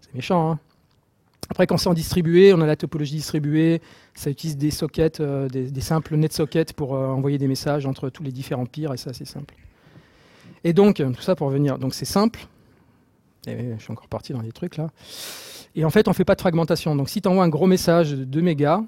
[0.00, 0.52] C'est méchant.
[0.52, 0.60] Hein
[1.50, 3.82] Après quand c'est en distribué, on a la topologie distribuée.
[4.14, 8.08] Ça utilise des sockets, euh, des, simples net sockets pour euh, envoyer des messages entre
[8.08, 9.56] tous les différents peers et ça c'est simple.
[10.62, 11.76] Et donc tout ça pour revenir.
[11.78, 12.46] Donc c'est simple.
[13.46, 14.88] Et je suis encore parti dans des trucs là.
[15.74, 16.94] Et en fait, on ne fait pas de fragmentation.
[16.94, 18.82] Donc si tu envoies un gros message de 2 mégas,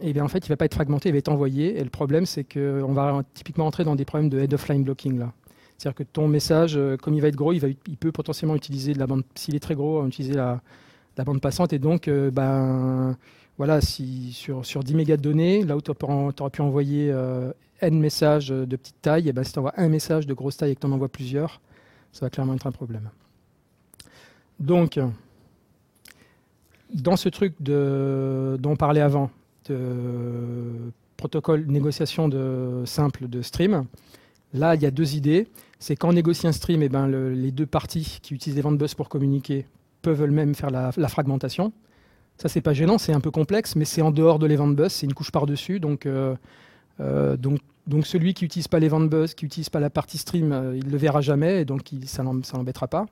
[0.00, 1.78] et eh bien en fait, il ne va pas être fragmenté, il va être envoyé.
[1.78, 4.84] Et le problème, c'est qu'on va typiquement entrer dans des problèmes de head of line
[4.84, 5.32] blocking là.
[5.76, 9.06] C'est-à-dire que ton message, euh, comme il va être gros, il, peut potentiellement utiliser la
[9.06, 10.60] bande, s'il est très gros, utiliser la,
[11.16, 11.72] la bande passante.
[11.72, 13.16] Et donc, euh, ben,
[13.58, 17.52] voilà, si sur, sur 10 mégas de données, là où tu aurais pu envoyer euh,
[17.80, 20.56] n messages de petite taille, et eh ben, si tu envoies un message de grosse
[20.56, 21.60] taille et que tu en envoies plusieurs,
[22.10, 23.08] ça va clairement être un problème.
[24.60, 24.98] Donc,
[26.92, 29.30] dans ce truc dont on parlait avant,
[29.68, 33.84] de protocole négociation de, simple de stream,
[34.52, 35.48] là, il y a deux idées.
[35.78, 38.78] C'est quand on négocie un stream, eh ben, les deux parties qui utilisent les ventes
[38.78, 39.66] bus pour communiquer
[40.02, 41.72] peuvent elles-mêmes faire la, fragmentation.
[42.36, 44.92] Ça, c'est pas gênant, c'est un peu complexe, mais c'est en dehors de l'event bus,
[44.92, 45.80] c'est une couche par-dessus.
[45.80, 46.36] Donc, euh,
[47.00, 47.36] euh,
[48.04, 50.90] celui qui n'utilise pas l'event bus, qui n'utilise pas la partie stream, euh, il ne
[50.90, 53.06] le verra jamais, et donc ça l'embêtera pas.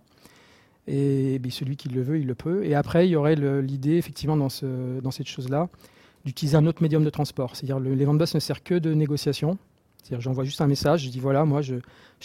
[0.89, 2.65] Et celui qui le veut, il le peut.
[2.65, 5.69] Et après, il y aurait l'idée, effectivement, dans, ce, dans cette chose-là,
[6.25, 7.57] d'utiliser un autre médium de transport.
[7.57, 9.59] C'est-à-dire le l'event bus ne sert que de négociation.
[10.03, 11.77] C'est-à-dire j'envoie juste un message, je dis voilà, moi je,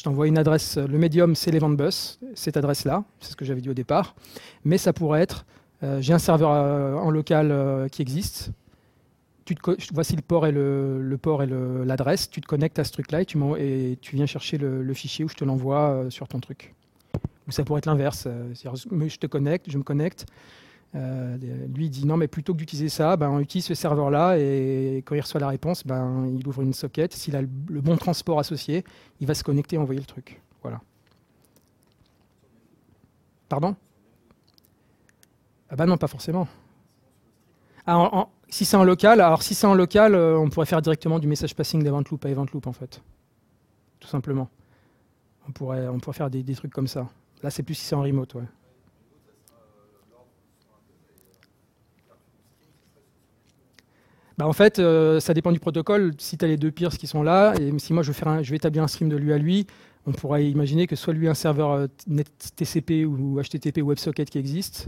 [0.04, 3.72] t'envoie une adresse, le médium c'est l'event bus, cette adresse-là, c'est ce que j'avais dit
[3.72, 4.14] au départ,
[4.64, 5.46] mais ça pourrait être,
[5.82, 8.52] euh, j'ai un serveur euh, en local euh, qui existe,
[9.46, 12.92] tu te, voici le port et le, port et l'adresse, tu te connectes à ce
[12.92, 16.28] truc-là et tu, et tu viens chercher le, le, fichier où je te l'envoie sur
[16.28, 16.76] ton truc.
[17.48, 18.26] Ou ça pourrait être l'inverse.
[18.28, 20.26] Euh, je te connecte, je me connecte.
[20.94, 21.38] Euh,
[21.74, 25.16] lui dit non, mais plutôt que d'utiliser ça, ben, on utilise ce serveur-là et quand
[25.16, 27.14] il reçoit la réponse, ben, il ouvre une socket.
[27.14, 28.84] S'il a le, bon transport associé,
[29.20, 30.42] il va se connecter et envoyer le truc.
[30.62, 30.82] Voilà.
[33.48, 33.76] Pardon?
[35.70, 36.48] Ah bah non, pas forcément.
[37.88, 41.20] Ah, si c'est en local, alors si c'est en local, euh, on pourrait faire directement
[41.20, 43.02] du message passing d'event loop à event loop en fait.
[44.00, 44.50] Tout simplement.
[45.48, 47.08] On pourrait, on pourrait faire des trucs comme ça.
[47.44, 48.44] Là, c'est plus si c'est en remote, ouais.
[54.38, 56.14] Bah, en fait, euh, ça dépend du protocole.
[56.18, 58.82] Si tu as les deux peers qui sont là, et si moi je vais, établir
[58.84, 59.68] un stream de lui à lui,
[60.08, 61.88] on pourrait imaginer que soit lui un serveur euh,
[62.56, 64.88] TCP ou HTTP WebSocket qui existe,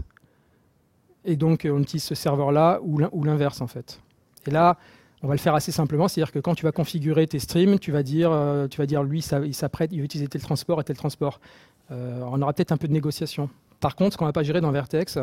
[1.24, 4.00] et donc on utilise ce serveur-là, ou l'inverse en fait.
[4.46, 4.76] Et là,
[5.24, 7.92] on va le faire assez simplement, c'est-à-dire que quand tu vas configurer tes streams, tu
[7.92, 10.84] vas dire, euh, tu vas dire lui, il s'apprête, il va utiliser tel transport et
[10.84, 11.40] tel transport.
[11.90, 13.48] On aura peut-être un peu de négociation.
[13.80, 15.18] Par contre, ce qu'on ne va pas gérer dans Vertex,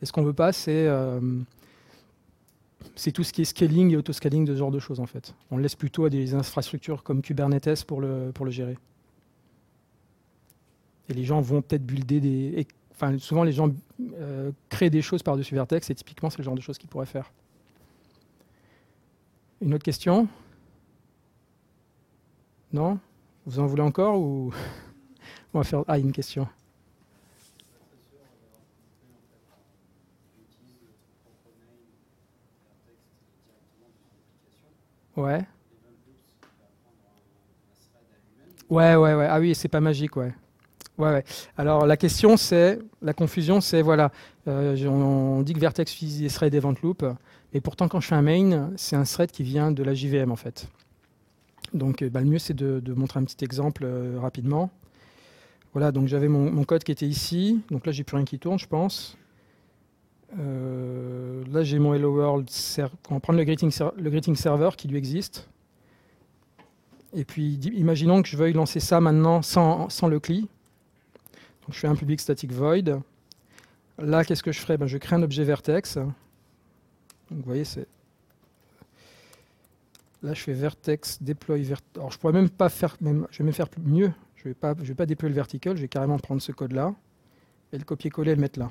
[0.00, 0.88] et ce qu'on ne veut pas, c'est
[2.94, 5.34] c'est tout ce qui est scaling et auto-scaling de ce genre de choses en fait.
[5.50, 8.76] On laisse plutôt à des infrastructures comme Kubernetes pour le, gérer.
[11.08, 12.66] Et les gens vont peut-être builder des.
[13.18, 13.70] souvent les gens
[14.14, 17.06] euh, créent des choses par-dessus Vertex et typiquement c'est le genre de choses qu'ils pourraient
[17.06, 17.30] faire.
[19.60, 20.28] Une autre question?
[22.72, 22.98] Non?
[23.46, 24.52] Vous en voulez encore ou?
[25.54, 25.84] on va faire.
[25.88, 26.48] Ah, une question.
[35.16, 35.44] Ouais.
[38.70, 39.26] Ouais, ouais, ouais.
[39.28, 40.32] Ah oui, c'est pas magique, ouais.
[40.98, 41.24] Ouais, ouais.
[41.56, 44.12] Alors la question c'est, la confusion c'est, voilà,
[44.46, 47.04] euh, on, dit que Vertex utilise des threads event loop,
[47.54, 50.30] et pourtant quand je fais un main, c'est un thread qui vient de la JVM
[50.30, 50.68] en fait.
[51.72, 54.70] Donc bah, le mieux c'est de, montrer un petit exemple euh, rapidement.
[55.72, 58.58] Voilà, donc j'avais mon, code qui était ici, donc là j'ai plus rien qui tourne
[58.58, 59.16] je pense.
[60.38, 62.48] Euh, là, j'ai mon Hello World.
[63.10, 63.70] On va prendre le greeting,
[64.30, 65.48] le server qui lui existe.
[67.14, 70.40] Et puis, imaginons que je veuille lancer ça maintenant sans, le CLI.
[70.42, 70.48] Donc,
[71.72, 73.02] je fais un public static void.
[73.98, 75.96] Là, qu'est-ce que je ferai ben, Je crée un objet vertex.
[77.30, 77.52] Donc, vous.
[80.22, 81.90] Là, je fais vertex deploy vertex.
[81.96, 82.96] Alors, je pourrais même pas faire.
[83.02, 84.12] Même, je vais même faire mieux.
[84.44, 85.76] Je je vais pas déployer le vertical.
[85.76, 86.94] Je vais carrément prendre ce code-là
[87.72, 88.70] et le copier-coller et le mettre là.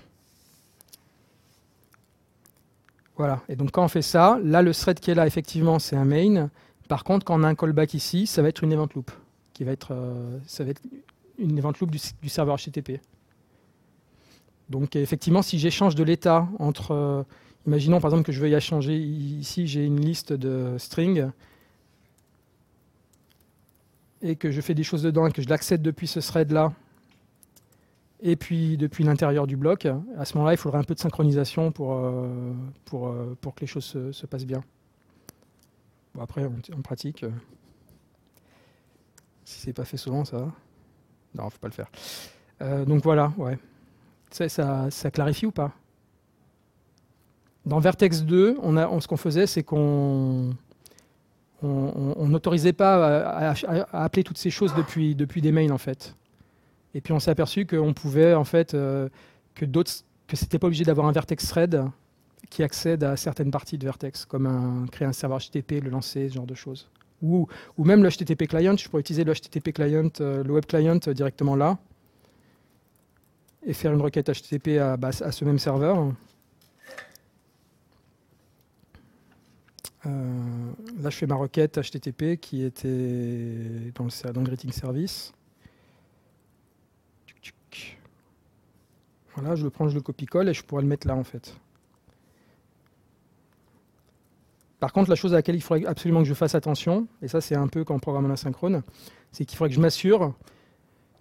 [3.18, 3.42] Voilà.
[3.50, 6.06] Et donc quand on fait ça, là le thread qui est là, effectivement, c'est un
[6.06, 6.50] main.
[6.88, 9.12] Par contre, quand on a un callback ici, ça va être une event loop,
[9.54, 10.82] qui va être, euh, ça va être
[11.38, 13.00] une event loop du, serveur HTTP.
[14.70, 17.24] Donc effectivement, si j'échange de l'état entre, euh,
[17.68, 21.30] imaginons par exemple que je veuille changer ici, j'ai une liste de strings
[24.22, 26.74] et que je fais des choses dedans et que je l'accède depuis ce thread là
[28.22, 29.88] et puis depuis l'intérieur du bloc.
[30.18, 32.54] À ce moment-là, il faudrait un peu de synchronisation pour, euh,
[32.86, 34.64] pour, euh, pour que les choses se, passent bien.
[36.14, 37.32] Bon, après, en, pratique, euh,
[39.44, 40.52] si c'est pas fait souvent, ça va.
[41.34, 41.90] Non, faut pas le faire.
[42.86, 43.58] donc voilà, ouais.
[44.30, 45.72] Ça, ça, clarifie ou pas?
[47.66, 50.56] Dans Vertex 2, on a, ce qu'on faisait, c'est qu'on
[51.64, 56.16] on n'autorisait pas à, à, appeler toutes ces choses depuis, depuis des mails, en fait.
[56.94, 59.10] Et puis on s'est aperçu qu'on pouvait en fait euh,
[59.56, 59.92] que d'autres
[60.28, 61.84] que c'était pas obligé d'avoir un vertex thread
[62.50, 66.30] qui accède à certaines parties de vertex, comme un, créer un serveur HTTP, le lancer,
[66.30, 66.90] ce genre de choses.
[67.22, 67.48] Ou,
[67.78, 71.00] ou même le HTTP client, je pourrais utiliser le HTTP client, euh, le web client
[71.08, 71.78] euh, directement là,
[73.66, 76.14] et faire une requête HTTP à, bah, à ce même serveur.
[80.10, 85.34] Là, je fais ma requête HTTP qui était dans le, greeting service.
[89.36, 91.56] Voilà, je le prends, je le copie-colle et je pourrais le mettre là en fait.
[94.80, 97.40] Par contre, la chose à laquelle il faudrait absolument que je fasse attention, et ça
[97.40, 98.82] c'est un peu quand on programme en asynchrone,
[99.32, 100.34] c'est qu'il faudrait que je m'assure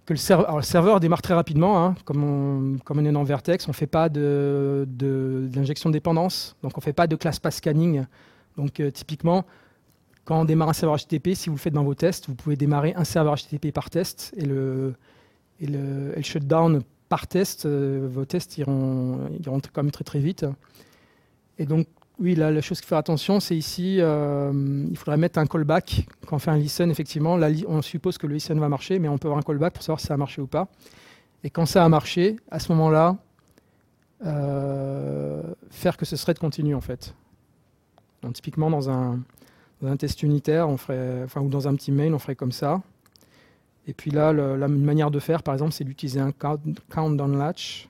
[0.07, 3.71] que le serveur, démarre très rapidement, hein, comme, on, comme, on, est dans Vertex, on
[3.71, 7.57] ne fait pas d'injection de, de, dépendance, donc on ne fait pas de class pass
[7.57, 8.07] scanning.
[8.57, 9.45] Donc euh, typiquement,
[10.25, 12.57] quand on démarre un serveur HTTP, si vous le faites dans vos tests, vous pouvez
[12.57, 14.95] démarrer un serveur HTTP par test et le,
[15.61, 20.47] et le, shutdown par test, euh, vos tests iront, iront quand même très très vite.
[21.59, 21.87] Et donc,
[22.19, 24.53] oui, là, la chose qu'il faut faire attention, c'est ici, euh,
[24.91, 26.07] il faudrait mettre un callback.
[26.27, 29.17] Quand on fait un listen, effectivement, on suppose que le listen va marcher, mais on
[29.17, 30.69] peut avoir un callback pour savoir si ça a marché ou pas.
[31.43, 33.17] Et quand ça a marché, à ce moment-là,
[35.71, 37.15] faire que ce thread continue, en fait.
[38.23, 39.23] Donc, typiquement, dans un,
[39.99, 42.83] test unitaire, enfin, ou dans un petit mail, on ferait comme ça.
[43.87, 47.89] Et puis là, la manière de faire, par exemple, c'est d'utiliser un countdown latch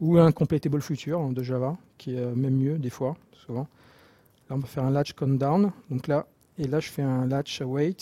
[0.00, 3.66] ou un completable future de Java, qui est même mieux des fois, souvent.
[4.48, 5.72] Là, on va faire un latch countdown.
[5.90, 6.26] Donc là,
[6.58, 7.96] et là, je fais un latch await.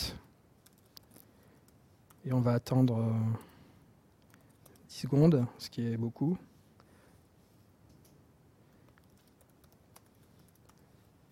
[2.24, 3.14] Et on va attendre
[4.88, 6.36] 10 secondes, ce qui est beaucoup.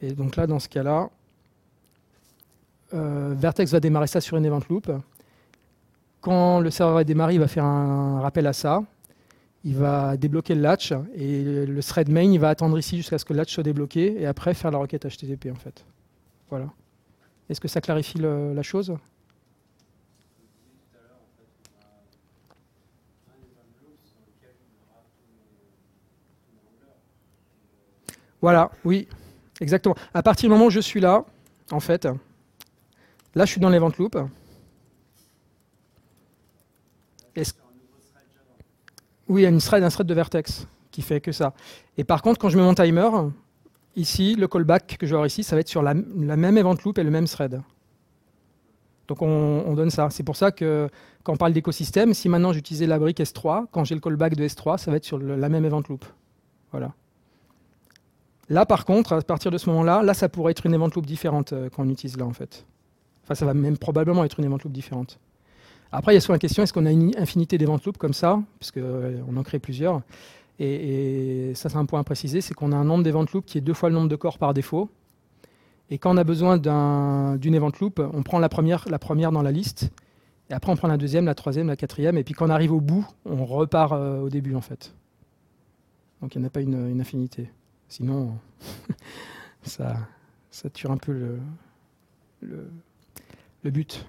[0.05, 1.09] Et donc là, dans ce cas-là,
[2.93, 4.91] euh, Vertex va démarrer ça sur une event loop.
[6.21, 8.83] Quand le serveur va démarrer, il va faire un rappel à ça.
[9.65, 13.25] Il va débloquer le latch et le thread main, il va attendre ici jusqu'à ce
[13.25, 15.87] que le latch soit débloqué et après faire la requête HTTP en fait.
[16.51, 16.67] Voilà.
[17.49, 18.95] Est-ce que ça clarifie la chose?
[28.43, 29.09] Voilà, oui,
[29.61, 29.95] exactement.
[30.13, 31.25] À partir du moment où je suis là,
[31.71, 32.07] en fait,
[33.35, 34.17] là je suis dans l'event loop.
[39.29, 41.55] Oui, il y a une thread, un thread de vertex qui fait que ça.
[41.97, 43.09] Et par contre, quand je mets mon timer,
[43.97, 46.77] ici, le callback que je vais avoir ici, ça va être sur la, même event
[46.85, 47.63] loop et le même thread.
[49.09, 50.09] Donc on, donne ça.
[50.11, 50.89] C'est pour ça que
[51.23, 54.47] quand on parle d'écosystème, si maintenant j'utilisais la brique S3, quand j'ai le callback de
[54.47, 56.05] S3, ça va être sur la même event loop.
[56.71, 56.93] Voilà.
[58.49, 61.07] Là, par contre, à partir de ce moment-là, là, ça pourrait être une event loop
[61.07, 62.67] différente euh, qu'on utilise là, en fait.
[63.25, 65.19] Enfin, ça va même probablement être une event loop différente.
[65.93, 68.13] Après, il y a souvent la question, est-ce qu'on a une infinité d'event loops comme
[68.13, 70.03] ça Puisqu'on euh, en crée plusieurs.
[70.59, 73.59] Et, ça, c'est un point à préciser, c'est qu'on a un nombre d'event loops qui
[73.59, 74.91] est deux fois le nombre de corps par défaut.
[75.91, 79.43] Et quand on a besoin d'une event loop, on prend la première, la première dans
[79.43, 79.91] la liste,
[80.51, 82.73] et après on prend la deuxième, la troisième, la quatrième, et puis quand on arrive
[82.73, 84.95] au bout, on repart euh, au début en fait.
[86.23, 87.51] Donc il n'y en a pas une infinité.
[87.97, 88.37] Sinon,
[89.63, 89.97] ça,
[90.51, 91.39] ça tue un peu le,
[92.43, 92.69] le,
[93.63, 94.05] le but.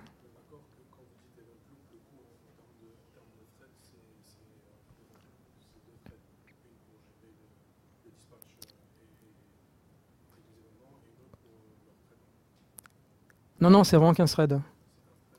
[13.62, 14.60] Non, non, c'est vraiment qu'un thread.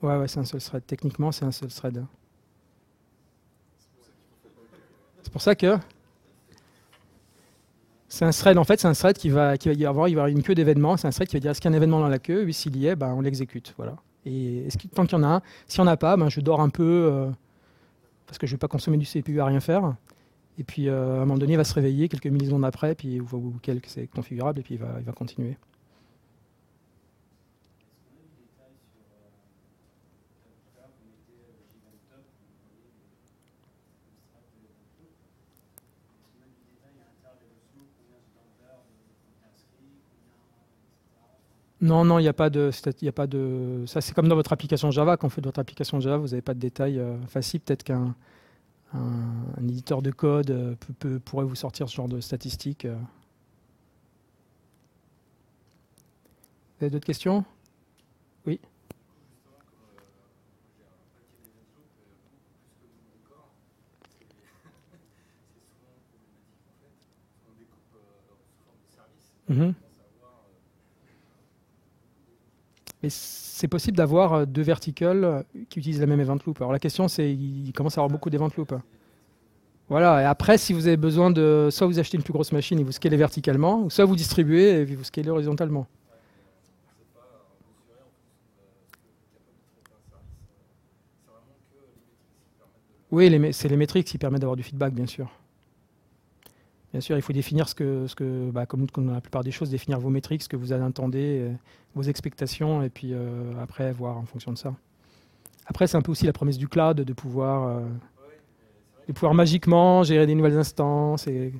[0.03, 0.87] Ouais, ouais, c'est un seul thread.
[0.87, 2.07] Techniquement, c'est un seul thread.
[5.25, 5.77] C'est pour ça que
[8.09, 10.97] c'est un thread, en fait, c'est un thread qui va, y avoir, une queue d'événements.
[10.97, 12.45] C'est un thread qui va dire est-ce qu'il y a un événement dans la queue?
[12.45, 13.75] Oui, s'il y est, ben, on l'exécute.
[13.77, 13.97] Voilà.
[14.25, 16.69] Et tant qu'il y en a un, si on n'a pas, ben, je dors un
[16.69, 17.31] peu euh,
[18.27, 19.95] parce que je ne vais pas consommer du CPU à rien faire.
[20.59, 23.21] Et puis, euh, à un moment donné, il va se réveiller quelques millisecondes après, puis
[23.21, 25.57] ou, quelques, c'est configurable, et puis il va continuer.
[41.81, 42.71] Non, non, il n'y a pas de,
[43.07, 43.85] a pas de.
[43.87, 45.17] Ça, c'est comme dans votre application Java.
[45.17, 47.61] Quand vous faites votre application Java, vous n'avez pas de détails euh, faciles.
[47.61, 48.15] Peut-être qu'un
[48.95, 52.87] un, éditeur de code euh, peut, pourrait vous sortir ce genre de statistiques.
[52.87, 52.97] Euh.
[56.79, 57.45] Vous avez d'autres questions?
[58.47, 58.61] Oui.
[69.49, 69.86] Mm
[73.09, 76.61] c'est possible d'avoir euh, deux verticals euh, qui utilisent la même event loop.
[76.61, 78.75] Alors la question, c'est il commence à avoir beaucoup d'event loops.
[79.89, 81.69] Voilà, et après, si vous avez besoin de.
[81.71, 84.81] Soit vous achetez une plus grosse machine et vous scalez verticalement, ou soit vous distribuez
[84.81, 85.87] et vous scalez horizontalement.
[93.13, 95.31] Oui, c'est les métriques qui permettent d'avoir du feedback, bien sûr.
[96.93, 99.71] Bien sûr, il faut définir ce que, ce que bah, comme, la plupart des choses,
[99.71, 101.53] définir vos métriques, ce que vous attendez, euh,
[101.95, 104.75] vos expectations, et puis euh, après voir en fonction de ça.
[105.67, 107.81] Après, c'est un peu aussi la promesse du cloud de pouvoir, euh,
[109.09, 111.27] de pouvoir magiquement gérer des nouvelles instances.
[111.27, 111.53] Et...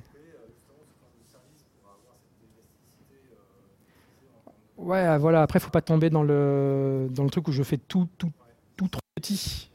[4.77, 5.41] Ouais, voilà.
[5.41, 8.31] Après, faut pas tomber dans le, dans le truc où je fais tout, tout,
[8.77, 9.69] tout trop petit.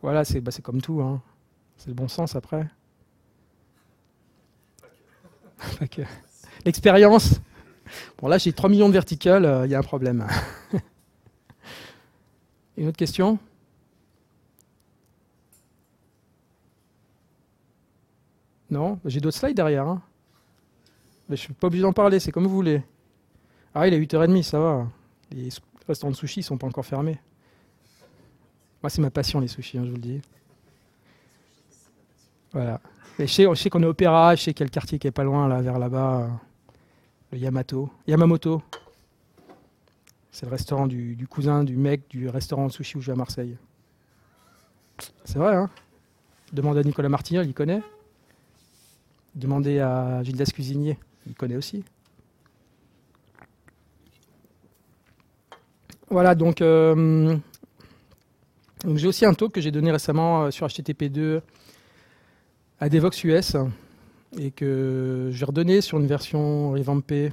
[0.00, 1.02] Voilà, c'est bah, comme tout.
[1.02, 1.20] Hein.
[1.76, 2.66] C'est le bon sens après.
[6.64, 7.40] L'expérience.
[8.18, 10.26] Bon, là, j'ai 3 millions de verticales, euh, il y a un problème.
[12.76, 13.38] Une autre question?
[18.70, 19.86] Non J'ai d'autres slides derrière.
[19.86, 20.02] Hein.
[21.28, 22.82] Mais je ne suis pas obligé d'en parler, c'est comme vous voulez.
[23.74, 24.86] Ah, il est 8h30, ça va.
[25.30, 25.48] Les
[25.86, 27.18] restaurants de sushi ne sont pas encore fermés.
[28.82, 30.20] Moi, c'est ma passion, les sushis, hein, je vous le dis.
[32.52, 32.80] Voilà
[33.26, 35.78] je sais, qu'on est opéra, je sais le quartier qui est pas loin, là, vers
[35.78, 36.28] là-bas, euh,
[37.32, 37.90] le Yamato.
[38.06, 38.62] Yamamoto.
[40.30, 43.16] C'est le restaurant du, cousin du mec du restaurant de sushi où je vais à
[43.16, 43.56] Marseille.
[45.24, 45.68] C'est vrai, hein
[46.52, 47.82] Demandez à Nicolas Martinien, il connaît.
[49.34, 51.84] Demandez à Gildas Cuisinier, il connaît aussi.
[56.08, 57.36] Voilà, donc euh,
[58.84, 61.42] Donc j'ai aussi un talk que j'ai donné récemment euh, sur HTTP2
[62.80, 63.56] à Devox US
[64.38, 67.32] et que je vais redonner sur une version revampée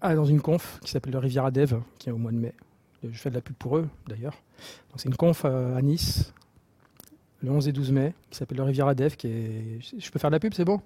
[0.00, 2.54] ah, dans une conf qui s'appelle le Riviera Dev, qui est au mois de mai.
[3.02, 4.34] Je fais de la pub pour eux d'ailleurs.
[4.96, 6.32] C'est une conf à Nice
[7.42, 9.14] le 11 et 12 mai qui s'appelle le Riviera Dev.
[9.16, 9.28] Qui.
[9.80, 10.80] Je peux faire de la pub, c'est bon?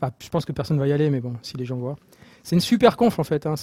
[0.00, 1.96] Enfin, Je pense que personne ne va y aller, mais bon, si les gens voient.
[2.42, 3.46] C'est une super conf en fait.
[3.46, 3.54] Hein.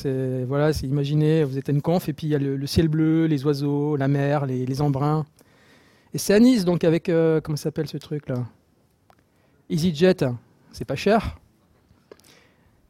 [0.47, 3.25] Voilà, imaginez, vous êtes à une conf et puis il y a le, ciel bleu,
[3.25, 5.25] les oiseaux, la mer, les, embruns.
[6.13, 8.45] Et c'est à Nice, donc avec euh, comment s'appelle ce truc là
[9.71, 10.25] EasyJet,
[10.71, 11.37] c'est pas cher.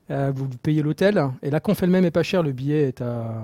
[0.10, 2.44] Euh, vous payez l'hôtel et la conf elle-même est pas chère.
[2.44, 3.44] Le billet est à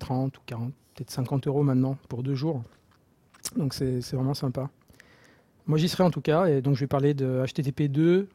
[0.00, 2.62] 30 ou 40, peut-être 50 euros maintenant pour deux jours.
[3.56, 4.70] Donc c'est vraiment sympa.
[5.66, 8.26] Moi j'y serai en tout cas et donc je vais parler de HTTP2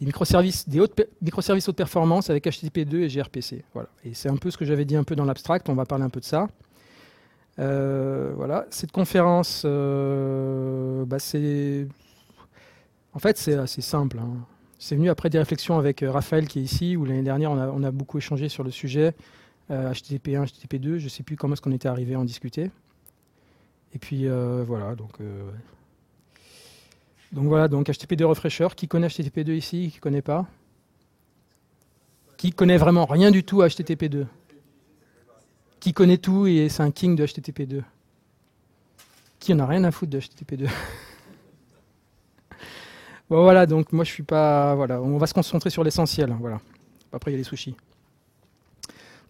[0.00, 3.64] des microservices, des hautes, microservices haute performance avec HTTP2 et gRPC.
[3.74, 3.88] Voilà.
[4.04, 6.04] Et c'est un peu ce que j'avais dit un peu dans l'abstract, on va parler
[6.04, 6.48] un peu de ça.
[7.58, 11.86] Euh, voilà, cette conférence, euh, bah, c'est,
[13.12, 14.18] en fait, c'est assez simple.
[14.18, 14.30] Hein.
[14.78, 17.82] C'est venu après des réflexions avec euh, Raphaël qui est ici, où l'année dernière on
[17.82, 19.14] a, beaucoup échangé sur le sujet
[19.70, 20.98] HTTP1, HTTP2.
[20.98, 22.70] Je ne sais plus comment est-ce qu'on était arrivé à en discuter.
[23.94, 24.26] Et puis
[24.66, 25.18] voilà, donc
[27.32, 28.68] donc voilà, donc HTTP2 Refresher.
[28.76, 30.46] Qui connaît HTTP2 ici Qui ne connaît pas?
[32.36, 34.26] Qui connaît vraiment rien du tout à HTTP2
[35.78, 37.82] Qui connaît tout et c'est un king de HTTP2
[39.38, 40.68] Qui en a rien à foutre de HTTP2
[43.30, 44.74] Bon voilà, donc moi je suis pas...
[44.74, 46.36] Voilà, on va se concentrer sur l'essentiel.
[46.40, 46.60] Voilà.
[47.12, 47.76] Après il y a les sushis.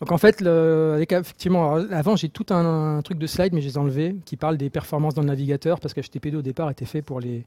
[0.01, 3.79] Donc en fait, effectivement, avant j'ai tout un, truc de slide, mais je les ai
[3.79, 7.03] enlevés, qui parle des performances dans le navigateur, parce que HTTP2 au départ était fait
[7.03, 7.45] pour les,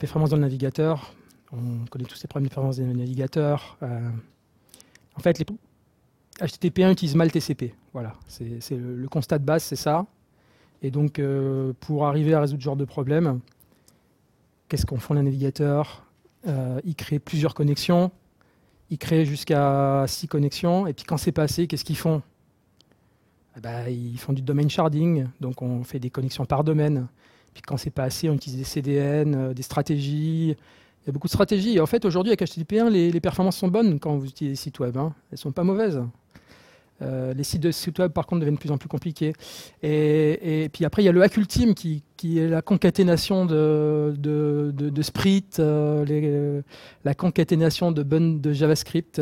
[0.00, 1.14] performances dans le navigateur,
[1.52, 3.78] on connaît tous les problèmes de performance des navigateurs.
[3.84, 4.10] Euh,
[5.16, 5.46] en fait, les
[6.40, 7.74] HTTP1 utilise mal TCP.
[7.92, 10.06] Voilà, c'est le, constat de base, c'est ça.
[10.82, 13.40] Et donc, euh, pour arriver à résoudre ce genre de problème,
[14.68, 16.04] qu'est-ce qu'on fait les navigateurs?
[16.46, 18.10] Euh, Ils créent plusieurs connexions.
[18.90, 20.86] Ils créent jusqu'à six connexions.
[20.86, 22.22] Et puis, quand c'est passé, qu'est-ce qu'ils font?
[23.56, 25.26] Eh ben, Ils font du domain sharding.
[25.40, 27.08] Donc, on fait des connexions par domaine.
[27.52, 30.50] Puis quand c'est pas assez, on utilise des CDN, euh, des stratégies.
[31.02, 31.80] Il y a beaucoup de stratégies.
[31.80, 34.96] en fait, aujourd'hui, avec HTTP1, les, performances sont bonnes quand vous utilisez des sites web.
[34.96, 35.14] Hein.
[35.32, 36.00] Elles sont pas mauvaises.
[37.00, 39.32] Euh, les sites de sites web, par contre, deviennent de plus en plus compliqués.
[39.82, 44.72] Et, puis après, il y a le hack ultime qui, est la concaténation de, de,
[44.74, 44.92] de,
[45.60, 46.62] euh,
[47.04, 49.20] la concaténation de, de JavaScript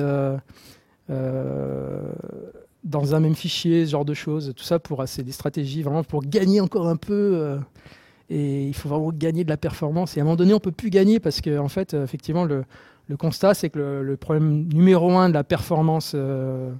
[2.84, 4.52] dans un même fichier, ce genre de choses.
[4.56, 7.58] Tout ça pour c'est des stratégies vraiment pour gagner encore un peu
[8.28, 10.16] et il faut vraiment gagner de la performance.
[10.16, 12.44] Et à un moment donné, on ne peut plus gagner parce que, en fait, effectivement,
[12.44, 12.64] le,
[13.18, 16.72] constat, c'est que le, problème numéro un de la performance euh, euh,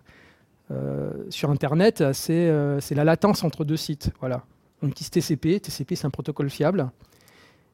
[1.30, 4.10] sur Internet, euh, c'est la latence entre deux sites.
[4.20, 4.44] Voilà.
[4.82, 5.60] On utilise TCP.
[5.60, 6.90] TCP, c'est un protocole fiable.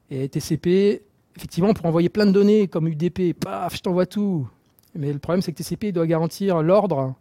[0.09, 1.01] Et TCP,
[1.35, 4.47] effectivement, pour envoyer plein de données comme UDP, paf, je t'envoie tout.
[4.95, 7.15] Mais le problème, c'est que TCP doit garantir l'ordre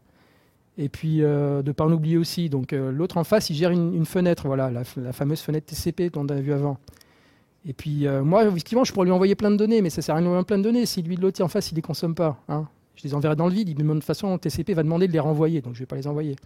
[0.78, 2.49] et puis euh, de ne pas en oublier aussi.
[2.49, 6.24] Donc euh, l'autre en face, il gère une, fenêtre, voilà, la, fameuse fenêtre TCP dont
[6.24, 6.78] on a vu avant.
[7.66, 10.15] Et puis euh, moi, effectivement, je pourrais lui envoyer plein de données, mais ça sert
[10.15, 11.74] à rien de lui envoyer plein de données si lui de l'autre en face, il
[11.77, 12.43] les consomme pas.
[12.49, 12.66] Hein.
[12.97, 13.77] Je les enverrai dans le vide.
[13.77, 16.06] De toute façon, TCP va demander de les renvoyer, donc je ne vais pas les
[16.06, 16.36] envoyer.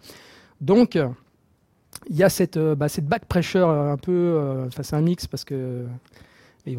[0.61, 0.97] Donc
[2.09, 5.43] il y a cette, bah, cette back pressure un peu, enfin c'est un mix parce
[5.43, 5.85] que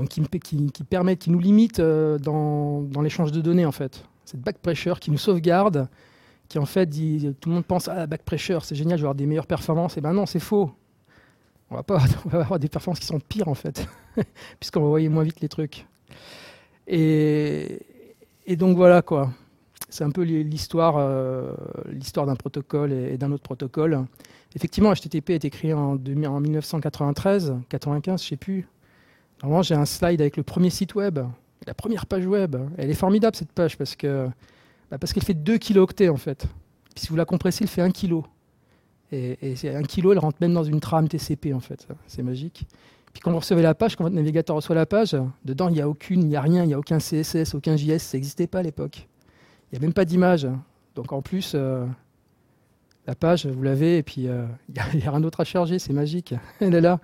[0.09, 4.05] qui, permet, qui nous limite dans, l'échange de données en fait.
[4.25, 5.89] Cette back pressure qui nous sauvegarde
[6.49, 9.03] qui en fait dit tout le monde pense à ah, back pressure, c'est génial, je
[9.03, 9.97] vais avoir des meilleures performances.
[9.99, 10.71] Et ben non, c'est faux.
[11.71, 13.87] On va pas avoir des performances qui sont pires en fait,
[14.61, 15.87] puisqu'on va envoyer moins vite les trucs.
[16.87, 17.79] Et
[18.57, 19.31] donc voilà quoi.
[19.91, 21.53] C'est un peu l'histoire euh,
[21.91, 24.05] l'histoire d'un protocole et, d'un autre protocole.
[24.55, 28.67] Effectivement, HTTP a été créé en, en 1993, 95, je sais plus.
[29.43, 31.21] Normalement, j'ai un slide avec le premier site web,
[31.67, 32.57] la première page web.
[32.77, 34.29] Elle est formidable cette page parce que
[34.91, 36.47] bah, parce qu'elle fait 2 kilooctets en fait.
[36.97, 38.25] Si vous la compressez, elle fait 1 kilo.
[39.11, 41.87] Et, et 1 kilo, elle rentre même dans une trame TCP en fait.
[42.07, 42.67] C'est magique.
[43.13, 45.81] Puis quand vous recevez la page, quand votre navigateur reçoit la page, dedans il n'y
[45.81, 48.47] a aucune, il n'y a rien, il n'y a aucun CSS, aucun JS, ça n'existait
[48.47, 49.09] pas à l'époque.
[49.71, 50.47] Il n'y a même pas d'image.
[50.95, 51.87] Donc en plus, euh,
[53.07, 55.93] la page, vous l'avez, et puis euh, il n'y a, rien d'autre à charger, c'est
[55.93, 56.35] magique.
[56.61, 57.01] Elle est là.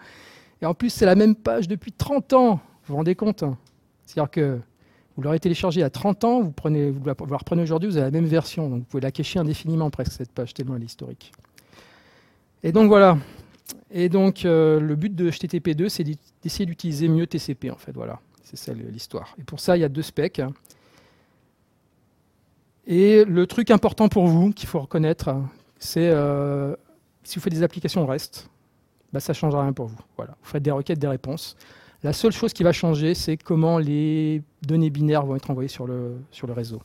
[0.63, 2.55] Et en plus, c'est la même page depuis 30 ans.
[2.55, 2.61] Vous
[2.93, 3.45] vous rendez compte
[4.05, 4.61] C'est-à-dire que
[5.17, 6.53] vous l'aurez téléchargé à 30 ans, vous,
[7.05, 8.69] la reprenez aujourd'hui, vous avez la même version.
[8.69, 11.33] Donc vous pouvez la cacher indéfiniment presque, cette page, tellement elle est historique.
[12.63, 13.19] Et donc voilà.
[13.91, 16.05] Et donc euh, le but de HTTP2, c'est
[16.43, 17.93] d'essayer d'utiliser mieux TCP en fait.
[17.93, 19.35] Voilà, c'est ça l'histoire.
[19.39, 20.43] Et pour ça, il y a deux specs.
[22.87, 25.35] Et le truc important pour vous, qu'il faut reconnaître,
[25.79, 26.75] c'est euh,
[27.23, 28.49] si vous faites des applications REST,
[29.13, 29.99] bah, ça ne changera rien pour vous.
[30.17, 30.37] Voilà.
[30.43, 31.57] Vous faites des requêtes, des réponses.
[32.03, 35.87] La seule chose qui va changer, c'est comment les données binaires vont être envoyées sur
[35.87, 36.83] le, sur le réseau.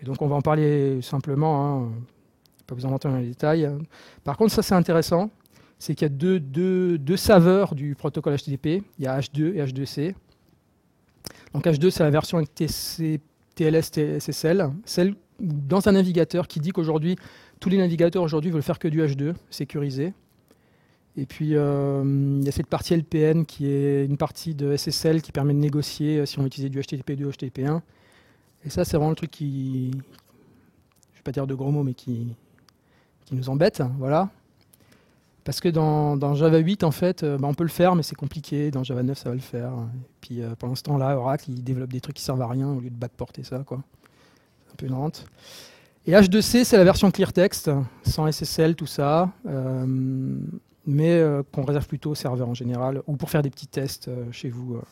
[0.00, 1.92] Et donc on va en parler simplement, hein.
[2.66, 3.70] pas vous en entendre dans les détails.
[4.24, 5.30] Par contre, ça c'est intéressant,
[5.78, 8.82] c'est qu'il y a deux, deux, saveurs du protocole HTTP.
[8.98, 10.14] Il y a H2 et H2C.
[11.52, 13.20] Donc H2, c'est la version avec TC,
[13.54, 17.16] TLS, TSSL, celle dans un navigateur qui dit qu'aujourd'hui,
[17.60, 20.14] tous les navigateurs aujourd'hui veulent faire que du H2, sécurisé.
[21.16, 22.02] Et puis, euh,
[22.40, 25.58] il y a cette partie LPN qui est une partie de SSL qui permet de
[25.58, 27.80] négocier euh, si on utilise du HTTP2 ou HTTP1.
[28.64, 30.00] Et ça, c'est vraiment le truc qui, je ne
[31.16, 32.28] vais pas dire de gros mots, mais qui,
[33.26, 33.82] qui nous embête.
[33.98, 34.30] Voilà.
[35.44, 38.14] Parce que dans, Java 8, en fait, euh, bah, on peut le faire, mais c'est
[38.14, 38.70] compliqué.
[38.70, 39.72] Dans Java 9, ça va le faire.
[39.72, 42.80] Et puis, pendant ce temps-là, Oracle, il développe des trucs qui servent à rien au
[42.80, 43.64] lieu de backporter ça.
[43.66, 43.78] Quoi.
[43.78, 45.26] Un peu une rente.
[46.06, 47.70] Et H2C, c'est la version clear text,
[48.04, 49.30] sans SSL, tout ça
[50.86, 54.08] mais euh, qu'on réserve plutôt au serveur en général, ou pour faire des petits tests
[54.08, 54.74] euh, chez vous.
[54.74, 54.82] Euh.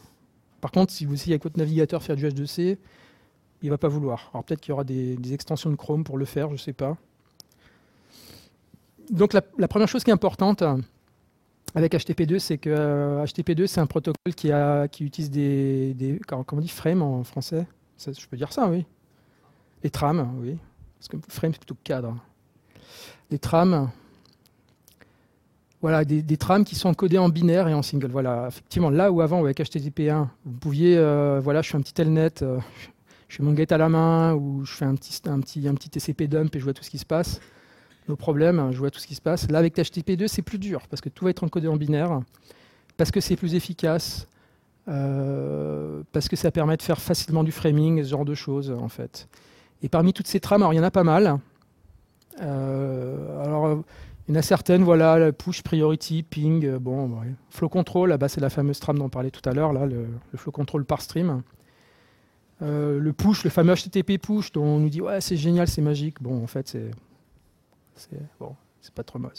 [0.60, 2.76] Par contre, si vous essayez avec votre navigateur faire du H2C,
[3.62, 4.30] il ne va pas vouloir.
[4.32, 6.72] Alors peut-être qu'il y aura des, extensions de Chrome pour le faire, je ne sais
[6.72, 6.96] pas.
[9.10, 10.62] Donc la, première chose qui est importante
[11.74, 16.68] avec HTTP2, c'est que HTTP2, c'est un protocole qui, a, utilise des, comment on dit
[16.68, 17.66] frame en français?
[17.98, 18.86] Je peux dire ça, oui.
[19.82, 20.56] Les trams, oui.
[20.98, 22.16] Parce que frame, c'est plutôt cadre.
[23.30, 23.90] Les trams,
[25.80, 28.10] voilà, des, trames qui sont encodées en binaire et en single.
[28.10, 31.94] Voilà, effectivement, là où avant, avec HTTP1, vous pouviez, euh, voilà, je fais un petit
[31.94, 32.58] telnet, euh,
[33.28, 35.74] je fais mon gate à la main, ou je fais un petit, un, petit, un
[35.74, 37.40] petit TCP dump et je vois tout ce qui se passe.
[38.08, 39.50] Nos problèmes, je vois tout ce qui se passe.
[39.50, 42.20] Là, avec HTTP2, c'est plus dur, parce que tout va être encodé en binaire,
[42.96, 44.26] parce que c'est plus efficace,
[44.88, 48.88] euh, parce que ça permet de faire facilement du framing, ce genre de choses, en
[48.88, 49.28] fait.
[49.82, 51.38] Et parmi toutes ces trames, alors il y en a pas mal.
[52.38, 53.82] alors
[54.30, 57.10] il y en a certaines, voilà, push, priority, ping, euh, bon,
[57.50, 60.06] flow control, là-bas c'est la fameuse trame dont on parlait tout à l'heure, là, le,
[60.36, 61.42] flow control par stream.
[62.62, 65.82] Euh, le push, le fameux HTTP push, dont on nous dit ouais c'est génial, c'est
[65.82, 66.22] magique.
[66.22, 66.92] Bon, en fait c'est,
[68.38, 69.32] bon, c'est pas trop mal.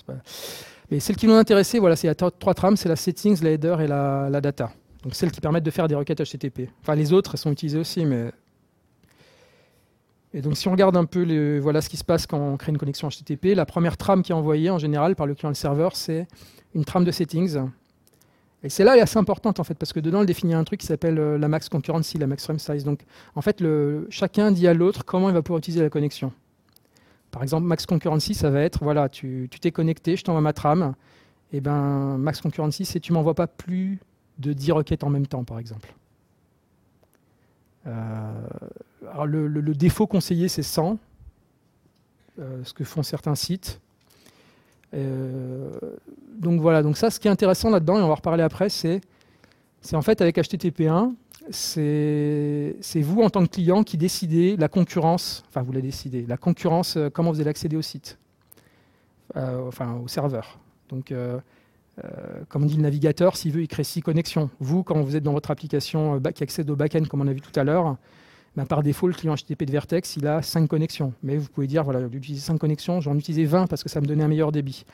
[0.89, 3.87] Mais celle qui nous intéressait, voilà, c'est trois trames, c'est la settings, la header et
[3.87, 4.71] la, data.
[5.03, 6.69] Donc celles qui permettent de faire des requêtes HTTP.
[6.81, 8.31] Enfin les autres, sont utilisées aussi, mais
[10.33, 12.71] et donc si on regarde un peu voilà ce qui se passe quand on crée
[12.71, 15.55] une connexion HTTP, la première trame qui est envoyée en général par le client le
[15.55, 16.27] serveur, c'est
[16.73, 17.59] une trame de settings.
[18.63, 20.79] Et c'est là est assez importante en fait, parce que dedans, elle définit un truc
[20.79, 22.83] qui s'appelle euh, la max concurrency, la max frame size.
[22.83, 23.01] Donc
[23.35, 23.63] en fait,
[24.09, 26.31] chacun dit à l'autre comment il va pouvoir utiliser la connexion.
[27.31, 30.93] Par exemple, max concurrency, ça va être, voilà, tu t'es connecté, je t'envoie ma trame.
[31.53, 33.99] Et eh ben max concurrency, c'est tu m'envoies pas plus
[34.39, 35.93] de 10 requêtes en même temps, par exemple.
[37.87, 38.47] Euh,
[39.11, 40.97] alors le, défaut conseillé, c'est 100,
[42.39, 43.81] euh, ce que font certains sites.
[44.93, 45.71] Euh,
[46.37, 49.01] donc voilà, donc ça, ce qui est intéressant là-dedans, et on va reparler après, c'est
[49.93, 51.13] en fait avec HTTP1,
[51.51, 56.37] c'est vous en tant que client qui décidez la concurrence, enfin vous la décidez, la
[56.37, 58.17] concurrence, comment vous allez accéder au site,
[59.35, 60.59] enfin au serveur.
[60.89, 61.13] Donc
[62.03, 62.07] euh,
[62.49, 64.49] comme dit le navigateur, s'il veut, il crée six connexions.
[64.59, 67.33] Vous, quand vous êtes dans votre application euh, qui accède au back-end, comme on a
[67.33, 67.97] vu tout à l'heure,
[68.55, 71.13] ben, par défaut, le client HTTP de Vertex, il a cinq connexions.
[71.23, 74.05] Mais vous pouvez dire, voilà, d'utiliser cinq connexions, j'en utilisais 20 parce que ça me
[74.05, 74.85] donnait un meilleur débit.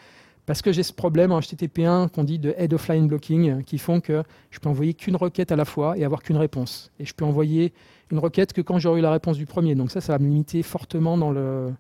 [0.48, 3.99] Parce que j'ai ce problème en HTTP1 qu'on dit de head offline blocking, qui font
[3.99, 6.90] que je peux envoyer qu'une requête à la fois et avoir qu'une réponse.
[6.99, 7.74] Et je peux envoyer
[8.11, 9.76] une requête que quand j'aurai eu la réponse du premier.
[9.76, 11.74] Donc ça, ça va me limiter fortement dans le,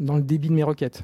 [0.00, 1.02] dans le débit de mes requêtes.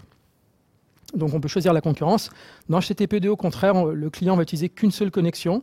[1.15, 2.29] Donc on peut choisir la concurrence.
[2.69, 5.63] Dans HTTP2, au contraire, le client va utiliser qu'une seule connexion.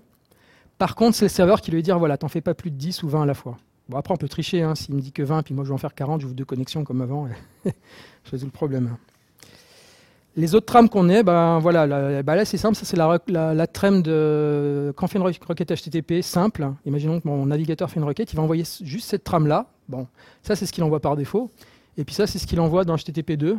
[0.79, 3.03] Par contre, c'est le serveur qui lui dire voilà, t'en fais pas plus de 10
[3.03, 3.57] ou 20 à la fois.
[3.89, 4.63] Bon, après, on peut tricher.
[4.63, 4.73] Hein.
[4.73, 6.45] S'il me dit que 20, puis moi je vais en faire 40, je vous deux
[6.45, 7.29] connexions comme avant.
[7.65, 7.71] je
[8.31, 8.97] résous le problème.
[10.37, 13.67] Les autres trames qu'on est, ben, voilà, ben là c'est simple, ça c'est la, la,
[13.67, 14.93] trame de.
[14.95, 18.43] Quand fait une requête HTTP simple, imaginons que mon navigateur fait une requête, il va
[18.43, 19.65] envoyer juste cette trame là.
[19.89, 20.05] Bon,
[20.43, 21.49] ça c'est ce qu'il envoie par défaut.
[21.97, 23.57] Et puis ça c'est ce qu'il envoie dans HTTP2.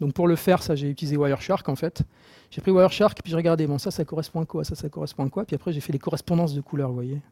[0.00, 2.02] Donc pour le faire, ça j'ai utilisé Wireshark en fait.
[2.50, 5.24] J'ai pris Wireshark puis j'ai regardé, bon ça ça correspond à quoi, ça ça correspond
[5.24, 7.22] à quoi, puis après j'ai fait les correspondances de couleurs, vous voyez.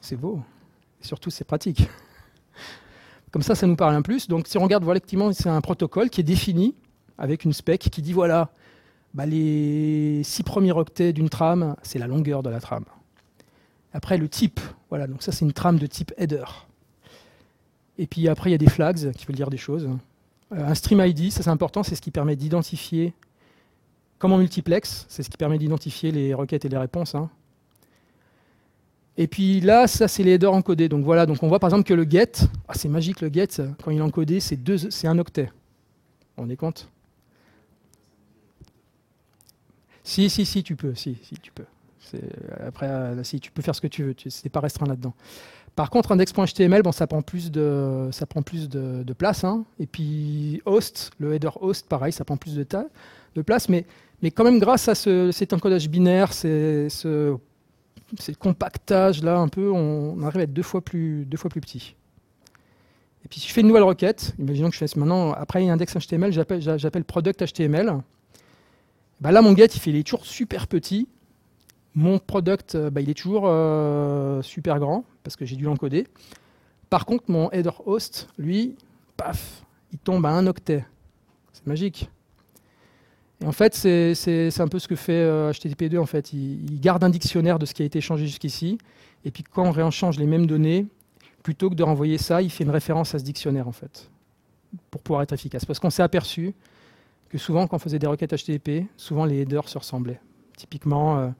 [0.00, 0.40] C'est beau.
[1.02, 1.86] Et surtout c'est pratique.
[3.30, 4.26] Comme ça, ça nous parle un plus.
[4.26, 6.74] Donc si on regarde, voilà, effectivement, c'est un protocole qui est défini
[7.18, 8.50] avec une spec qui dit voilà,
[9.14, 12.84] bah, les six premiers octets d'une trame, c'est la longueur de la trame.
[13.92, 16.44] Après le type, voilà, donc ça c'est une trame de type header.
[17.98, 19.88] Et puis après il y a des flags qui veulent dire des choses.
[20.52, 23.12] Euh, un stream ID, ça c'est important, c'est ce qui permet d'identifier,
[24.18, 27.14] comme en multiplex, c'est ce qui permet d'identifier les requêtes et les réponses.
[27.14, 27.30] Hein.
[29.16, 30.88] Et puis là, ça c'est les headers encodés.
[30.88, 32.32] Donc voilà, donc on voit par exemple que le get,
[32.68, 33.48] ah, c'est magique le get,
[33.82, 35.50] quand il est encodé, c'est un octet.
[36.36, 36.88] On est compte
[40.08, 40.94] Si, si, si, tu peux.
[40.94, 41.66] Si, si, tu peux.
[42.66, 42.88] Après,
[43.24, 44.16] si, tu peux faire ce que tu veux.
[44.24, 45.12] N'es pas restreint là-dedans.
[45.76, 49.44] Par contre, index.html, bon, ça prend plus de, ça prend plus de, place.
[49.44, 49.66] Hein.
[49.78, 53.68] Et puis, host, le header host, pareil, ça prend plus de, place.
[53.68, 53.84] Mais,
[54.30, 57.36] quand même, grâce à ce, cet encodage binaire, c'est ce,
[58.38, 61.94] compactage là, un peu, on, arrive à être deux fois plus, deux fois plus petit.
[63.26, 66.32] Et puis, si je fais une nouvelle requête, imaginons que je fasse maintenant, après index.html,
[66.32, 68.00] j'appelle product HTML.
[69.20, 71.08] Bah là, mon get, il, il est toujours super petit.
[71.94, 76.06] Mon product, euh, bah, il est toujours euh, super grand parce que j'ai dû l'encoder.
[76.90, 78.76] Par contre, mon header host, lui,
[79.16, 80.84] paf, il tombe à un octet.
[81.52, 82.08] C'est magique.
[83.40, 85.96] Et en fait, c'est un peu ce que fait HTTP2.
[85.96, 88.78] Euh, en fait, il, garde un dictionnaire de ce qui a été changé jusqu'ici.
[89.24, 90.86] Et puis quand on réenchange les mêmes données,
[91.42, 94.10] plutôt que de renvoyer ça, il fait une référence à ce dictionnaire en fait,
[94.90, 95.64] pour pouvoir être efficace.
[95.64, 96.54] Parce qu'on s'est aperçu
[97.28, 100.20] que souvent, quand on faisait des requêtes HTTP, souvent les headers se ressemblaient.
[100.56, 101.32] Typiquement,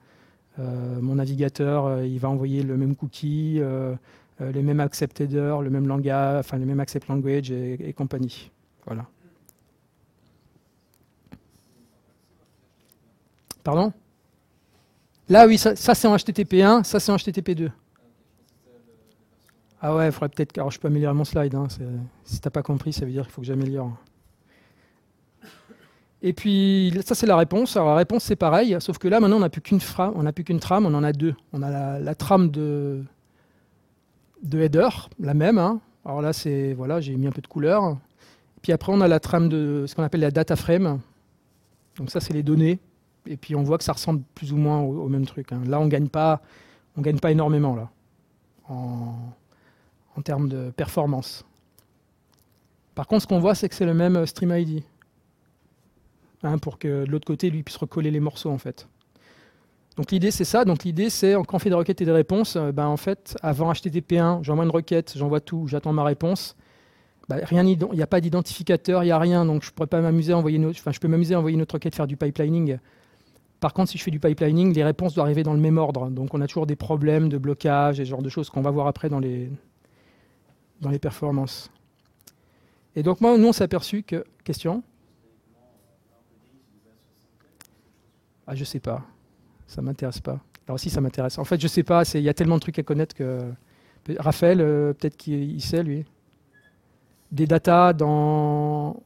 [0.59, 3.95] euh, mon navigateur, euh, il va envoyer le même cookie, euh,
[4.39, 8.51] les mêmes accept headers, le même langage, enfin les mêmes accept language et, compagnie.
[8.85, 9.05] Voilà.
[13.63, 13.93] Pardon?
[15.27, 17.69] Là, oui, ça, c'est en HTTP1, ça c'est en HTTP2.
[19.81, 20.57] Ah ouais, il faudrait peut-être.
[20.57, 21.55] Alors, je peux améliorer mon slide.
[21.55, 21.67] Hein,
[22.23, 23.95] si tu n'as pas compris, ça veut dire qu'il faut que j'améliore.
[26.21, 27.77] Et puis, ça, c'est la réponse.
[27.77, 30.33] Alors, la réponse, c'est pareil, sauf que là, maintenant, on n'a plus qu'une on n'a
[30.33, 31.35] plus qu'une trame, on en a deux.
[31.53, 33.03] On a la, trame de,
[34.43, 34.89] de header,
[35.19, 35.57] la même.
[35.57, 35.79] Hein.
[36.03, 37.97] Alors là, c'est voilà, j'ai mis un peu de couleur.
[38.61, 40.99] Puis après, on a la trame de ce qu'on appelle la data frame.
[41.97, 42.79] Donc ça, c'est les données.
[43.25, 45.53] Et puis, on voit que ça ressemble plus ou moins au, même truc.
[45.53, 45.61] Hein.
[45.67, 46.41] Là, on gagne pas,
[46.97, 47.89] on gagne pas énormément là,
[48.67, 49.15] en,
[50.17, 51.45] en termes de performance.
[52.93, 54.83] Par contre, ce qu'on voit, c'est que c'est le même stream ID.
[56.43, 58.87] Hein, pour que de l'autre côté, lui puisse recoller les morceaux en fait.
[59.97, 60.63] Donc l'idée c'est ça.
[60.63, 63.37] Donc l'idée c'est quand on fait des requêtes et des réponses, euh, ben, en fait,
[63.41, 66.55] avant HTTP1, j'envoie une requête, j'envoie tout, j'attends ma réponse.
[67.27, 70.33] Ben, il n'y a pas d'identificateur, il n'y a rien, donc je pourrais pas m'amuser
[70.33, 72.79] à envoyer une enfin, je peux m'amuser à envoyer une autre requête, faire du pipelining.
[73.59, 76.09] Par contre, si je fais du pipelining, les réponses doivent arriver dans le même ordre.
[76.09, 78.71] Donc on a toujours des problèmes de blocage et ce genre de choses qu'on va
[78.71, 79.51] voir après dans les,
[80.81, 81.69] dans les performances.
[82.95, 84.23] Et donc moi, nous on s'est aperçu que...
[84.45, 84.81] Question
[88.51, 89.03] Ah, je sais pas.
[89.67, 90.39] Ça m'intéresse pas.
[90.67, 91.37] Alors si, ça m'intéresse.
[91.37, 92.01] En fait, je sais pas.
[92.15, 93.41] Il y a tellement de trucs à connaître que.
[94.17, 96.03] Raphaël, euh, peut-être qu'il sait, lui.
[97.31, 99.03] Des datas dans.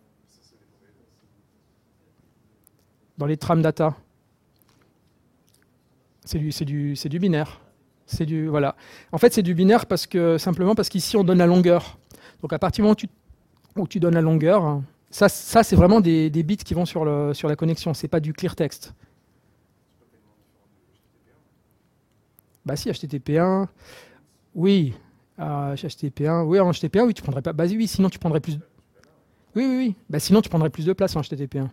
[3.17, 3.97] Dans les trames data.
[6.23, 7.59] C'est du, du, du binaire.
[8.05, 8.77] C'est du voilà.
[9.11, 11.97] En fait, c'est du binaire parce que simplement parce qu'ici on donne la longueur.
[12.41, 12.95] Donc à partir du moment
[13.75, 17.03] où tu, donnes la longueur, ça, ça c'est vraiment des, des, bits qui vont sur,
[17.03, 17.93] le, sur la connexion.
[17.93, 18.93] C'est pas du clear text.
[22.65, 23.67] Bah si, HTTP1,
[24.55, 24.93] oui.
[25.37, 27.53] HTTP1, oui, en HTTP1, oui, tu prendrais pas.
[27.53, 28.53] Bah oui, sinon tu prendrais plus.
[29.55, 29.95] Oui, oui, oui.
[30.09, 31.69] Bah sinon tu prendrais plus de place en HTTP1.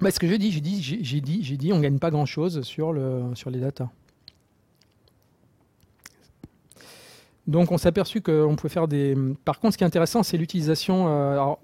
[0.00, 2.24] Bah, ce que j'ai dit, j'ai dit, j'ai dit, j'ai dit, on gagne pas grand
[2.24, 3.90] chose sur le sur les datas.
[7.46, 9.14] Donc on s'est aperçu qu'on pouvait faire des.
[9.44, 11.06] Par contre, ce qui est intéressant, c'est l'utilisation.
[11.08, 11.54] Euh,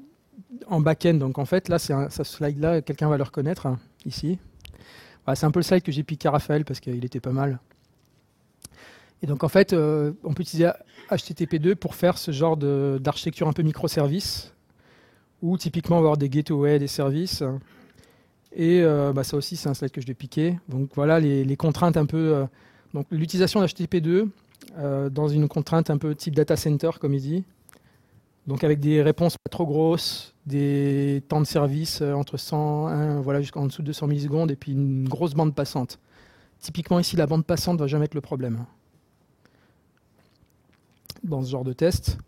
[0.69, 1.15] en back-end.
[1.15, 4.39] Donc en fait, là, c'est ce slide-là, quelqu'un va le reconnaître hein, ici.
[5.35, 7.59] c'est un peu le slide que j'ai piqué à Raphaël parce qu'il était pas mal.
[9.23, 10.71] Et donc en fait, euh, on peut utiliser
[11.11, 14.53] HTTP2 pour faire ce genre d'architecture un peu microservice,
[15.43, 17.43] où typiquement avoir des gateways, des services.
[18.55, 20.59] Et euh, bah, ça aussi, c'est un slide que je vais piquer.
[20.69, 22.35] Donc voilà les, contraintes un peu.
[22.35, 22.47] Euh,
[22.95, 24.29] donc l'utilisation d'HTTP2
[25.11, 27.45] dans une contrainte un peu type data center, comme il dit.
[28.47, 33.41] Donc avec des réponses pas trop grosses, des temps de service euh, entre 100, voilà,
[33.41, 35.99] jusqu'en dessous de 200 millisecondes, et puis une grosse bande passante.
[36.61, 38.65] Typiquement ici, la bande passante ne va jamais être le problème
[41.25, 42.19] dans ce genre de test.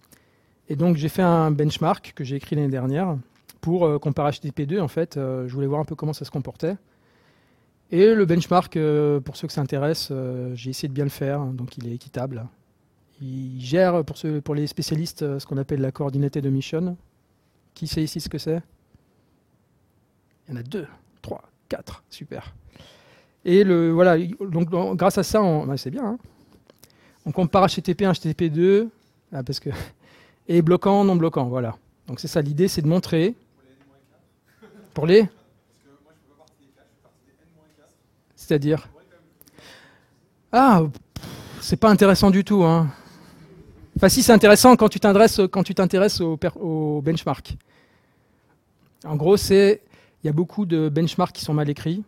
[0.68, 3.16] Et donc j'ai fait un benchmark que j'ai écrit l'année dernière
[3.60, 4.80] pour euh, comparer HTTP2.
[4.80, 6.76] En fait, euh, je voulais voir un peu comment ça se comportait.
[7.90, 8.76] Et le benchmark,
[9.24, 10.12] pour ceux que ça intéresse,
[10.52, 12.46] j'ai essayé de bien le faire, donc il est équitable.
[13.20, 16.96] Il gère pour, les spécialistes ce qu'on appelle la coordinate de mission.
[17.74, 18.62] Qui sait ici ce que c'est?
[20.46, 20.86] Il y en a deux,
[21.20, 22.54] trois, quatre, super.
[23.44, 25.42] Et le, voilà, donc grâce à ça,
[25.76, 26.04] c'est bien.
[26.04, 26.18] Hein.
[27.26, 28.88] on compare HTTP 1, HTTP 2,
[29.30, 29.70] parce que,
[30.48, 31.76] et bloquant, non bloquant, voilà.
[32.06, 33.34] Donc c'est ça, l'idée c'est de montrer.
[34.94, 35.28] Pour les
[38.48, 38.88] C'est-à-dire?
[40.52, 40.82] Ah,
[41.60, 42.64] c'est pas intéressant du tout.
[42.64, 42.88] Hein.
[43.98, 46.38] Enfin, si c'est intéressant quand tu t'intéresses quand tu t'intéresses au.
[49.04, 49.78] En gros, il
[50.22, 52.04] y a beaucoup de benchmarks qui sont mal écrits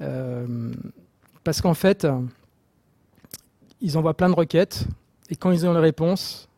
[0.00, 0.72] euh,
[1.44, 2.08] parce qu'en fait,
[3.80, 4.88] ils envoient plein de requêtes
[5.30, 6.48] et quand ils ont les réponses,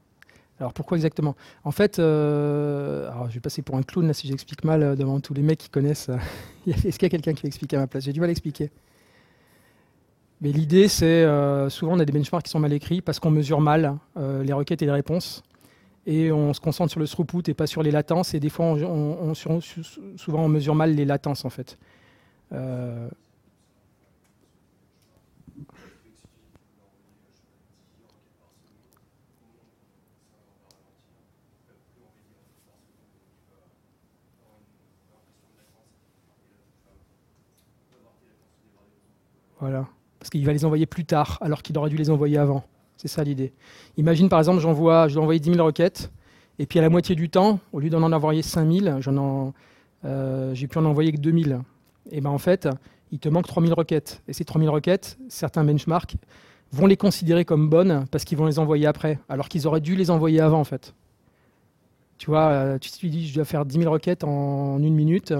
[0.61, 1.37] alors pourquoi exactement?
[1.65, 5.21] En fait, euh, je vais passer pour un clown là si j'explique mal euh, devant
[5.21, 6.09] tous les mecs qui connaissent.
[6.67, 8.05] Est-ce qu'il y a quelqu'un qui va expliquer à ma place?
[8.05, 8.71] J'ai du mal à expliquer.
[10.43, 13.31] Mais l'idée, c'est euh, souvent on a des benchmarks qui sont mal écrits parce qu'on
[13.31, 15.45] mesure mal euh, les requêtes et les réponses.
[16.05, 18.35] Et on se concentre sur le throughput et pas sur les latences.
[18.35, 19.61] Et des fois, on, souvent,
[20.45, 21.79] on mesure mal les latences en fait.
[22.53, 23.09] Euh,
[39.61, 39.87] voilà
[40.23, 42.63] parce qu'il va les envoyer plus tard, alors qu'il aurait dû les envoyer avant.
[42.97, 43.53] C'est ça l'idée.
[43.97, 46.13] Imagine par exemple, j'envoie, je dois envoyer 10 000 requêtes,
[46.61, 49.53] et puis à la moitié du temps, au lieu d'en envoyer 5 000, j'en
[50.05, 51.61] euh, j'ai pu en envoyer que 2 000.
[52.13, 52.69] Et ben en fait,
[53.11, 54.23] il te manque 3 000 requêtes.
[54.29, 56.15] Et ces 3 000 requêtes, certains benchmarks
[56.71, 59.97] vont les considérer comme bonnes parce qu'ils vont les envoyer après, alors qu'ils auraient dû
[59.97, 60.95] les envoyer avant en fait.
[62.19, 65.35] Tu vois, euh, tu te dis, je dois faire 10 000 requêtes en une minute.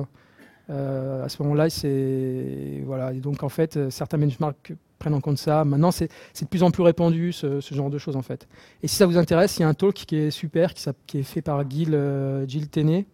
[0.73, 3.13] Euh, à ce moment-là, c'est voilà.
[3.13, 5.65] Et donc en fait, euh, certains benchmarks prennent en compte ça.
[5.65, 6.09] Maintenant, c'est
[6.41, 8.49] de plus en plus répandu ce, genre de choses en fait.
[8.83, 11.23] Et si ça vous intéresse, il y a un talk qui est super, qui, est
[11.23, 13.07] fait par Gil, euh, Gil Tenney,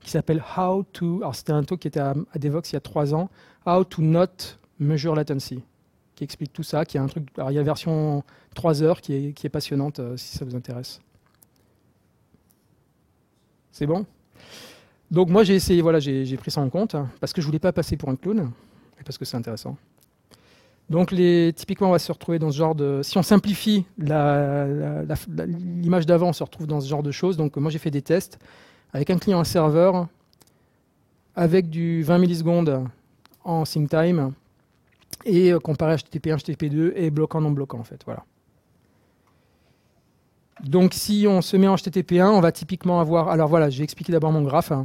[0.00, 1.18] qui s'appelle How to.
[1.22, 3.28] Alors c'était un talk qui était à, Devox il y a trois ans.
[3.66, 4.26] How to not
[4.78, 5.62] measure latency,
[6.14, 6.84] qui explique tout ça.
[6.84, 7.26] Qui a un truc.
[7.36, 8.22] Alors il y a une version
[8.54, 11.00] 3 heures qui est, qui est passionnante si ça vous intéresse.
[13.72, 14.04] C'est bon?
[15.10, 17.72] Donc moi j'ai essayé, voilà, j'ai pris ça en compte parce que je voulais pas
[17.72, 18.50] passer pour un clown
[19.00, 19.76] et parce que c'est intéressant.
[20.88, 25.06] Donc les, typiquement on va se retrouver dans ce genre de, si on simplifie l'image
[26.06, 27.36] d'avant, on se retrouve dans ce genre de choses.
[27.36, 28.38] Donc moi j'ai fait des tests
[28.92, 30.08] avec un client, un serveur,
[31.36, 32.84] avec du 20 millisecondes
[33.44, 34.32] en sync time
[35.24, 38.24] et comparé HTTP1, HTTP2 et bloquant non bloquant en fait, voilà.
[40.64, 43.28] Donc si on se met en HTTP1, on va typiquement avoir.
[43.28, 44.72] Alors voilà, j'ai expliqué d'abord mon graphe.
[44.72, 44.82] Euh,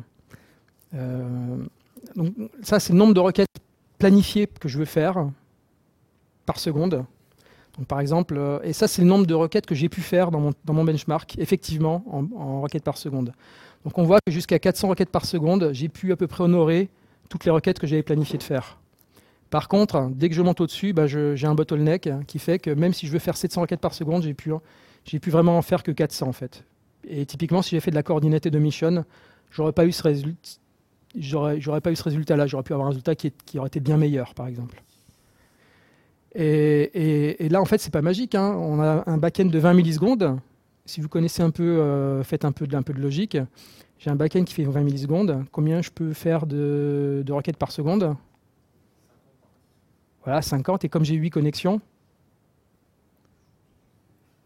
[2.15, 3.49] donc ça, c'est le nombre de requêtes
[3.97, 5.30] planifiées que je veux faire
[6.45, 7.05] par seconde.
[7.77, 10.31] Donc par exemple, euh, et ça, c'est le nombre de requêtes que j'ai pu faire
[10.31, 13.34] dans mon, dans mon benchmark, effectivement, en, requêtes par seconde.
[13.84, 16.89] Donc on voit que jusqu'à 400 requêtes par seconde, j'ai pu à peu près honorer
[17.30, 18.80] toutes les requêtes que j'avais planifié de faire.
[19.49, 22.93] Par contre, dès que je monte au-dessus, bah, j'ai un bottleneck qui fait que même
[22.93, 24.51] si je veux faire 700 requêtes par seconde, j'ai pu,
[25.03, 26.63] pu vraiment en faire que 400 en fait.
[27.07, 29.05] Et typiquement, si j'ai fait de la coordinate de mission,
[29.51, 30.59] j'aurais pas eu ce résultat
[31.18, 32.48] j'aurais pas eu ce résultat-là.
[32.48, 34.82] J'aurais pu avoir un résultat qui, aurait été bien meilleur, par exemple.
[36.34, 38.36] Et, là, en fait, c'est pas magique.
[38.36, 38.56] Hein.
[38.58, 40.40] On a un back-end de 20 millisecondes.
[40.86, 43.38] Si vous connaissez un peu, euh, faites un peu, de, de logique.
[43.98, 45.46] J'ai un back-end qui fait 20 millisecondes.
[45.52, 48.16] Combien je peux faire de, requêtes par seconde?
[50.24, 50.84] Voilà, 50.
[50.84, 51.80] Et comme j'ai 8 connexions,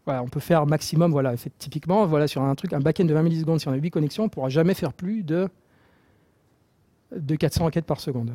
[0.06, 3.22] voilà, on peut faire maximum, voilà, typiquement, voilà, sur un truc, un back-end de 20
[3.22, 5.48] millisecondes, si on a 8 connexions, on ne pourra jamais faire plus de
[7.14, 8.32] de 400 requêtes par seconde.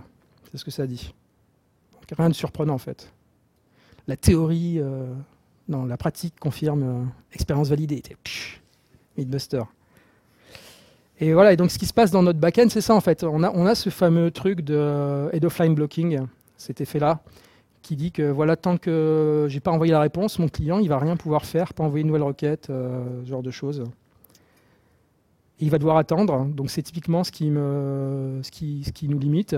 [0.52, 1.14] C'est ce que ça dit.
[2.18, 3.12] rien de surprenant en fait.
[4.08, 5.14] La théorie, euh,
[5.68, 7.04] non, la pratique confirme euh,
[7.34, 8.04] expérience validée.
[9.18, 9.64] Midbuster.
[11.20, 13.24] Et voilà, et donc ce qui se passe dans notre backend, c'est ça en fait.
[13.24, 16.20] On a, on a ce fameux truc de euh, head offline blocking,
[16.58, 17.22] cet effet-là,
[17.82, 21.00] qui dit que voilà, tant que j'ai pas envoyé la réponse, mon client il va
[21.00, 23.86] rien pouvoir faire, pas envoyer une nouvelle requête, ce genre de choses
[25.60, 26.46] il va devoir attendre.
[26.46, 29.56] Donc c'est typiquement ce qui, nous limite.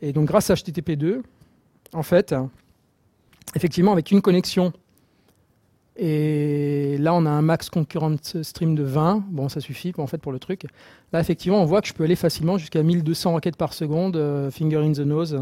[0.00, 1.22] Et donc grâce à HTTP2,
[1.92, 2.34] en fait,
[3.54, 4.72] effectivement avec une connexion,
[5.96, 10.18] et là on a un max concurrent stream de 20, bon ça suffit en fait
[10.18, 10.66] pour le truc.
[11.12, 14.50] Là effectivement on voit que je peux aller facilement jusqu'à 1200 requêtes par seconde, euh,
[14.50, 15.38] finger in the nose,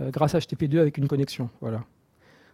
[0.00, 1.50] euh, grâce à HTTP2 avec une connexion.
[1.60, 1.84] Voilà.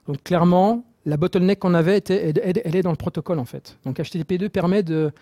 [0.08, 3.76] Donc clairement, la bottleneck qu'on avait, était, elle, est dans le protocole en fait.
[3.84, 5.12] Donc HTTP2 permet de,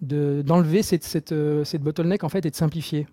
[0.00, 3.06] d'enlever euh, cette, bottleneck en fait et de simplifier.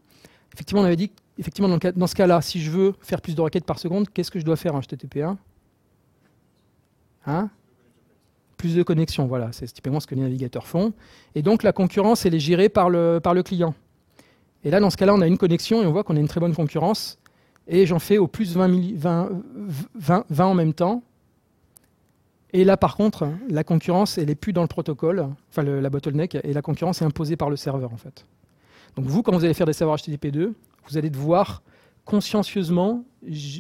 [0.53, 3.41] Effectivement, on avait dit, effectivement, dans, dans ce cas-là, si je veux faire plus de
[3.41, 5.35] requêtes par seconde, qu'est-ce que je dois faire en HTTP1
[7.26, 7.49] hein?
[8.57, 10.93] Plus de connexions, voilà, c'est typiquement ce que les navigateurs font.
[11.34, 13.73] Et donc la concurrence, elle est gérée par le, client.
[14.65, 16.27] Et là, dans ce cas-là, on a une connexion et on voit qu'on a une
[16.27, 17.18] très bonne concurrence.
[17.68, 19.30] Et j'en fais au plus 20, 20,
[19.95, 21.03] 20, 20 en même temps.
[22.51, 26.35] Et là, par contre, la concurrence, elle n'est plus dans le protocole, enfin la bottleneck,
[26.35, 28.26] et la concurrence est imposée par le serveur, en fait.
[28.95, 30.53] Donc vous, quand vous allez faire des serveurs HTTP2,
[30.88, 31.61] vous allez devoir
[32.05, 33.03] consciencieusement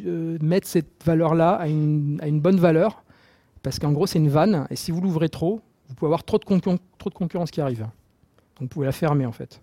[0.05, 3.03] euh, mettre cette valeur-là à une, bonne valeur,
[3.61, 6.39] Parce qu'en gros, c'est une vanne, et si vous l'ouvrez trop, vous pouvez avoir trop
[6.39, 6.45] de,
[7.13, 7.81] concurrence qui arrive.
[7.81, 9.61] Donc vous pouvez la fermer en fait.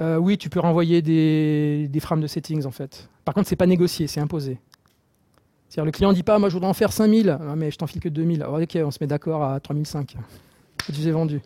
[0.00, 3.08] Euh, oui, tu peux renvoyer des, frames de settings en fait.
[3.24, 4.58] Par contre, c'est pas négocié, c'est imposé.
[5.76, 7.86] Le client ne dit pas, moi je voudrais en faire 5000, ah, mais je t'en
[7.86, 8.44] file que 2000.
[8.44, 10.16] ok, on se met d'accord à 3005.
[10.86, 11.40] Tu les vendu.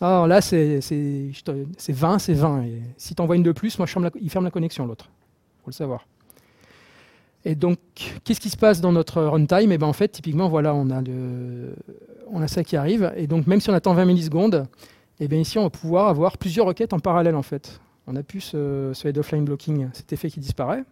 [0.00, 2.62] Alors là, c'est 20, c'est 20.
[2.62, 3.86] Et si tu envoies une de plus, moi,
[4.20, 5.08] il ferme la connexion, l'autre.
[5.08, 6.06] Il faut le savoir.
[7.44, 7.78] Et donc,
[8.24, 9.70] qu'est-ce qui se passe dans notre runtime?
[9.70, 13.12] Et eh ben, En fait, typiquement, voilà, on a, ça qui arrive.
[13.16, 14.66] Et donc, même si on attend 20 millisecondes,
[15.20, 17.80] eh bien ici, on va pouvoir avoir plusieurs requêtes en parallèle, en fait.
[18.06, 20.84] On a plus ce, ce head offline blocking, cet effet qui disparaît.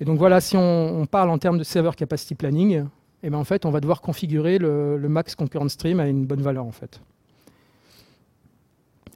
[0.00, 2.86] Et donc voilà, si on, parle en termes de server capacity planning,
[3.22, 6.40] eh bien en fait, on va devoir configurer le, max concurrent stream à une bonne
[6.40, 7.00] valeur, en fait.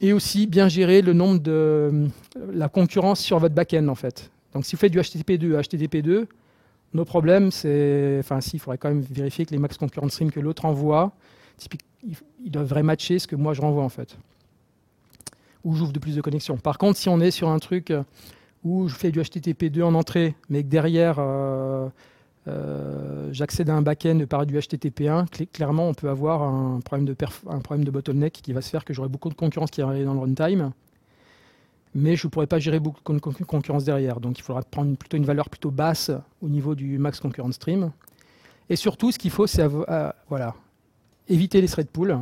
[0.02, 2.09] Et aussi bien gérer le nombre de
[2.52, 4.31] la concurrence sur votre backend, en fait.
[4.52, 6.27] Donc si vous faites du HTTP2 à HTTP2,
[6.93, 8.19] nos problèmes, c'est...
[8.20, 11.12] Enfin, si, il faudrait quand même vérifier que les max concurrent stream que l'autre envoie,
[11.56, 11.89] typiquement,
[12.44, 14.19] il devrait matcher ce que moi je renvoie en fait.
[15.65, 16.59] Ou j'ouvre de plus de connexions.
[16.59, 17.90] Par contre, si on est sur un truc
[18.64, 21.88] où je fais du HTTP2 en entrée, mais que derrière euh,
[22.48, 27.90] euh, j'accède à un back-end par du HTTP1, clairement on peut avoir un problème, de
[27.90, 30.72] bottleneck qui va se faire que j'aurai beaucoup de concurrence qui arrive dans le runtime,
[31.94, 34.18] mais je ne pourrai pas gérer beaucoup de concurrence derrière.
[34.18, 36.10] Donc il faudra prendre plutôt une valeur plutôt basse
[36.42, 37.92] au niveau du max concurrent stream.
[38.70, 39.66] Et surtout, ce qu'il faut, c'est
[40.28, 40.54] voilà,
[41.28, 42.18] éviter les thread pools.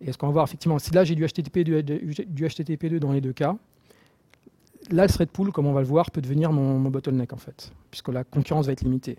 [0.00, 1.82] Et ce qu'on va voir, effectivement, si là j'ai du HTTP2,
[2.26, 3.56] du HTTP2 dans les deux cas,
[4.90, 7.72] là le thread pool, comme on va le voir, peut devenir mon, bottleneck en fait,
[7.90, 9.18] puisque la concurrence va être limitée.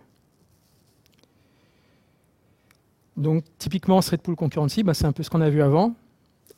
[3.18, 5.96] Donc typiquement, thread pool concurrency, bah, c'est un peu ce qu'on a vu avant.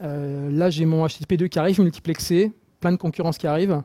[0.02, 3.82] Euh, là, j'ai mon HTTP2 qui arrive multiplexé, plein de concurrence qui arrive.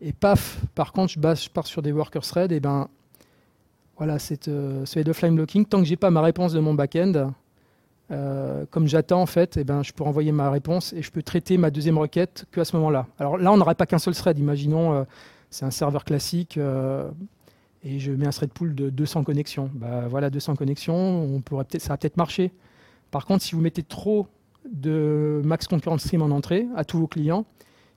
[0.00, 2.88] Et paf, par contre, je, pars sur des worker threads, et ben
[3.96, 6.74] voilà, cette, euh, ce head offline blocking, tant que j'ai pas ma réponse de mon
[6.74, 7.32] backend,
[8.10, 11.22] euh, comme j'attends en fait, eh ben, je peux renvoyer ma réponse et je peux
[11.22, 13.06] traiter ma deuxième requête qu'à ce moment-là.
[13.18, 14.38] Alors là, on n'aurait pas qu'un seul thread.
[14.38, 15.04] Imaginons, euh,
[15.50, 16.58] c'est un serveur classique
[17.82, 19.70] et je mets un thread pool de 200 connexions.
[19.74, 21.42] Bah, voilà, 200 connexions,
[21.78, 22.52] ça va peut-être marcher.
[23.10, 24.26] Par contre, si vous mettez trop
[24.70, 27.44] de max concurrent stream en entrée à tous vos clients,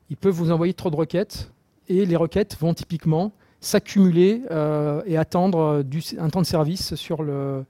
[0.09, 1.51] ils peuvent vous envoyer trop de requêtes
[1.87, 3.31] et les requêtes vont typiquement
[3.61, 7.65] s'accumuler euh, et attendre euh, un temps de service sur le,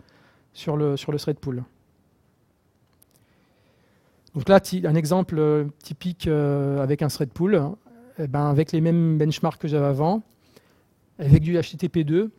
[0.53, 1.63] sur le, sur le thread pool.
[4.39, 7.61] Donc là, un exemple euh, typique avec un thread pool,
[8.17, 10.23] eh ben, avec les mêmes benchmarks que j'avais avant,
[11.17, 12.29] avec du HTTP2,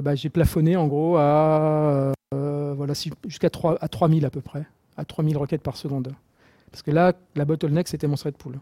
[0.00, 2.94] bah, j'ai plafonné en gros à voilà,
[3.26, 4.64] jusqu'à 3, à 3000 à peu près,
[4.96, 6.14] à 3000 requêtes par seconde.
[6.70, 8.58] Parce que là, la bottleneck, c'était mon thread pool.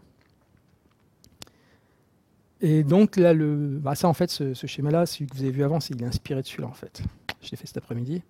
[2.59, 5.63] Et donc là, le, bah ça en fait, ce, schéma-là, celui que vous avez vu
[5.63, 7.03] avant, il est inspiré de celui-là en fait.
[7.41, 8.21] Je l'ai fait cet après-midi.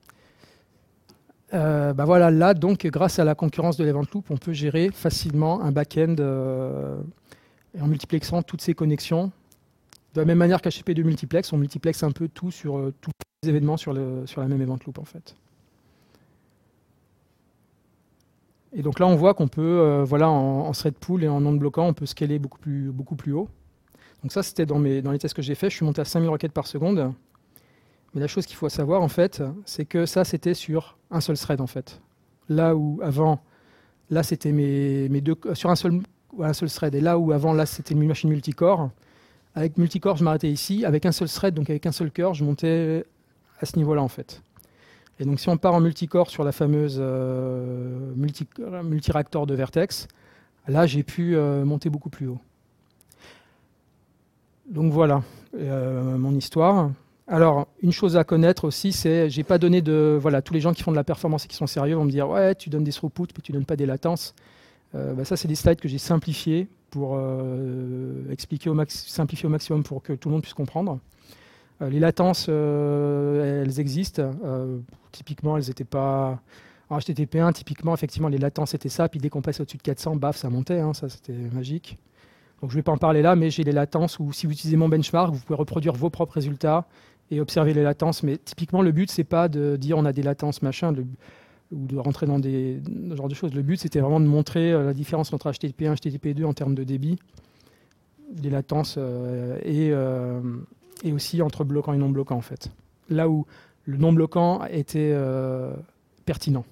[1.53, 4.89] Euh, bah voilà, là donc, grâce à la concurrence de l'event loop, on peut gérer
[4.93, 7.01] facilement un back-end euh,
[7.79, 9.31] en multiplexant toutes ces connexions.
[10.13, 13.11] De la même manière qu'HTTP2 multiplex, on multiplexe un peu tout sur euh, tous
[13.43, 15.35] les événements sur, la même event loop en fait.
[18.73, 21.53] Et donc là, on voit qu'on peut, voilà, en, en, thread pool et en non
[21.53, 23.49] bloquant, on peut scaler beaucoup plus, beaucoup plus haut.
[24.21, 25.71] Donc ça, c'était dans, dans les tests que j'ai fait.
[25.71, 27.13] Je suis monté à 5000 requêtes par seconde.
[28.13, 31.37] Mais la chose qu'il faut savoir, en fait, c'est que ça, c'était sur un seul
[31.37, 32.01] thread, en fait.
[32.47, 33.39] Là où avant,
[34.09, 36.01] là, c'était mes, mes, deux, sur un seul,
[36.39, 36.95] un seul thread.
[36.95, 38.89] Et là où avant, là, c'était une machine multicore.
[39.55, 40.85] Avec multicore, je m'arrêtais ici.
[40.85, 43.05] Avec un seul thread, donc avec un seul cœur, je montais
[43.59, 44.41] à ce niveau-là, en fait.
[45.19, 50.07] Et donc, si on part en multicore sur la fameuse euh, multi, de Vertex,
[50.67, 52.39] là, j'ai pu euh, monter beaucoup plus haut.
[54.69, 55.23] Donc voilà
[55.55, 56.91] euh, mon histoire.
[57.31, 60.73] Alors, une chose à connaître aussi, c'est j'ai pas donné de voilà tous les gens
[60.73, 62.83] qui font de la performance et qui sont sérieux vont me dire ouais tu donnes
[62.83, 64.33] des throughputs puis tu donnes pas des latences.
[64.95, 69.45] Euh, bah, ça c'est des slides que j'ai simplifiés pour euh, expliquer au max, simplifier
[69.45, 70.97] au maximum pour que tout le monde puisse comprendre.
[71.81, 74.31] les latences, elles existent.
[75.11, 76.41] typiquement, elles n'étaient pas
[76.89, 77.53] en HTTP1.
[77.53, 79.07] Typiquement, effectivement, les latences étaient ça.
[79.07, 80.79] Puis dès qu'on passe au-dessus de 400, baf, ça montait.
[80.79, 81.99] Hein, ça c'était magique.
[82.61, 84.51] Donc je ne vais pas en parler là, mais j'ai les latences où si vous
[84.51, 86.87] utilisez mon benchmark, vous pouvez reproduire vos propres résultats
[87.31, 88.23] et observer les latences.
[88.23, 90.93] Mais typiquement, le but, c'est pas de dire on a des latences, machin,
[91.71, 93.53] ou de rentrer dans des ce genre de choses.
[93.53, 96.75] Le but, c'était vraiment de montrer euh, la différence entre HTTP1 et HTTP2 en termes
[96.75, 97.19] de débit,
[98.31, 100.41] des latences, euh, et, euh,
[101.03, 102.71] et, aussi entre bloquant et non bloquant, en fait.
[103.09, 103.45] Là où
[103.85, 105.15] le non bloquant était
[106.25, 106.63] pertinent.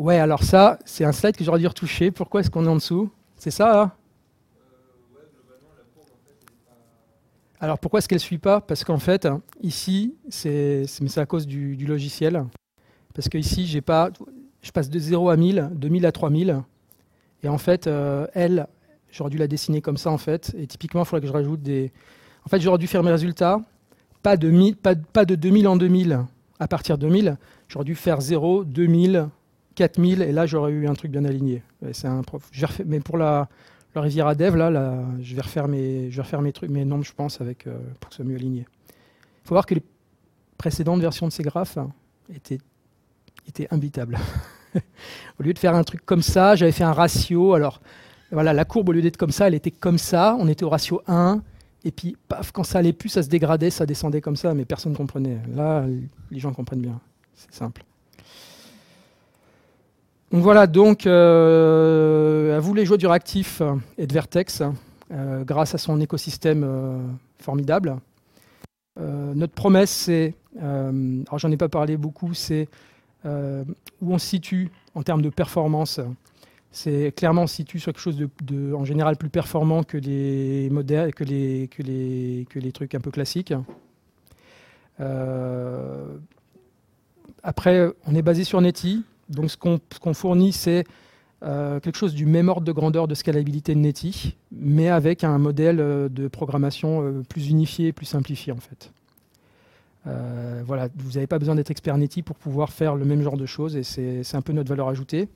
[0.00, 2.10] Ouais, alors ça, c'est un slide que j'aurais dû retoucher.
[2.10, 3.10] Pourquoi est-ce qu'on est en dessous?
[3.36, 3.96] C'est ça, là
[7.60, 8.62] Alors pourquoi est-ce qu'elle ne suit pas?
[8.62, 9.28] Parce qu'en fait,
[9.60, 10.86] ici, c'est
[11.16, 12.46] à cause du, logiciel.
[13.14, 14.08] Parce que ici, pas,
[14.62, 16.62] je passe de 0 à 1000, de 1000 à 3000.
[17.42, 18.68] Et en fait, euh, elle,
[19.10, 20.54] j'aurais dû la dessiner comme ça, en fait.
[20.56, 21.92] Et typiquement, il faudrait que je rajoute des...
[22.46, 23.60] En fait, j'aurais dû faire mes résultats,
[24.22, 26.24] pas de, pas, pas de 2000 en 2000
[26.58, 27.36] à partir de 2000.
[27.68, 29.28] J'aurais dû faire 0, 2000,
[29.74, 31.62] 4000, et là, j'aurais eu un truc bien aligné.
[31.92, 32.50] C'est un prof.
[32.86, 33.48] Mais pour la,
[33.94, 37.12] la Riviera Dev, là, je vais refaire mes, je vais mes trucs, mes nombres, je
[37.12, 38.66] pense, avec, euh, pour que ce soit mieux aligné.
[38.88, 39.82] Il faut voir que les
[40.58, 41.78] précédentes versions de ces graphes
[42.34, 42.60] étaient,
[43.48, 44.18] étaient imbitables.
[45.40, 47.54] au lieu de faire un truc comme ça, j'avais fait un ratio.
[47.54, 47.80] Alors,
[48.30, 50.36] voilà, la courbe, au lieu d'être comme ça, elle était comme ça.
[50.38, 51.42] On était au ratio 1.
[51.82, 54.64] Et puis, paf, quand ça allait plus, ça se dégradait, ça descendait comme ça, mais
[54.64, 55.38] personne ne comprenait.
[55.54, 55.84] Là,
[56.30, 57.00] les gens comprennent bien.
[57.34, 57.82] C'est simple.
[60.32, 63.62] Voilà, donc euh, à vous les joueurs du réactif
[63.98, 64.62] et de Vertex,
[65.10, 67.00] euh, grâce à son écosystème euh,
[67.40, 67.96] formidable.
[68.96, 72.68] notre promesse, c'est, alors j'en ai pas parlé beaucoup, c'est
[73.24, 76.00] où on se situe en termes de performance.
[76.70, 80.70] C'est clairement on se situe sur quelque chose de, en général plus performant que les
[80.70, 83.52] modèles, que les, que les, que les trucs un peu classiques.
[87.42, 89.02] après, on est basé sur Netty.
[89.30, 90.84] Donc ce qu'on fournit, c'est
[91.42, 95.38] euh, quelque chose du même ordre de grandeur de scalabilité de Netty, mais avec un
[95.38, 98.92] modèle euh, de programmation euh, plus unifié, plus simplifié en fait.
[100.66, 103.46] voilà, vous n'avez pas besoin d'être expert Netty pour pouvoir faire le même genre de
[103.46, 105.28] choses et c'est un peu notre valeur ajoutée.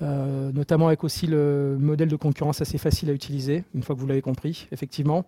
[0.00, 4.06] notamment avec aussi le modèle de concurrence assez facile à utiliser, une fois que vous
[4.06, 5.24] l'avez compris, effectivement.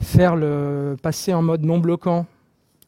[0.00, 2.26] Faire le passer en mode non bloquant,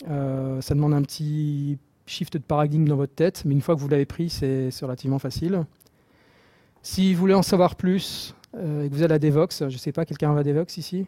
[0.07, 3.89] ça demande un petit shift de paradigme dans votre tête, mais une fois que vous
[3.89, 5.65] l'avez pris, c'est relativement facile.
[6.83, 9.79] Si vous voulez en savoir plus euh, et que vous êtes à Devox, je ne
[9.79, 11.07] sais pas, quelqu'un va à Devox ici?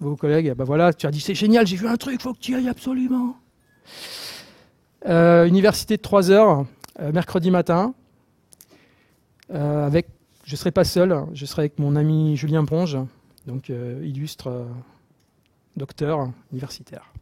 [0.00, 2.40] Vos collègues, ben voilà, tu as dit c'est génial, j'ai vu un truc, faut que
[2.40, 3.36] tu y ailles absolument.
[5.06, 6.66] Euh, université de 3 heures,
[7.00, 7.94] euh, mercredi matin.
[9.50, 10.08] avec,
[10.44, 12.98] je ne serai pas seul, je serai avec mon ami Julien Ponge,
[13.46, 14.66] donc illustre
[15.76, 17.12] docteur universitaire.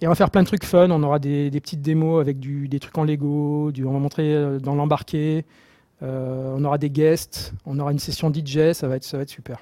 [0.00, 0.90] Et on va faire plein de trucs fun.
[0.90, 3.72] On aura des, petites démos avec des trucs en Lego.
[3.84, 5.44] On va montrer euh, dans l'embarqué.
[6.02, 7.52] Euh, on aura des guests.
[7.66, 8.72] On aura une session DJ.
[8.72, 9.58] Ça va être, super.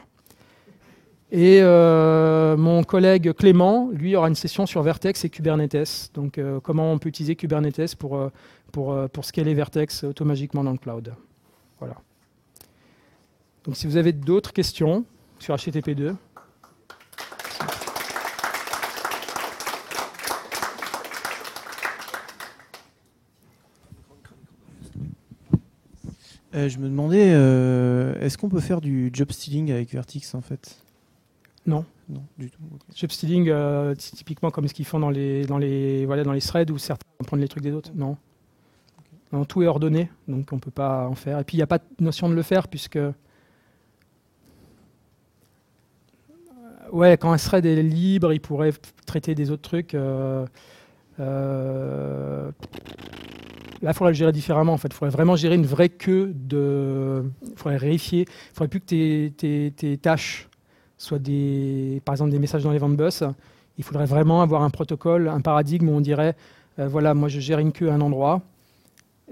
[1.32, 6.10] Et euh, mon collègue Clément, lui, aura une session sur Vertex et Kubernetes.
[6.14, 8.30] Donc, comment on peut utiliser Kubernetes pour,
[8.72, 11.14] pour, pour scaler Vertex automatiquement dans le cloud.
[11.80, 11.96] Voilà.
[13.64, 15.04] Donc, si vous avez d'autres questions
[15.38, 16.14] sur HTTP2,
[26.56, 30.40] Euh, je me demandais, euh, est-ce qu'on peut faire du job stealing avec Vertix en
[30.40, 30.78] fait?
[31.66, 31.84] Non.
[32.08, 32.62] Non, du tout.
[32.94, 36.40] Job stealing, euh, typiquement comme ce qu'ils font dans les, dans, les, voilà, dans les
[36.40, 37.90] threads où certains vont prendre les trucs des autres.
[37.94, 38.16] Non.
[39.32, 41.40] non tout est ordonné, donc on ne peut pas en faire.
[41.40, 42.98] Et puis il n'y a pas de notion de le faire puisque.
[46.92, 48.72] Ouais, quand un thread est libre, il pourrait
[49.04, 49.96] traiter des autres trucs.
[53.82, 54.72] Là, il faudrait le gérer différemment.
[54.72, 57.24] En fait, il faudrait vraiment gérer une vraie queue de.
[57.42, 58.22] Il faudrait vérifier.
[58.22, 60.48] Il faudrait plus que tes, tâches
[60.98, 63.22] soient des, par exemple, des messages dans les ventes bus.
[63.78, 66.34] Il faudrait vraiment avoir un protocole, un paradigme où on dirait
[66.78, 68.42] euh, voilà, moi je gère une queue à un endroit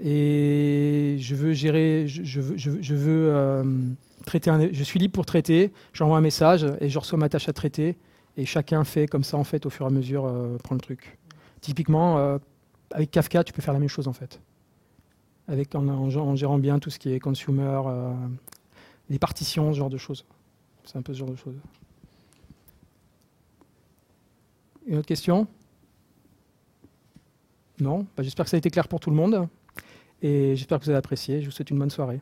[0.01, 3.63] et je veux gérer, je, veux, euh,
[4.25, 7.53] traiter je suis libre pour traiter, j'envoie un message et je reçois ma tâche à
[7.53, 7.97] traiter
[8.35, 10.81] et chacun fait comme ça en fait au fur et à mesure euh, prend le
[10.81, 11.17] truc.
[11.61, 12.39] Typiquement,
[12.91, 14.39] avec Kafka, tu peux faire la même chose en fait.
[15.47, 18.13] Avec, en, gérant bien tout ce qui est consumer, euh,
[19.09, 20.25] les partitions, ce genre de choses.
[20.83, 21.55] C'est un peu ce genre de choses.
[24.87, 25.47] Une autre question?
[27.79, 28.07] Non?
[28.15, 29.47] Bah, J'espère que ça a été clair pour tout le monde.
[30.21, 31.41] Et j'espère que vous avez apprécié.
[31.41, 32.21] Je vous souhaite une bonne soirée.